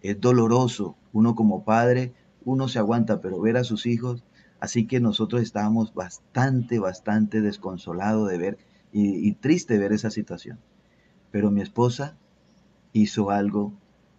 Es 0.00 0.20
doloroso. 0.20 0.96
Uno 1.12 1.36
como 1.36 1.64
padre, 1.64 2.12
uno 2.44 2.66
se 2.66 2.80
aguanta, 2.80 3.20
pero 3.20 3.40
ver 3.40 3.56
a 3.56 3.64
sus 3.64 3.86
hijos. 3.86 4.24
Así 4.58 4.86
que 4.86 4.98
nosotros 4.98 5.42
estábamos 5.42 5.94
bastante, 5.94 6.80
bastante 6.80 7.40
desconsolados 7.40 8.28
de 8.28 8.38
ver 8.38 8.58
y, 8.92 9.28
y 9.28 9.32
triste 9.32 9.78
ver 9.78 9.92
esa 9.92 10.10
situación. 10.10 10.58
Pero 11.30 11.50
mi 11.50 11.60
esposa 11.60 12.16
hizo 12.92 13.30
algo 13.30 13.72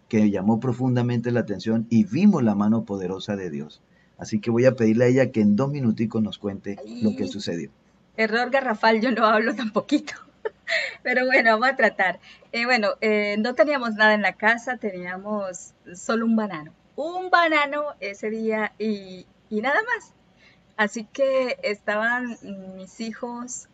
que 0.08 0.30
llamó 0.30 0.60
profundamente 0.60 1.30
la 1.30 1.40
atención 1.40 1.86
y 1.90 2.04
vimos 2.04 2.42
la 2.42 2.54
mano 2.54 2.84
poderosa 2.84 3.36
de 3.36 3.50
Dios. 3.50 3.82
Así 4.18 4.40
que 4.40 4.50
voy 4.50 4.64
a 4.66 4.74
pedirle 4.74 5.04
a 5.04 5.08
ella 5.08 5.32
que 5.32 5.40
en 5.40 5.56
dos 5.56 5.70
minuticos 5.70 6.22
nos 6.22 6.38
cuente 6.38 6.76
lo 7.02 7.16
que 7.16 7.26
sucedió. 7.26 7.70
Error 8.16 8.50
garrafal, 8.50 9.00
yo 9.00 9.10
no 9.10 9.26
hablo 9.26 9.54
tan 9.54 9.72
poquito. 9.72 10.14
Pero 11.02 11.26
bueno, 11.26 11.50
vamos 11.52 11.68
a 11.68 11.76
tratar. 11.76 12.20
Eh, 12.52 12.64
bueno, 12.64 12.90
eh, 13.00 13.36
no 13.38 13.54
teníamos 13.54 13.94
nada 13.94 14.14
en 14.14 14.22
la 14.22 14.34
casa, 14.34 14.76
teníamos 14.76 15.74
solo 15.94 16.24
un 16.24 16.36
banano. 16.36 16.72
Un 16.96 17.30
banano 17.30 17.86
ese 18.00 18.30
día 18.30 18.72
y, 18.78 19.26
y 19.50 19.60
nada 19.60 19.80
más. 19.82 20.12
Así 20.76 21.04
que 21.04 21.58
estaban 21.62 22.36
mis 22.76 23.00
hijos, 23.00 23.68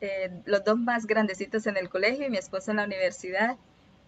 eh, 0.00 0.30
los 0.44 0.64
dos 0.64 0.78
más 0.78 1.06
grandecitos 1.06 1.66
en 1.66 1.76
el 1.76 1.88
colegio 1.88 2.26
y 2.26 2.30
mi 2.30 2.38
esposo 2.38 2.70
en 2.70 2.78
la 2.78 2.84
universidad. 2.84 3.56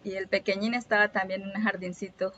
Y 0.04 0.14
el 0.14 0.28
pequeñín 0.28 0.74
estaba 0.74 1.08
también 1.08 1.42
en 1.42 1.48
un 1.56 1.62
jardincito. 1.62 2.32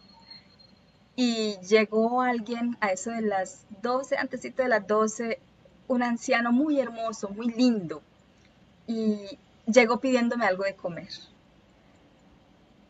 Y 1.15 1.59
llegó 1.69 2.23
alguien 2.23 2.77
a 2.81 2.89
eso 2.89 3.11
de 3.11 3.23
las 3.23 3.67
12, 3.83 4.17
antesito 4.17 4.63
de 4.63 4.69
las 4.69 4.87
12, 4.87 5.41
un 5.89 6.03
anciano 6.03 6.53
muy 6.53 6.81
hermoso, 6.81 7.29
muy 7.29 7.49
lindo. 7.49 8.03
Y 8.87 9.39
llegó 9.67 10.01
pidiéndome 10.01 10.47
algo 10.47 10.65
de 10.65 10.75
comer. 10.75 11.09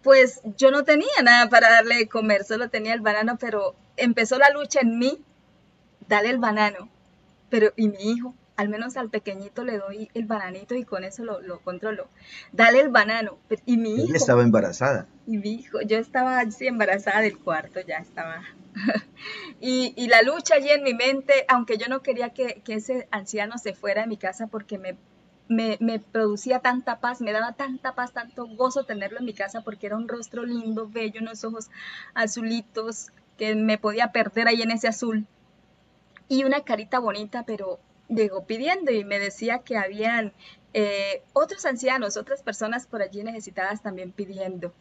Pues 0.03 0.41
yo 0.57 0.71
no 0.71 0.85
tenía 0.85 1.23
nada 1.23 1.49
para 1.49 1.71
darle 1.71 1.97
de 1.97 2.09
comer, 2.09 2.45
solo 2.45 2.69
tenía 2.69 2.95
el 2.95 3.01
banano, 3.01 3.37
pero 3.39 3.75
empezó 3.97 4.39
la 4.39 4.51
lucha 4.51 4.81
en 4.81 4.99
mí, 4.99 5.23
dale 6.09 6.31
el 6.31 6.39
banano. 6.39 6.89
Pero, 7.51 7.73
¿y 7.77 7.89
mi 7.89 8.13
hijo? 8.13 8.35
Al 8.57 8.69
menos 8.69 8.97
al 8.97 9.09
pequeñito 9.11 9.65
le 9.65 9.79
doy 9.79 10.11
el 10.15 10.27
bananito 10.27 10.75
y 10.75 10.85
con 10.85 11.05
eso 11.05 11.25
lo, 11.25 11.41
lo 11.41 11.61
controlo. 11.61 12.09
Dale 12.53 12.81
el 12.81 12.91
banano. 12.91 13.39
Y 13.65 13.77
mi 13.77 13.95
hijo. 13.95 14.15
estaba 14.15 14.43
embarazada. 14.43 15.07
Y 15.27 15.39
mi 15.39 15.55
hijo, 15.55 15.81
yo 15.83 15.99
estaba 15.99 16.41
así 16.41 16.67
embarazada 16.67 17.21
del 17.21 17.39
cuarto, 17.39 17.81
ya 17.81 17.97
estaba. 17.99 18.43
y, 19.61 19.95
y, 19.97 20.09
la 20.09 20.23
lucha 20.23 20.55
allí 20.57 20.71
en 20.71 20.83
mi 20.83 20.95
mente, 20.95 21.45
aunque 21.49 21.79
yo 21.79 21.89
no 21.89 22.03
quería 22.03 22.31
que, 22.31 22.63
que 22.65 22.75
ese 22.75 23.09
anciano 23.11 23.59
se 23.59 23.75
fuera 23.75 24.03
de 24.03 24.09
mi 24.09 24.17
casa 24.17 24.47
porque 24.47 24.79
me 24.79 24.97
me, 25.49 25.77
me, 25.81 25.99
producía 25.99 26.61
tanta 26.61 27.01
paz, 27.01 27.21
me 27.21 27.33
daba 27.33 27.53
tanta 27.53 27.95
paz, 27.95 28.13
tanto 28.13 28.47
gozo 28.47 28.85
tenerlo 28.85 29.19
en 29.19 29.27
mi 29.27 29.35
casa 29.35 29.63
porque 29.63 29.87
era 29.87 29.97
un 29.97 30.09
rostro 30.09 30.45
lindo, 30.45 30.89
bello, 30.89 31.21
unos 31.21 31.45
ojos 31.45 31.71
azulitos 32.15 33.11
que 33.37 33.55
me 33.55 33.79
podía 33.79 34.13
perder 34.13 34.49
ahí 34.49 34.63
en 34.63 34.71
ese 34.71 34.89
azul 34.89 35.27
y 36.29 36.45
una 36.45 36.63
carita 36.63 36.99
bonita, 36.99 37.45
pero 37.45 37.79
llegó 38.09 38.47
pidiendo 38.47 38.93
y 38.93 39.05
me 39.05 39.19
decía 39.19 39.61
que 39.61 39.77
habían 39.77 40.33
eh, 40.75 41.23
otros 41.33 41.65
ancianos, 41.67 42.17
otras 42.17 42.43
personas 42.43 42.87
por 42.87 43.03
allí 43.03 43.23
necesitadas 43.23 43.83
también 43.83 44.13
pidiendo. 44.13 44.73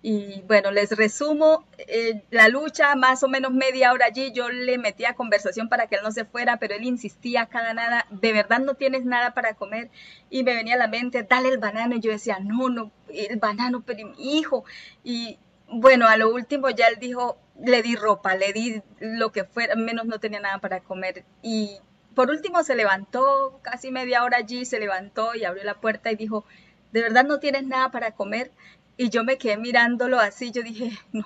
Y 0.00 0.42
bueno, 0.42 0.70
les 0.70 0.92
resumo 0.92 1.66
eh, 1.78 2.22
la 2.30 2.48
lucha, 2.48 2.94
más 2.94 3.24
o 3.24 3.28
menos 3.28 3.52
media 3.52 3.92
hora 3.92 4.06
allí, 4.06 4.30
yo 4.32 4.48
le 4.48 4.78
metía 4.78 5.14
conversación 5.14 5.68
para 5.68 5.88
que 5.88 5.96
él 5.96 6.02
no 6.04 6.12
se 6.12 6.24
fuera, 6.24 6.58
pero 6.58 6.76
él 6.76 6.84
insistía 6.84 7.46
cada 7.46 7.74
nada, 7.74 8.06
de 8.10 8.32
verdad 8.32 8.60
no 8.60 8.74
tienes 8.74 9.04
nada 9.04 9.34
para 9.34 9.54
comer. 9.54 9.90
Y 10.30 10.44
me 10.44 10.54
venía 10.54 10.74
a 10.74 10.78
la 10.78 10.86
mente, 10.88 11.24
dale 11.24 11.48
el 11.48 11.58
banano. 11.58 11.96
Y 11.96 12.00
yo 12.00 12.12
decía, 12.12 12.38
no, 12.40 12.68
no, 12.68 12.92
el 13.08 13.38
banano, 13.38 13.82
pero 13.84 14.06
mi 14.08 14.38
hijo. 14.38 14.64
Y 15.02 15.38
bueno, 15.68 16.06
a 16.06 16.16
lo 16.16 16.32
último 16.32 16.70
ya 16.70 16.86
él 16.86 16.98
dijo, 17.00 17.36
le 17.60 17.82
di 17.82 17.96
ropa, 17.96 18.36
le 18.36 18.52
di 18.52 18.82
lo 19.00 19.32
que 19.32 19.44
fuera, 19.44 19.74
menos 19.74 20.06
no 20.06 20.20
tenía 20.20 20.40
nada 20.40 20.58
para 20.58 20.80
comer. 20.80 21.24
Y 21.42 21.78
por 22.18 22.30
último 22.30 22.64
se 22.64 22.74
levantó, 22.74 23.60
casi 23.62 23.92
media 23.92 24.24
hora 24.24 24.38
allí, 24.38 24.64
se 24.64 24.80
levantó 24.80 25.36
y 25.36 25.44
abrió 25.44 25.62
la 25.62 25.80
puerta 25.80 26.10
y 26.10 26.16
dijo, 26.16 26.44
¿de 26.90 27.02
verdad 27.02 27.24
no 27.24 27.38
tienes 27.38 27.64
nada 27.64 27.92
para 27.92 28.10
comer? 28.10 28.50
Y 28.96 29.08
yo 29.08 29.22
me 29.22 29.38
quedé 29.38 29.56
mirándolo 29.56 30.18
así, 30.18 30.50
yo 30.50 30.64
dije, 30.64 30.98
no, 31.12 31.24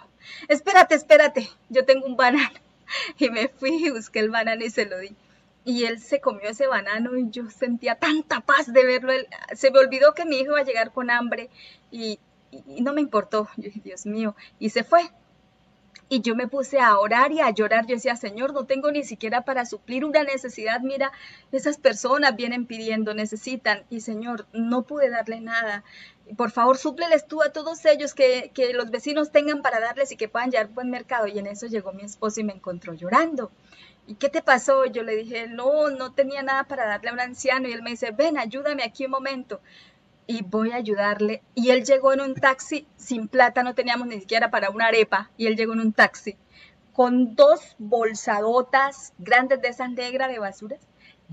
espérate, 0.49 0.95
espérate, 0.95 1.49
yo 1.71 1.87
tengo 1.87 2.05
un 2.05 2.19
banano. 2.19 2.61
Y 3.19 3.31
me 3.31 3.49
fui 3.49 3.87
y 3.87 3.89
busqué 3.89 4.19
el 4.19 4.29
banano 4.29 4.63
y 4.63 4.69
se 4.69 4.85
lo 4.85 4.99
di. 4.99 5.17
Y 5.65 5.85
él 5.85 5.99
se 5.99 6.21
comió 6.21 6.51
ese 6.51 6.67
banano 6.67 7.17
y 7.17 7.31
yo 7.31 7.49
sentía 7.49 7.95
tanta 7.95 8.41
paz 8.41 8.71
de 8.71 8.85
verlo. 8.85 9.15
se 9.55 9.71
me 9.71 9.79
olvidó 9.79 10.13
que 10.13 10.27
mi 10.27 10.41
hijo 10.41 10.51
iba 10.51 10.61
a 10.61 10.65
llegar 10.65 10.93
con 10.93 11.11
hambre 11.11 11.49
y, 11.91 12.19
y 12.51 12.83
no 12.83 12.93
me 12.93 13.01
importó. 13.01 13.49
Yo 13.57 13.65
dije, 13.65 13.81
Dios 13.83 14.05
mío, 14.05 14.37
y 14.59 14.69
se 14.69 14.85
fue. 14.85 15.11
Y 16.13 16.21
yo 16.21 16.37
me 16.37 16.47
puse 16.47 16.79
a 16.79 16.99
orar 16.99 17.33
y 17.33 17.41
a 17.41 17.49
llorar. 17.49 17.87
Yo 17.87 17.95
decía, 17.95 18.17
Señor, 18.17 18.53
no 18.53 18.67
tengo 18.67 18.93
ni 18.93 19.03
siquiera 19.03 19.47
para 19.47 19.65
suplir 19.65 20.05
una 20.05 20.23
necesidad. 20.25 20.83
Mira, 20.83 21.11
esas 21.53 21.79
personas 21.79 22.37
vienen 22.37 22.67
pidiendo, 22.67 23.15
necesitan. 23.15 23.85
Y 23.89 24.03
Señor, 24.03 24.45
no 24.53 24.83
pude 24.83 25.09
darle 25.09 25.41
nada. 25.41 25.85
Por 26.37 26.51
favor, 26.51 26.77
súpleles 26.77 27.27
tú 27.27 27.43
a 27.43 27.51
todos 27.55 27.83
ellos 27.87 28.13
que, 28.13 28.51
que 28.53 28.75
los 28.75 28.91
vecinos 28.91 29.33
tengan 29.33 29.63
para 29.63 29.81
darles 29.81 30.13
y 30.13 30.19
que 30.19 30.29
puedan 30.29 30.51
llevar 30.51 30.69
buen 30.69 30.91
mercado. 30.91 31.29
Y 31.29 31.39
en 31.39 31.47
eso 31.47 31.67
llegó 31.67 31.95
mi 31.95 32.03
esposo 32.03 32.41
y 32.41 32.45
me 32.45 32.53
encontró 32.53 32.93
llorando. 32.93 33.51
¿Y 34.07 34.17
qué 34.17 34.29
te 34.29 34.43
pasó? 34.43 34.85
Yo 34.85 35.05
le 35.05 35.17
dije, 35.17 35.47
no, 35.47 35.89
no 35.89 36.13
tenía 36.13 36.43
nada 36.43 36.65
para 36.65 36.87
darle 36.87 37.09
a 37.09 37.15
un 37.15 37.21
anciano. 37.21 37.71
Y 37.71 37.73
él 37.73 37.83
me 37.83 37.89
dice, 37.89 38.11
ven, 38.11 38.37
ayúdame 38.37 38.83
aquí 38.83 39.07
un 39.07 39.13
momento 39.13 39.63
y 40.27 40.43
voy 40.43 40.73
a 40.73 40.77
ayudarle. 40.77 41.43
Y 41.55 41.71
él 41.71 41.85
llegó 41.85 42.13
en 42.13 42.21
un 42.21 42.35
taxi 42.35 42.87
sin 42.97 43.29
plata, 43.29 43.63
no 43.63 43.75
teníamos 43.75 44.07
ni 44.07 44.21
siquiera 44.21 44.51
para 44.51 44.71
una 44.71 44.87
arepa, 44.87 45.31
y 45.37 45.47
él 45.47 45.57
llegó 45.57 45.73
en 45.73 45.81
un 45.81 45.93
taxi 45.93 46.37
con 46.93 47.35
dos 47.35 47.75
bolsadotas 47.79 49.13
grandes 49.19 49.61
de 49.63 49.69
esas 49.69 49.91
negras 49.91 50.31
de 50.31 50.39
basuras, 50.39 50.81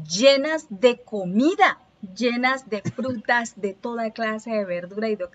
llenas 0.08 0.68
de 0.70 1.02
comida, 1.02 1.80
llenas 2.16 2.70
de 2.70 2.82
frutas, 2.82 3.60
de 3.60 3.74
toda 3.74 4.12
clase 4.12 4.52
de 4.52 4.66
verdura 4.66 5.10
y 5.10 5.18
de 5.18 5.28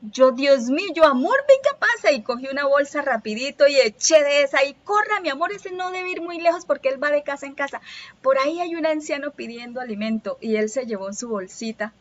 Yo, 0.00 0.30
Dios 0.30 0.70
mío, 0.70 0.86
yo, 0.94 1.04
amor, 1.04 1.44
venga, 1.48 1.76
pasa. 1.78 2.12
Y 2.12 2.22
cogí 2.22 2.46
una 2.46 2.66
bolsa 2.66 3.02
rapidito 3.02 3.66
y 3.66 3.80
eché 3.80 4.22
de 4.22 4.42
esa 4.42 4.64
y 4.64 4.74
corra, 4.74 5.20
mi 5.20 5.28
amor, 5.28 5.52
ese 5.52 5.72
no 5.72 5.90
debe 5.90 6.10
ir 6.10 6.22
muy 6.22 6.40
lejos 6.40 6.64
porque 6.64 6.88
él 6.88 7.02
va 7.02 7.10
de 7.10 7.24
casa 7.24 7.46
en 7.46 7.54
casa. 7.54 7.80
Por 8.22 8.38
ahí 8.38 8.60
hay 8.60 8.76
un 8.76 8.86
anciano 8.86 9.32
pidiendo 9.32 9.80
alimento 9.80 10.38
y 10.40 10.54
él 10.54 10.68
se 10.68 10.86
llevó 10.86 11.12
su 11.12 11.28
bolsita 11.28 11.92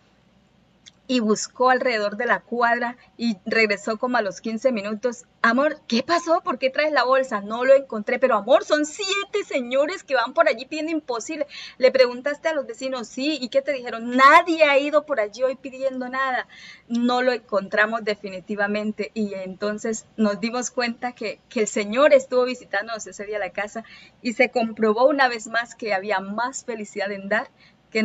y 1.08 1.22
buscó 1.22 1.70
alrededor 1.70 2.18
de 2.18 2.26
la 2.26 2.42
cuadra 2.42 2.98
y 3.18 3.38
regresó 3.46 3.98
como 3.98 4.18
a 4.18 4.22
los 4.22 4.42
15 4.42 4.72
minutos. 4.74 5.26
Amor, 5.42 5.80
¿qué 5.88 6.04
pasó? 6.04 6.42
¿Por 6.42 6.60
qué 6.60 6.70
traes 6.70 6.92
la 6.92 7.06
bolsa? 7.06 7.40
No 7.40 7.64
lo 7.64 7.74
encontré, 7.74 8.20
pero 8.20 8.36
amor, 8.36 8.66
son 8.66 8.86
siete 8.86 9.46
señores 9.46 10.04
que 10.04 10.16
van 10.16 10.34
por 10.34 10.50
allí 10.50 10.66
pidiendo 10.66 10.92
imposible. 10.92 11.48
Le 11.78 11.92
preguntaste 11.92 12.50
a 12.50 12.54
los 12.54 12.68
vecinos, 12.68 13.08
sí, 13.08 13.38
¿y 13.40 13.48
qué 13.48 13.62
te 13.62 13.72
dijeron? 13.72 14.18
Nadie 14.18 14.66
ha 14.66 14.78
ido 14.78 15.06
por 15.06 15.22
allí 15.22 15.44
hoy 15.44 15.56
pidiendo 15.56 16.10
nada. 16.10 16.48
No 16.90 17.22
lo 17.22 17.32
encontramos 17.32 18.04
definitivamente 18.04 19.12
y 19.14 19.34
entonces 19.36 20.06
nos 20.18 20.42
dimos 20.42 20.72
cuenta 20.72 21.14
que, 21.14 21.40
que 21.48 21.62
el 21.62 21.68
Señor 21.68 22.14
estuvo 22.14 22.44
visitándonos 22.44 23.08
ese 23.08 23.26
día 23.26 23.38
a 23.38 23.40
la 23.40 23.52
casa 23.52 23.86
y 24.22 24.34
se 24.34 24.50
comprobó 24.50 25.08
una 25.08 25.30
vez 25.30 25.48
más 25.48 25.76
que 25.76 25.94
había 25.94 26.20
más 26.20 26.66
felicidad 26.66 27.12
en 27.12 27.30
dar 27.30 27.50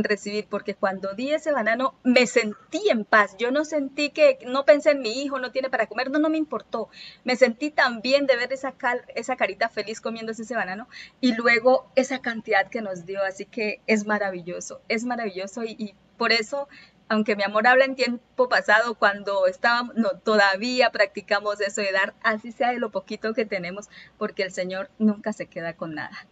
recibir, 0.02 0.46
porque 0.48 0.74
cuando 0.74 1.14
di 1.14 1.32
ese 1.32 1.52
banano 1.52 1.94
me 2.02 2.26
sentí 2.26 2.88
en 2.88 3.04
paz. 3.04 3.36
Yo 3.38 3.50
no 3.50 3.64
sentí 3.64 4.10
que, 4.10 4.38
no 4.46 4.64
pensé 4.64 4.92
en 4.92 5.02
mi 5.02 5.22
hijo, 5.22 5.38
no 5.38 5.52
tiene 5.52 5.70
para 5.70 5.86
comer, 5.86 6.10
no, 6.10 6.18
no 6.18 6.30
me 6.30 6.38
importó. 6.38 6.88
Me 7.24 7.36
sentí 7.36 7.70
tan 7.70 8.00
bien 8.00 8.26
de 8.26 8.36
ver 8.36 8.52
esa, 8.52 8.74
esa 9.14 9.36
carita 9.36 9.68
feliz 9.68 10.00
comiéndose 10.00 10.42
ese 10.42 10.54
banano 10.54 10.88
y 11.20 11.34
luego 11.34 11.90
esa 11.94 12.20
cantidad 12.20 12.68
que 12.68 12.80
nos 12.80 13.04
dio. 13.04 13.22
Así 13.22 13.44
que 13.44 13.80
es 13.86 14.06
maravilloso, 14.06 14.80
es 14.88 15.04
maravilloso 15.04 15.64
y, 15.64 15.94
por 16.16 16.32
eso 16.32 16.68
aunque 17.08 17.36
mi 17.36 17.42
amor 17.42 17.66
habla 17.66 17.84
en 17.84 17.94
tiempo 17.94 18.48
pasado, 18.48 18.94
cuando 18.94 19.46
estábamos, 19.46 19.94
todavía 20.24 20.90
practicamos 20.90 21.60
eso 21.60 21.82
de 21.82 21.92
dar, 21.92 22.14
así 22.22 22.52
sea 22.52 22.70
de 22.70 22.78
lo 22.78 22.90
poquito 22.90 23.34
que 23.34 23.44
tenemos, 23.44 23.90
porque 24.16 24.44
el 24.44 24.50
Señor 24.50 24.88
nunca 24.98 25.34
se 25.34 25.46
queda 25.46 25.74
con 25.74 25.94
nada. 25.94 26.26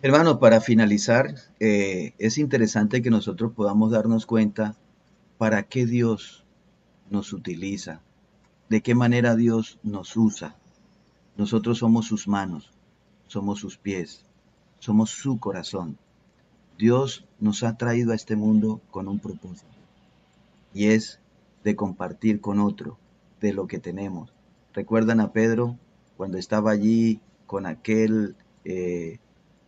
Hermano, 0.00 0.38
para 0.38 0.60
finalizar, 0.60 1.34
eh, 1.58 2.14
es 2.18 2.38
interesante 2.38 3.02
que 3.02 3.10
nosotros 3.10 3.52
podamos 3.52 3.90
darnos 3.90 4.26
cuenta 4.26 4.76
para 5.38 5.64
qué 5.64 5.86
Dios 5.86 6.44
nos 7.10 7.32
utiliza, 7.32 8.00
de 8.68 8.80
qué 8.80 8.94
manera 8.94 9.34
Dios 9.34 9.80
nos 9.82 10.16
usa. 10.16 10.54
Nosotros 11.36 11.78
somos 11.78 12.06
sus 12.06 12.28
manos, 12.28 12.70
somos 13.26 13.58
sus 13.58 13.76
pies, 13.76 14.24
somos 14.78 15.10
su 15.10 15.40
corazón. 15.40 15.98
Dios 16.78 17.24
nos 17.40 17.64
ha 17.64 17.76
traído 17.76 18.12
a 18.12 18.14
este 18.14 18.36
mundo 18.36 18.80
con 18.92 19.08
un 19.08 19.18
propósito 19.18 19.66
y 20.72 20.86
es 20.90 21.18
de 21.64 21.74
compartir 21.74 22.40
con 22.40 22.60
otro 22.60 22.98
de 23.40 23.52
lo 23.52 23.66
que 23.66 23.80
tenemos. 23.80 24.32
¿Recuerdan 24.74 25.18
a 25.18 25.32
Pedro 25.32 25.76
cuando 26.16 26.38
estaba 26.38 26.70
allí 26.70 27.18
con 27.46 27.66
aquel 27.66 28.36
eh, 28.64 29.18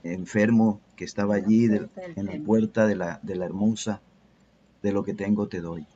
enfermo 0.03 0.81
que 0.97 1.05
estaba 1.05 1.35
allí 1.35 1.67
en 1.67 2.27
la 2.27 2.45
puerta 2.45 2.87
de 2.87 2.97
la, 2.97 3.21
de 3.23 3.37
la 3.37 3.47
hermosa? 3.47 4.01
De 4.83 4.93
lo 4.93 5.05
que 5.05 5.15
tengo 5.15 5.49
te 5.49 5.61
doy. 5.61 5.87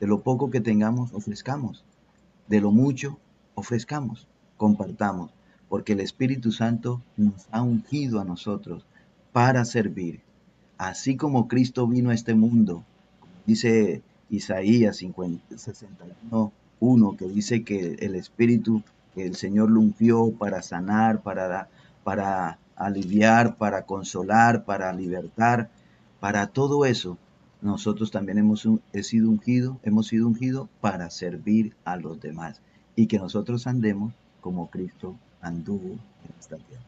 De 0.00 0.06
lo 0.06 0.20
poco 0.20 0.50
que 0.50 0.60
tengamos, 0.60 1.12
ofrezcamos. 1.12 1.84
De 2.48 2.60
lo 2.60 2.70
mucho, 2.70 3.18
ofrezcamos, 3.54 4.26
compartamos, 4.56 5.30
porque 5.68 5.92
el 5.92 6.00
Espíritu 6.00 6.52
Santo 6.52 7.02
nos 7.16 7.46
ha 7.50 7.62
ungido 7.62 8.20
a 8.20 8.24
nosotros 8.24 8.84
para 9.32 9.64
servir. 9.64 10.20
Así 10.78 11.16
como 11.16 11.48
Cristo 11.48 11.86
vino 11.86 12.10
a 12.10 12.14
este 12.14 12.34
mundo, 12.34 12.84
dice 13.46 14.02
Isaías 14.30 14.96
50, 14.96 15.58
61, 15.58 16.52
1, 16.80 17.16
que 17.16 17.26
dice 17.26 17.62
que 17.62 17.94
el 18.00 18.14
Espíritu, 18.16 18.82
el 19.14 19.36
Señor 19.36 19.70
lo 19.70 19.80
ungió 19.80 20.32
para 20.32 20.62
sanar, 20.62 21.22
para, 21.22 21.68
para 22.02 22.58
aliviar, 22.76 23.56
para 23.56 23.82
consolar, 23.82 24.64
para 24.64 24.92
libertar, 24.92 25.70
para 26.20 26.46
todo 26.48 26.84
eso. 26.84 27.18
Nosotros 27.60 28.10
también 28.10 28.38
hemos 28.38 28.66
sido 28.92 29.30
ungidos, 29.30 29.76
hemos 29.82 30.08
sido 30.08 30.26
ungidos 30.26 30.68
para 30.80 31.10
servir 31.10 31.74
a 31.84 31.96
los 31.96 32.20
demás 32.20 32.60
y 32.96 33.06
que 33.06 33.18
nosotros 33.18 33.66
andemos 33.66 34.12
como 34.40 34.68
Cristo 34.68 35.16
anduvo 35.40 35.90
en 35.90 36.34
esta 36.38 36.56
tierra. 36.56 36.82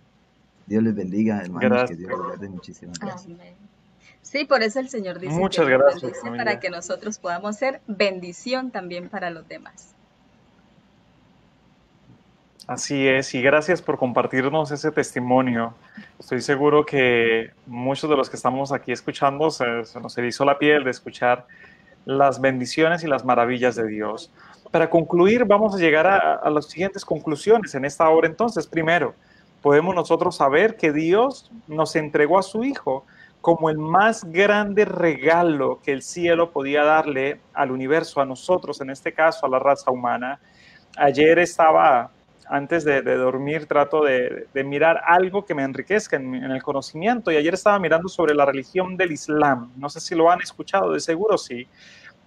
Dios 0.67 0.83
les 0.83 0.95
bendiga, 0.95 1.41
hermanos, 1.41 1.89
que 1.89 1.97
Dios 1.97 2.11
les 2.11 2.19
guarde 2.19 2.49
muchísimas 2.49 2.99
gracias. 2.99 3.37
Sí, 4.23 4.47
por 4.47 4.63
eso 4.63 4.81
el 4.81 4.89
Señor 4.89 5.21
dice 5.21 5.35
Muchas 5.35 5.69
gracias, 5.69 6.19
para 6.23 6.59
que 6.59 6.71
nosotros 6.71 7.19
podamos 7.19 7.57
ser 7.57 7.83
bendición 7.87 8.71
también 8.71 9.09
para 9.11 9.31
los 9.31 9.47
demás. 9.47 9.94
Así 12.67 13.07
es, 13.07 13.35
y 13.35 13.43
gracias 13.43 13.83
por 13.83 13.99
compartirnos 13.99 14.71
ese 14.71 14.91
testimonio. 14.91 15.75
Estoy 16.19 16.41
seguro 16.41 16.87
que 16.87 17.51
muchos 17.67 18.09
de 18.09 18.17
los 18.17 18.31
que 18.31 18.37
estamos 18.37 18.73
aquí 18.73 18.91
escuchando 18.91 19.51
se, 19.51 19.67
nos 20.01 20.17
erizó 20.17 20.47
la 20.47 20.59
piel 20.59 20.83
de 20.83 20.91
escuchar 20.91 21.47
las 22.07 22.41
bendiciones 22.41 23.05
y 23.05 23.07
las 23.07 23.23
maravillas 23.25 23.77
de 23.77 23.87
Dios. 23.87 24.33
Para 24.71 24.89
concluir, 24.89 25.45
vamos 25.45 25.75
a 25.75 25.79
llegar 25.79 26.07
a, 26.07 26.37
a 26.37 26.49
las 26.49 26.67
siguientes 26.67 27.05
conclusiones 27.05 27.75
en 27.75 27.85
esta 27.85 28.09
hora. 28.09 28.27
Entonces, 28.27 28.67
primero, 28.67 29.15
podemos 29.61 29.95
nosotros 29.95 30.37
saber 30.37 30.77
que 30.77 30.91
Dios 30.91 31.51
nos 31.69 31.95
entregó 31.97 32.39
a 32.39 32.43
su 32.43 32.65
Hijo 32.65 33.05
como 33.45 33.69
el 33.69 33.77
más 33.77 34.25
grande 34.25 34.87
regalo 34.87 35.81
que 35.85 35.93
el 35.93 36.01
cielo 36.01 36.51
podía 36.51 36.83
darle 36.83 37.43
al 37.53 37.73
universo, 37.73 38.23
a 38.23 38.25
nosotros, 38.25 38.81
en 38.81 38.89
este 38.89 39.13
caso 39.13 39.45
a 39.45 39.51
la 39.51 39.59
raza 39.59 39.91
humana. 39.91 40.41
Ayer 40.97 41.39
estaba, 41.39 42.11
antes 42.49 42.85
de, 42.85 43.03
dormir, 43.03 43.67
trato 43.67 44.03
de, 44.05 44.47
mirar 44.65 45.01
algo 45.07 45.45
que 45.45 45.55
me 45.55 45.63
enriquezca 45.63 46.17
en, 46.17 46.35
el 46.35 46.63
conocimiento 46.63 47.31
y 47.31 47.37
ayer 47.37 47.55
estaba 47.55 47.79
mirando 47.79 48.09
sobre 48.09 48.35
la 48.35 48.45
religión 48.47 48.97
del 48.97 49.13
Islam. 49.13 49.73
No 49.77 49.89
sé 49.89 50.01
si 50.01 50.15
lo 50.15 50.31
han 50.31 50.41
escuchado, 50.41 50.93
de 50.93 51.01
seguro 51.01 51.39
sí. 51.39 51.67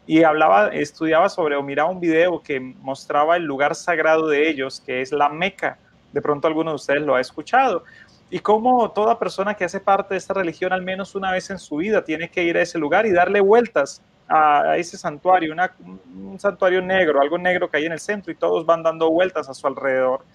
Y 0.06 0.24
hablaba, 0.24 0.70
estudiaba 0.70 1.30
sobre 1.30 1.56
o 1.56 1.64
miraba 1.64 1.90
un 1.90 2.00
video 2.00 2.42
que 2.42 2.60
mostraba 2.60 3.36
el 3.36 3.44
lugar 3.44 3.76
sagrado 3.76 4.28
de 4.28 4.50
ellos, 4.50 4.82
que 4.86 5.02
es 5.02 5.12
la 5.12 5.30
Meca. 5.30 5.78
De 6.14 6.22
pronto 6.22 6.48
alguno 6.48 6.72
de 6.72 6.76
ustedes 6.76 7.02
lo 7.02 7.16
ha 7.16 7.22
escuchado 7.22 7.84
y 8.30 8.40
cómo 8.40 8.92
toda 8.92 9.20
persona 9.20 9.54
que 9.54 9.66
hace 9.66 9.80
parte 9.80 10.14
de 10.14 10.18
esta 10.18 10.34
religión 10.34 10.74
al 10.74 10.82
menos 10.82 11.16
una 11.16 11.32
vez 11.32 11.50
en 11.50 11.60
su 11.60 11.78
vida 11.78 12.04
tiene 12.04 12.30
que 12.30 12.44
ir 12.44 12.58
a 12.58 12.62
ese 12.62 12.78
lugar 12.78 13.06
y 13.06 13.12
darle 13.12 13.40
vueltas 13.40 14.02
a, 14.28 14.78
ese 14.78 14.98
santuario, 14.98 15.54
un 15.54 16.40
santuario 16.40 16.82
negro, 16.82 17.22
algo 17.22 17.38
negro 17.38 17.70
que 17.70 17.78
hay 17.78 17.86
en 17.86 17.94
el 17.94 18.00
centro 18.00 18.32
y 18.32 18.36
todos 18.36 18.66
van 18.66 18.84
dando 18.84 19.10
vueltas 19.10 19.50
a 19.50 19.54
su 19.54 19.66
alrededor. 19.68 20.26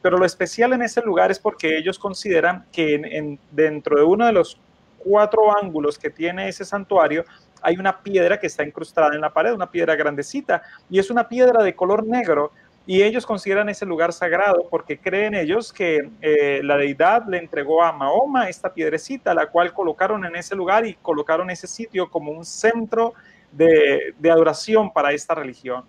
Pero 0.00 0.18
lo 0.18 0.24
especial 0.24 0.72
en 0.72 0.82
ese 0.82 1.00
lugar 1.02 1.30
es 1.30 1.38
porque 1.38 1.76
ellos 1.76 1.98
consideran 1.98 2.66
que 2.72 2.94
en, 2.94 3.38
dentro 3.50 3.96
de 3.96 4.04
uno 4.04 4.26
de 4.26 4.32
los 4.32 4.58
cuatro 4.98 5.56
ángulos 5.56 5.98
que 5.98 6.10
tiene 6.10 6.48
ese 6.48 6.64
santuario 6.64 7.24
hay 7.60 7.76
una 7.76 8.02
piedra 8.02 8.38
que 8.38 8.48
está 8.48 8.64
incrustada 8.64 9.14
en 9.14 9.20
la 9.20 9.32
pared, 9.32 9.52
una 9.52 9.70
piedra 9.70 9.94
grandecita, 9.94 10.62
y 10.90 10.98
es 10.98 11.10
una 11.10 11.28
piedra 11.28 11.62
de 11.62 11.76
color 11.76 12.04
negro 12.04 12.52
y 12.84 13.02
ellos 13.02 13.24
consideran 13.24 13.68
ese 13.68 13.86
lugar 13.86 14.12
sagrado 14.12 14.66
porque 14.68 14.98
creen 14.98 15.34
ellos 15.34 15.72
que 15.72 16.10
eh, 16.20 16.60
la 16.64 16.76
deidad 16.76 17.24
le 17.28 17.38
entregó 17.38 17.84
a 17.84 17.92
Mahoma 17.92 18.48
esta 18.48 18.74
piedrecita, 18.74 19.34
la 19.34 19.46
cual 19.46 19.72
colocaron 19.72 20.24
en 20.24 20.34
ese 20.34 20.56
lugar 20.56 20.84
y 20.84 20.94
colocaron 20.94 21.48
ese 21.50 21.68
sitio 21.68 22.10
como 22.10 22.32
un 22.32 22.44
centro 22.44 23.14
de, 23.52 24.14
adoración 24.30 24.92
para 24.92 25.12
esta 25.12 25.34
religión. 25.34 25.84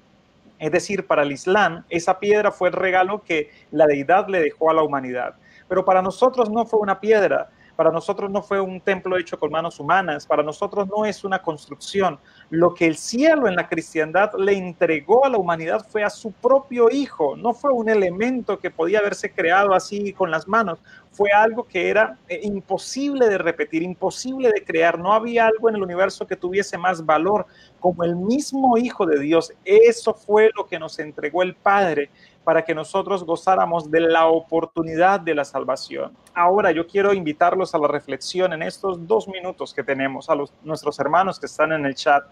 Es 0.60 0.72
decir, 0.72 1.08
para 1.08 1.24
el 1.24 1.32
Islam, 1.32 1.84
esa 1.90 2.20
piedra 2.20 2.52
fue 2.52 2.70
el 2.70 2.74
regalo 2.74 3.24
que 3.24 3.52
la 3.72 3.86
deidad 3.86 4.28
le 4.28 4.40
dejó 4.40 4.70
a 4.70 4.74
la 4.74 4.84
humanidad. 4.84 5.36
Pero 5.68 5.84
para 5.84 6.02
nosotros 6.02 6.50
no 6.50 6.66
fue 6.66 6.80
una 6.80 7.00
piedra, 7.00 7.50
para 7.76 7.92
nosotros 7.92 8.30
no 8.30 8.42
fue 8.42 8.62
un 8.62 8.80
templo 8.80 9.18
hecho 9.18 9.38
con 9.38 9.52
manos 9.52 9.80
humanas, 9.80 10.26
para 10.26 10.44
nosotros 10.44 10.88
no 10.88 11.06
es 11.06 11.24
una 11.24 11.42
construcción. 11.42 12.20
Lo 12.50 12.74
que 12.74 12.86
el 12.86 12.98
cielo 12.98 13.48
en 13.48 13.56
la 13.56 13.68
cristiandad 13.68 14.32
le 14.38 14.54
entregó 14.54 15.26
a 15.26 15.30
la 15.30 15.38
humanidad 15.38 15.86
fue 15.90 16.04
a 16.04 16.10
su 16.10 16.32
propio 16.32 16.90
Hijo, 16.92 17.36
no 17.36 17.54
fue 17.54 17.72
un 17.72 17.90
elemento 17.90 18.60
que 18.60 18.70
podía 18.70 19.00
haberse 19.00 19.32
creado 19.32 19.74
así 19.74 20.14
con 20.14 20.30
las 20.30 20.48
manos, 20.48 20.80
fue 21.14 21.32
algo 21.32 21.66
que 21.66 21.90
era 21.90 22.18
eh, 22.28 22.40
imposible 22.44 23.30
de 23.30 23.38
repetir, 23.38 23.84
imposible 23.84 24.52
de 24.52 24.64
crear. 24.64 24.98
No 24.98 25.14
había 25.14 25.46
algo 25.46 25.70
en 25.70 25.76
el 25.76 25.84
universo 25.84 26.26
que 26.26 26.36
tuviese 26.36 26.78
más 26.78 27.06
valor 27.06 27.46
como 27.80 28.04
el 28.04 28.16
mismo 28.16 28.78
Hijo 28.78 29.06
de 29.06 29.20
Dios. 29.20 29.54
Eso 29.64 30.14
fue 30.16 30.50
lo 30.58 30.66
que 30.66 30.80
nos 30.80 30.98
entregó 30.98 31.44
el 31.44 31.56
Padre 31.56 32.10
para 32.44 32.64
que 32.64 32.76
nosotros 32.76 33.24
gozáramos 33.24 33.90
de 33.90 34.02
la 34.02 34.28
oportunidad 34.28 35.20
de 35.20 35.36
la 35.36 35.46
salvación. 35.46 36.16
Ahora 36.34 36.72
yo 36.72 36.86
quiero 36.86 37.14
invitarlos 37.14 37.74
a 37.74 37.78
la 37.78 37.88
reflexión 37.88 38.54
en 38.54 38.64
estos 38.64 39.08
dos 39.08 39.28
minutos 39.28 39.74
que 39.74 39.84
tenemos 39.84 40.30
a 40.30 40.36
nuestros 40.64 41.00
hermanos 41.00 41.40
que 41.40 41.46
están 41.46 41.72
en 41.72 41.86
el 41.86 41.96
chat 41.96 42.24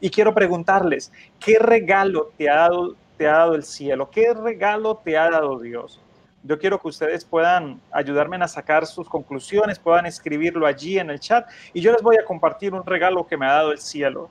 y 0.00 0.10
quiero 0.10 0.34
preguntarles, 0.34 1.12
¿qué 1.38 1.58
regalo 1.58 2.30
te 2.36 2.50
ha 2.50 2.56
dado, 2.56 2.96
te 3.16 3.28
ha 3.28 3.32
dado 3.32 3.54
el 3.54 3.64
cielo? 3.64 4.10
¿Qué 4.10 4.32
regalo 4.34 4.96
te 4.96 5.16
ha 5.16 5.30
dado 5.30 5.58
Dios? 5.58 6.00
Yo 6.42 6.58
quiero 6.58 6.80
que 6.80 6.88
ustedes 6.88 7.24
puedan 7.24 7.80
ayudarme 7.92 8.36
a 8.36 8.48
sacar 8.48 8.86
sus 8.86 9.08
conclusiones, 9.08 9.78
puedan 9.78 10.06
escribirlo 10.06 10.66
allí 10.66 10.98
en 10.98 11.10
el 11.10 11.20
chat 11.20 11.46
y 11.74 11.82
yo 11.82 11.92
les 11.92 12.02
voy 12.02 12.16
a 12.16 12.24
compartir 12.24 12.72
un 12.72 12.84
regalo 12.84 13.26
que 13.26 13.36
me 13.36 13.46
ha 13.46 13.52
dado 13.52 13.72
el 13.72 13.78
cielo. 13.78 14.30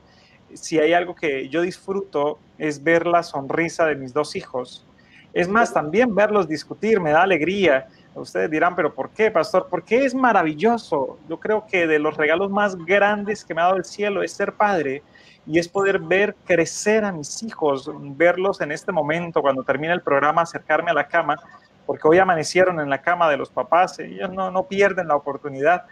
Si 0.56 0.80
hay 0.80 0.94
algo 0.94 1.14
que 1.14 1.48
yo 1.50 1.62
disfruto 1.62 2.40
es 2.58 2.84
ver 2.84 3.06
la 3.06 3.22
sonrisa 3.22 3.86
de 3.86 3.96
mis 3.96 4.12
dos 4.12 4.36
hijos 4.36 4.88
es 5.34 5.48
más, 5.48 5.74
también 5.74 6.14
verlos 6.14 6.48
discutir 6.48 7.00
me 7.00 7.12
da 7.12 7.24
alegría. 7.24 7.88
Ustedes 8.16 8.50
dirán, 8.50 8.76
pero 8.76 8.94
¿por 8.94 9.12
qué, 9.12 9.30
pastor? 9.32 9.68
Porque 9.70 10.04
es 10.04 10.16
maravilloso. 10.16 11.20
Yo 11.30 11.40
creo 11.40 11.66
que 11.66 11.88
de 11.88 12.00
los 12.00 12.18
regalos 12.18 12.50
más 12.50 12.76
grandes 12.76 13.46
que 13.46 13.54
me 13.54 13.62
ha 13.62 13.66
dado 13.66 13.78
el 13.78 13.86
cielo 13.86 14.24
es 14.24 14.34
ser 14.34 14.54
padre 14.54 15.04
y 15.46 15.60
es 15.60 15.68
poder 15.68 16.00
ver 16.00 16.36
crecer 16.46 17.06
a 17.06 17.12
mis 17.12 17.42
hijos, 17.44 17.90
verlos 18.16 18.62
en 18.62 18.72
este 18.72 18.92
momento, 18.92 19.42
cuando 19.42 19.64
termina 19.64 19.94
el 19.94 20.02
programa, 20.02 20.42
acercarme 20.42 20.92
a 20.92 20.94
la 20.94 21.08
cama, 21.08 21.38
porque 21.86 22.08
hoy 22.08 22.20
amanecieron 22.20 22.80
en 22.80 22.90
la 22.90 23.02
cama 23.02 23.30
de 23.30 23.38
los 23.38 23.50
papás, 23.50 23.98
ellos 24.00 24.32
no, 24.32 24.52
no 24.52 24.68
pierden 24.68 25.08
la 25.08 25.16
oportunidad 25.16 25.86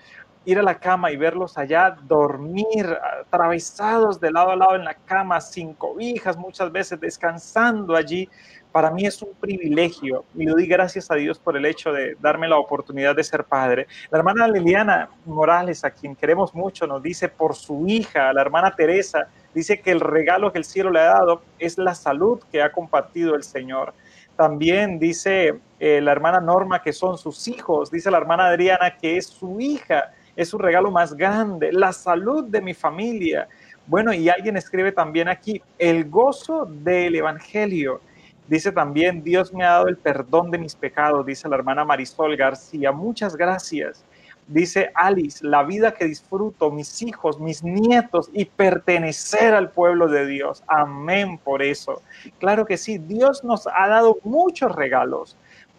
ir 0.48 0.58
a 0.58 0.64
la 0.64 0.80
cama 0.80 1.12
y 1.12 1.18
verlos 1.18 1.58
allá 1.58 1.98
dormir, 2.04 2.98
atravesados 3.22 4.18
de 4.22 4.32
lado 4.32 4.52
a 4.52 4.56
lado 4.56 4.76
en 4.76 4.86
la 4.86 4.94
cama, 4.94 5.42
sin 5.42 5.74
cobijas, 5.74 6.38
muchas 6.38 6.72
veces 6.72 6.98
descansando 7.02 7.98
allí, 7.98 8.30
para 8.72 8.92
mí 8.92 9.06
es 9.06 9.22
un 9.22 9.34
privilegio 9.40 10.26
y 10.36 10.46
le 10.46 10.52
doy 10.52 10.68
gracias 10.68 11.10
a 11.10 11.16
Dios 11.16 11.40
por 11.40 11.58
el 11.58 11.66
hecho 11.66 11.92
de 11.92 12.16
darme 12.20 12.48
la 12.48 12.58
oportunidad 12.58 13.16
de 13.16 13.24
ser 13.24 13.44
padre. 13.44 13.88
La 14.12 14.20
hermana 14.20 14.48
Liliana 14.48 15.10
Morales, 15.26 15.84
a 15.84 15.92
quien 15.92 16.16
queremos 16.16 16.54
mucho, 16.54 16.86
nos 16.86 17.02
dice 17.02 17.30
por 17.30 17.56
su 17.56 17.86
hija, 17.88 18.32
la 18.34 18.42
hermana 18.42 18.76
Teresa, 18.76 19.28
dice 19.54 19.80
que 19.80 19.92
el 19.92 20.00
regalo 20.00 20.52
que 20.52 20.60
el 20.60 20.66
cielo 20.66 20.92
le 20.92 21.00
ha 21.00 21.14
dado 21.14 21.42
es 21.60 21.78
la 21.78 21.96
salud 21.96 22.40
que 22.52 22.62
ha 22.62 22.72
compartido 22.72 23.36
el 23.36 23.44
Señor. 23.44 23.94
También 24.36 25.00
dice 25.00 25.60
eh, 25.80 26.00
la 26.00 26.12
hermana 26.12 26.40
Norma 26.40 26.82
que 26.82 26.94
son 26.94 27.18
sus 27.18 27.48
hijos, 27.48 27.90
dice 27.90 28.12
la 28.12 28.18
hermana 28.18 28.48
Adriana 28.48 28.96
que 28.96 29.18
es 29.18 29.26
su 29.26 29.60
hija, 29.60 30.12
es 30.36 30.50
su 30.50 30.60
regalo 30.60 30.92
más 30.92 31.16
grande, 31.16 31.72
la 31.74 31.92
salud 31.92 32.44
de 32.46 32.62
mi 32.62 32.76
familia. 32.76 33.48
Bueno, 33.88 34.14
y 34.14 34.30
alguien 34.30 34.58
escribe 34.58 34.92
también 34.92 35.28
aquí, 35.28 35.62
el 35.80 36.10
gozo 36.10 36.66
del 36.66 37.16
Evangelio. 37.16 38.02
Dice 38.48 38.72
también, 38.72 39.24
Dios 39.24 39.54
me 39.54 39.66
ha 39.66 39.72
dado 39.72 39.88
el 39.88 39.98
perdón 39.98 40.52
de 40.52 40.58
mis 40.58 40.76
pecados, 40.76 41.26
dice 41.26 41.50
la 41.50 41.58
hermana 41.58 41.84
Marisol 41.84 42.36
García. 42.38 42.92
Muchas 42.92 43.36
gracias. 43.36 44.06
Dice 44.48 44.92
Alice, 44.96 45.46
la 45.46 45.64
vida 45.64 45.94
que 45.94 46.06
disfruto, 46.06 46.72
mis 46.72 47.02
hijos, 47.02 47.38
mis 47.38 47.64
nietos 47.64 48.30
y 48.32 48.46
pertenecer 48.46 49.54
al 49.54 49.72
pueblo 49.72 50.08
de 50.08 50.26
Dios. 50.26 50.64
Amén 50.68 51.38
por 51.38 51.62
eso. 51.62 52.02
Claro 52.40 52.66
que 52.66 52.78
sí, 52.78 52.98
Dios 52.98 53.44
nos 53.44 53.68
ha 53.68 53.88
dado 53.90 54.20
muchos 54.24 54.74
regalos 54.74 55.36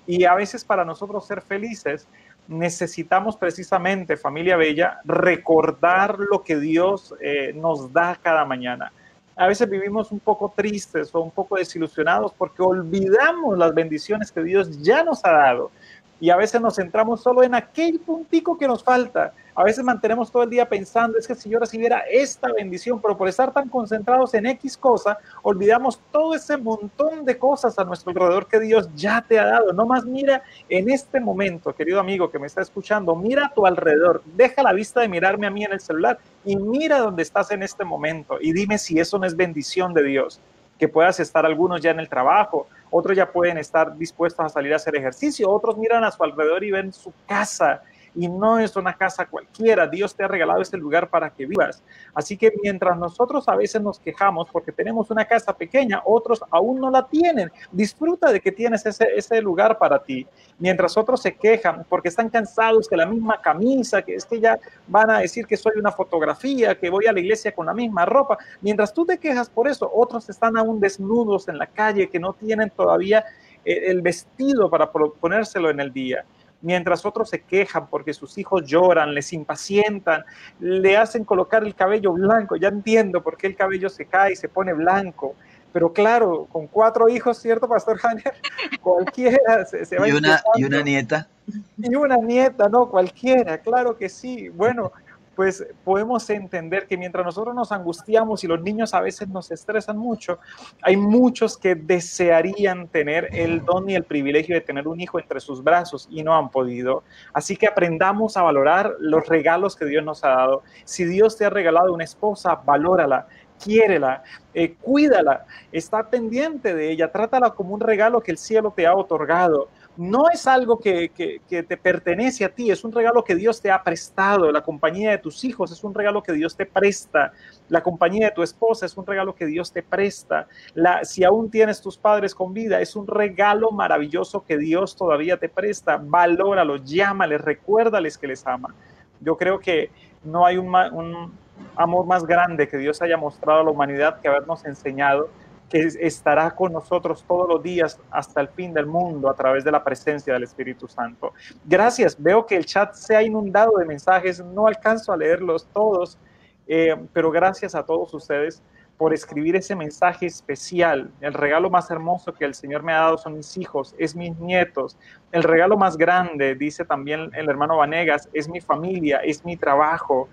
y 0.06 0.24
a 0.24 0.34
veces 0.34 0.66
para 0.66 0.84
nosotros 0.84 1.26
ser 1.26 1.40
felices 1.40 2.06
necesitamos 2.48 3.36
precisamente, 3.36 4.16
familia 4.16 4.56
bella, 4.56 5.00
recordar 5.04 6.18
lo 6.18 6.42
que 6.42 6.58
Dios 6.58 7.14
eh, 7.20 7.52
nos 7.54 7.92
da 7.92 8.18
cada 8.20 8.44
mañana. 8.44 8.92
A 9.38 9.46
veces 9.46 9.70
vivimos 9.70 10.10
un 10.10 10.18
poco 10.18 10.52
tristes 10.54 11.14
o 11.14 11.20
un 11.20 11.30
poco 11.30 11.56
desilusionados 11.56 12.32
porque 12.36 12.60
olvidamos 12.60 13.56
las 13.56 13.72
bendiciones 13.72 14.32
que 14.32 14.42
Dios 14.42 14.82
ya 14.82 15.04
nos 15.04 15.24
ha 15.24 15.30
dado 15.30 15.70
y 16.18 16.30
a 16.30 16.36
veces 16.36 16.60
nos 16.60 16.74
centramos 16.74 17.22
solo 17.22 17.44
en 17.44 17.54
aquel 17.54 18.00
puntico 18.00 18.58
que 18.58 18.66
nos 18.66 18.82
falta. 18.82 19.32
A 19.58 19.64
veces 19.64 19.82
mantenemos 19.82 20.30
todo 20.30 20.44
el 20.44 20.50
día 20.50 20.68
pensando, 20.68 21.18
es 21.18 21.26
que 21.26 21.34
si 21.34 21.50
yo 21.50 21.58
recibiera 21.58 22.04
esta 22.08 22.52
bendición, 22.52 23.02
pero 23.02 23.18
por 23.18 23.26
estar 23.26 23.52
tan 23.52 23.68
concentrados 23.68 24.32
en 24.34 24.46
X 24.46 24.76
cosa, 24.76 25.18
olvidamos 25.42 26.00
todo 26.12 26.36
ese 26.36 26.56
montón 26.56 27.24
de 27.24 27.36
cosas 27.36 27.76
a 27.76 27.82
nuestro 27.82 28.12
alrededor 28.12 28.46
que 28.46 28.60
Dios 28.60 28.88
ya 28.94 29.20
te 29.20 29.36
ha 29.36 29.46
dado. 29.46 29.72
No 29.72 29.84
más 29.84 30.04
mira 30.04 30.44
en 30.68 30.88
este 30.88 31.18
momento, 31.18 31.74
querido 31.74 31.98
amigo 31.98 32.30
que 32.30 32.38
me 32.38 32.46
está 32.46 32.62
escuchando, 32.62 33.16
mira 33.16 33.46
a 33.46 33.52
tu 33.52 33.66
alrededor, 33.66 34.22
deja 34.36 34.62
la 34.62 34.72
vista 34.72 35.00
de 35.00 35.08
mirarme 35.08 35.48
a 35.48 35.50
mí 35.50 35.64
en 35.64 35.72
el 35.72 35.80
celular 35.80 36.20
y 36.44 36.54
mira 36.54 37.00
dónde 37.00 37.24
estás 37.24 37.50
en 37.50 37.64
este 37.64 37.84
momento 37.84 38.38
y 38.40 38.52
dime 38.52 38.78
si 38.78 39.00
eso 39.00 39.18
no 39.18 39.26
es 39.26 39.34
bendición 39.34 39.92
de 39.92 40.04
Dios 40.04 40.40
que 40.78 40.86
puedas 40.86 41.18
estar 41.18 41.44
algunos 41.44 41.80
ya 41.80 41.90
en 41.90 41.98
el 41.98 42.08
trabajo, 42.08 42.68
otros 42.90 43.16
ya 43.16 43.32
pueden 43.32 43.58
estar 43.58 43.98
dispuestos 43.98 44.46
a 44.46 44.48
salir 44.48 44.72
a 44.72 44.76
hacer 44.76 44.94
ejercicio, 44.94 45.50
otros 45.50 45.76
miran 45.76 46.04
a 46.04 46.12
su 46.12 46.22
alrededor 46.22 46.62
y 46.62 46.70
ven 46.70 46.92
su 46.92 47.12
casa 47.26 47.82
y 48.14 48.28
no 48.28 48.58
es 48.58 48.76
una 48.76 48.94
casa 48.94 49.26
cualquiera. 49.26 49.86
Dios 49.86 50.14
te 50.14 50.24
ha 50.24 50.28
regalado 50.28 50.60
este 50.60 50.76
lugar 50.76 51.08
para 51.08 51.30
que 51.30 51.46
vivas. 51.46 51.82
Así 52.14 52.36
que 52.36 52.52
mientras 52.62 52.96
nosotros 52.98 53.48
a 53.48 53.56
veces 53.56 53.80
nos 53.80 53.98
quejamos 53.98 54.48
porque 54.50 54.72
tenemos 54.72 55.10
una 55.10 55.24
casa 55.24 55.56
pequeña, 55.56 56.02
otros 56.04 56.42
aún 56.50 56.80
no 56.80 56.90
la 56.90 57.06
tienen. 57.06 57.50
Disfruta 57.72 58.32
de 58.32 58.40
que 58.40 58.52
tienes 58.52 58.84
ese, 58.86 59.08
ese 59.16 59.40
lugar 59.40 59.78
para 59.78 60.02
ti. 60.02 60.26
Mientras 60.58 60.96
otros 60.96 61.22
se 61.22 61.36
quejan 61.36 61.84
porque 61.88 62.08
están 62.08 62.28
cansados 62.28 62.88
de 62.88 62.96
la 62.96 63.06
misma 63.06 63.40
camisa, 63.40 64.02
que 64.02 64.14
es 64.14 64.24
que 64.24 64.40
ya 64.40 64.58
van 64.86 65.10
a 65.10 65.18
decir 65.20 65.46
que 65.46 65.56
soy 65.56 65.72
una 65.76 65.92
fotografía, 65.92 66.78
que 66.78 66.90
voy 66.90 67.06
a 67.06 67.12
la 67.12 67.20
iglesia 67.20 67.54
con 67.54 67.66
la 67.66 67.74
misma 67.74 68.04
ropa. 68.04 68.38
Mientras 68.60 68.92
tú 68.92 69.04
te 69.04 69.18
quejas 69.18 69.48
por 69.48 69.68
eso, 69.68 69.90
otros 69.92 70.28
están 70.28 70.56
aún 70.56 70.80
desnudos 70.80 71.48
en 71.48 71.58
la 71.58 71.66
calle 71.66 72.08
que 72.08 72.18
no 72.18 72.32
tienen 72.32 72.70
todavía 72.70 73.24
eh, 73.64 73.90
el 73.90 74.02
vestido 74.02 74.70
para 74.70 74.90
ponérselo 74.90 75.70
en 75.70 75.80
el 75.80 75.92
día 75.92 76.24
mientras 76.60 77.04
otros 77.06 77.30
se 77.30 77.40
quejan 77.40 77.86
porque 77.88 78.12
sus 78.12 78.36
hijos 78.38 78.64
lloran, 78.66 79.14
les 79.14 79.32
impacientan, 79.32 80.24
le 80.60 80.96
hacen 80.96 81.24
colocar 81.24 81.64
el 81.64 81.74
cabello 81.74 82.12
blanco. 82.12 82.56
Ya 82.56 82.68
entiendo 82.68 83.22
por 83.22 83.36
qué 83.36 83.46
el 83.46 83.56
cabello 83.56 83.88
se 83.88 84.06
cae 84.06 84.32
y 84.32 84.36
se 84.36 84.48
pone 84.48 84.72
blanco. 84.72 85.34
Pero 85.72 85.92
claro, 85.92 86.46
con 86.50 86.66
cuatro 86.66 87.08
hijos, 87.08 87.38
¿cierto, 87.38 87.68
Pastor 87.68 87.98
Janer? 87.98 88.34
Cualquiera 88.80 89.64
se, 89.66 89.84
se 89.84 89.98
va 89.98 90.08
y 90.08 90.12
una, 90.12 90.42
y 90.56 90.64
una 90.64 90.82
nieta. 90.82 91.28
Y 91.76 91.94
una 91.94 92.16
nieta, 92.16 92.68
no, 92.68 92.88
cualquiera, 92.90 93.58
claro 93.58 93.96
que 93.96 94.08
sí. 94.08 94.48
Bueno, 94.48 94.92
pues 95.38 95.64
podemos 95.84 96.28
entender 96.30 96.88
que 96.88 96.96
mientras 96.96 97.24
nosotros 97.24 97.54
nos 97.54 97.70
angustiamos 97.70 98.42
y 98.42 98.48
los 98.48 98.60
niños 98.60 98.92
a 98.92 99.00
veces 99.00 99.28
nos 99.28 99.52
estresan 99.52 99.96
mucho, 99.96 100.40
hay 100.82 100.96
muchos 100.96 101.56
que 101.56 101.76
desearían 101.76 102.88
tener 102.88 103.28
el 103.30 103.64
don 103.64 103.88
y 103.88 103.94
el 103.94 104.02
privilegio 104.02 104.56
de 104.56 104.62
tener 104.62 104.88
un 104.88 105.00
hijo 105.00 105.20
entre 105.20 105.38
sus 105.38 105.62
brazos 105.62 106.08
y 106.10 106.24
no 106.24 106.36
han 106.36 106.50
podido. 106.50 107.04
Así 107.32 107.56
que 107.56 107.68
aprendamos 107.68 108.36
a 108.36 108.42
valorar 108.42 108.96
los 108.98 109.28
regalos 109.28 109.76
que 109.76 109.84
Dios 109.84 110.04
nos 110.04 110.24
ha 110.24 110.30
dado. 110.30 110.64
Si 110.84 111.04
Dios 111.04 111.36
te 111.36 111.44
ha 111.44 111.50
regalado 111.50 111.94
una 111.94 112.02
esposa, 112.02 112.56
valórala 112.56 113.28
quiérela, 113.62 114.24
eh, 114.54 114.74
cuídala, 114.74 115.44
está 115.70 116.08
pendiente 116.10 116.74
de 116.74 116.90
ella, 116.90 117.12
trátala 117.12 117.50
como 117.50 117.74
un 117.74 117.80
regalo 117.80 118.20
que 118.20 118.30
el 118.30 118.38
cielo 118.38 118.72
te 118.74 118.86
ha 118.86 118.94
otorgado 118.94 119.68
no 119.98 120.30
es 120.32 120.46
algo 120.46 120.78
que, 120.78 121.10
te 121.48 121.76
pertenece 121.76 122.44
a 122.44 122.54
ti, 122.54 122.70
es 122.70 122.84
un 122.84 122.92
regalo 122.92 123.24
que 123.24 123.34
Dios 123.34 123.60
te 123.60 123.68
ha 123.68 123.82
prestado. 123.82 124.52
La 124.52 124.62
compañía 124.62 125.10
de 125.10 125.18
tus 125.18 125.42
hijos 125.42 125.72
es 125.72 125.82
un 125.82 125.92
regalo 125.92 126.22
que 126.22 126.32
Dios 126.32 126.56
te 126.56 126.66
presta. 126.66 127.32
La 127.68 127.82
compañía 127.82 128.26
de 128.26 128.32
tu 128.32 128.44
esposa 128.44 128.86
es 128.86 128.96
un 128.96 129.04
regalo 129.04 129.34
que 129.34 129.44
Dios 129.44 129.72
te 129.72 129.82
presta. 129.82 130.46
La, 130.74 131.04
si 131.04 131.24
aún 131.24 131.50
tienes 131.50 131.82
tus 131.82 131.98
padres 131.98 132.32
con 132.32 132.54
vida, 132.54 132.80
es 132.80 132.94
un 132.94 133.08
regalo 133.08 133.72
maravilloso 133.72 134.44
que 134.44 134.56
Dios 134.56 134.94
todavía 134.94 135.36
te 135.36 135.48
presta. 135.48 136.00
Valóralo, 136.00 136.76
llámales, 136.76 137.40
recuérdales 137.40 138.16
que 138.16 138.28
les 138.28 138.46
ama. 138.46 138.72
Yo 139.20 139.36
creo 139.36 139.58
que 139.58 139.90
no 140.22 140.46
hay 140.46 140.58
un, 140.58 140.72
un 140.92 141.32
amor 141.74 142.06
más 142.06 142.24
grande 142.24 142.68
que 142.68 142.76
Dios 142.76 143.02
haya 143.02 143.16
mostrado 143.16 143.62
a 143.62 143.64
la 143.64 143.70
humanidad 143.70 144.20
que 144.20 144.28
habernos 144.28 144.64
enseñado 144.64 145.28
que 145.68 145.80
estará 146.00 146.50
con 146.50 146.72
nosotros 146.72 147.24
todos 147.26 147.48
los 147.48 147.62
días 147.62 148.00
hasta 148.10 148.40
el 148.40 148.48
fin 148.48 148.72
del 148.72 148.86
mundo 148.86 149.28
a 149.28 149.34
través 149.34 149.64
de 149.64 149.70
la 149.70 149.84
presencia 149.84 150.32
del 150.32 150.44
Espíritu 150.44 150.88
Santo. 150.88 151.32
Gracias, 151.64 152.16
veo 152.18 152.46
que 152.46 152.56
el 152.56 152.64
chat 152.64 152.94
se 152.94 153.14
ha 153.14 153.22
inundado 153.22 153.78
de 153.78 153.84
mensajes, 153.84 154.42
no 154.42 154.66
alcanzo 154.66 155.12
a 155.12 155.16
leerlos 155.16 155.66
todos, 155.72 156.18
eh, 156.66 156.96
pero 157.12 157.30
gracias 157.30 157.74
a 157.74 157.84
todos 157.84 158.12
ustedes 158.14 158.62
por 158.98 159.14
escribir 159.14 159.54
ese 159.54 159.76
mensaje 159.76 160.26
especial. 160.26 161.10
El 161.20 161.32
regalo 161.32 161.70
más 161.70 161.90
hermoso 161.90 162.34
que 162.34 162.44
el 162.44 162.54
Señor 162.54 162.82
me 162.82 162.92
ha 162.92 162.98
dado 162.98 163.16
son 163.16 163.34
mis 163.34 163.56
hijos, 163.56 163.94
es 163.96 164.16
mis 164.16 164.36
nietos. 164.38 164.98
El 165.30 165.44
regalo 165.44 165.76
más 165.76 165.96
grande, 165.96 166.56
dice 166.56 166.84
también 166.84 167.30
el 167.34 167.48
hermano 167.48 167.76
Vanegas, 167.76 168.28
es 168.32 168.48
mi 168.48 168.60
familia, 168.60 169.18
es 169.18 169.44
mi 169.44 169.56
trabajo 169.56 170.28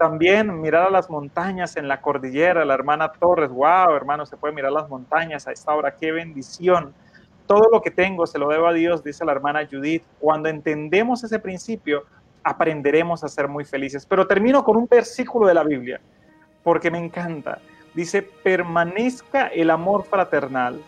también 0.00 0.62
mirar 0.62 0.86
a 0.86 0.90
las 0.90 1.10
montañas 1.10 1.76
en 1.76 1.86
la 1.86 2.00
cordillera, 2.00 2.64
la 2.64 2.72
hermana 2.72 3.12
Torres, 3.12 3.50
wow, 3.50 3.94
hermano, 3.94 4.24
se 4.24 4.38
puede 4.38 4.54
mirar 4.54 4.72
las 4.72 4.88
montañas 4.88 5.46
a 5.46 5.52
esta 5.52 5.74
hora, 5.74 5.94
qué 5.94 6.10
bendición. 6.10 6.94
Todo 7.46 7.68
lo 7.70 7.82
que 7.82 7.90
tengo 7.90 8.26
se 8.26 8.38
lo 8.38 8.48
debo 8.48 8.66
a 8.66 8.72
Dios, 8.72 9.04
dice 9.04 9.26
la 9.26 9.32
hermana 9.32 9.68
Judith. 9.70 10.02
Cuando 10.18 10.48
entendemos 10.48 11.22
ese 11.22 11.38
principio, 11.38 12.04
aprenderemos 12.42 13.22
a 13.24 13.28
ser 13.28 13.46
muy 13.46 13.66
felices. 13.66 14.06
Pero 14.06 14.26
termino 14.26 14.64
con 14.64 14.78
un 14.78 14.86
versículo 14.86 15.46
de 15.46 15.52
la 15.52 15.64
Biblia, 15.64 16.00
porque 16.62 16.90
me 16.90 16.96
encanta. 16.96 17.58
Dice, 17.92 18.22
permanezca 18.22 19.48
el 19.48 19.68
amor 19.68 20.04
fraternal. 20.04 20.80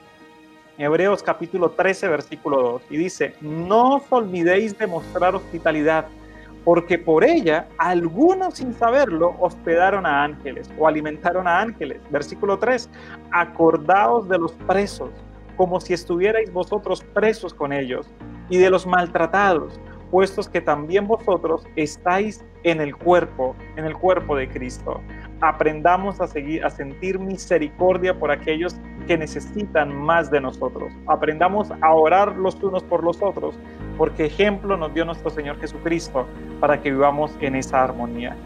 Hebreos 0.78 1.22
capítulo 1.22 1.72
13, 1.72 2.08
versículo 2.08 2.62
2. 2.62 2.82
Y 2.88 2.96
dice, 2.96 3.34
no 3.42 3.96
os 3.96 4.04
olvidéis 4.10 4.78
de 4.78 4.86
mostrar 4.86 5.34
hospitalidad 5.34 6.06
porque 6.64 6.98
por 6.98 7.24
ella 7.24 7.68
algunos 7.78 8.54
sin 8.54 8.72
saberlo 8.72 9.34
hospedaron 9.40 10.06
a 10.06 10.24
ángeles 10.24 10.70
o 10.78 10.86
alimentaron 10.86 11.48
a 11.48 11.60
ángeles. 11.60 12.00
Versículo 12.10 12.58
3, 12.58 12.88
acordaos 13.32 14.28
de 14.28 14.38
los 14.38 14.52
presos, 14.52 15.10
como 15.56 15.80
si 15.80 15.92
estuvierais 15.92 16.52
vosotros 16.52 17.02
presos 17.12 17.52
con 17.52 17.72
ellos, 17.72 18.08
y 18.48 18.58
de 18.58 18.70
los 18.70 18.86
maltratados, 18.86 19.80
puestos 20.10 20.48
que 20.48 20.60
también 20.60 21.08
vosotros 21.08 21.66
estáis 21.74 22.44
en 22.64 22.80
el 22.80 22.94
cuerpo, 22.94 23.56
en 23.76 23.86
el 23.86 23.96
cuerpo 23.96 24.36
de 24.36 24.48
Cristo. 24.48 25.00
Aprendamos 25.43 26.20
a 26.20 26.28
seguir 26.28 26.64
a 26.64 26.70
sentir 26.70 27.18
misericordia 27.18 28.16
por 28.16 28.30
aquellos 28.30 28.76
que 29.09 29.18
necesitan 29.18 29.93
más 29.93 30.30
de 30.30 30.40
nosotros. 30.40 30.93
Aprendamos 31.09 31.72
a 31.80 31.93
orar 31.93 32.36
los 32.36 32.55
unos 32.62 32.84
por 32.84 33.03
los 33.03 33.20
otros, 33.20 33.57
porque 33.99 34.26
ejemplo 34.26 34.76
nos 34.76 34.95
dio 34.95 35.05
nuestro 35.05 35.30
Señor 35.30 35.59
Jesucristo 35.59 36.28
para 36.61 36.80
que 36.80 36.93
vivamos 36.93 37.36
en 37.40 37.57
esa 37.57 37.82
armonía. 37.82 38.36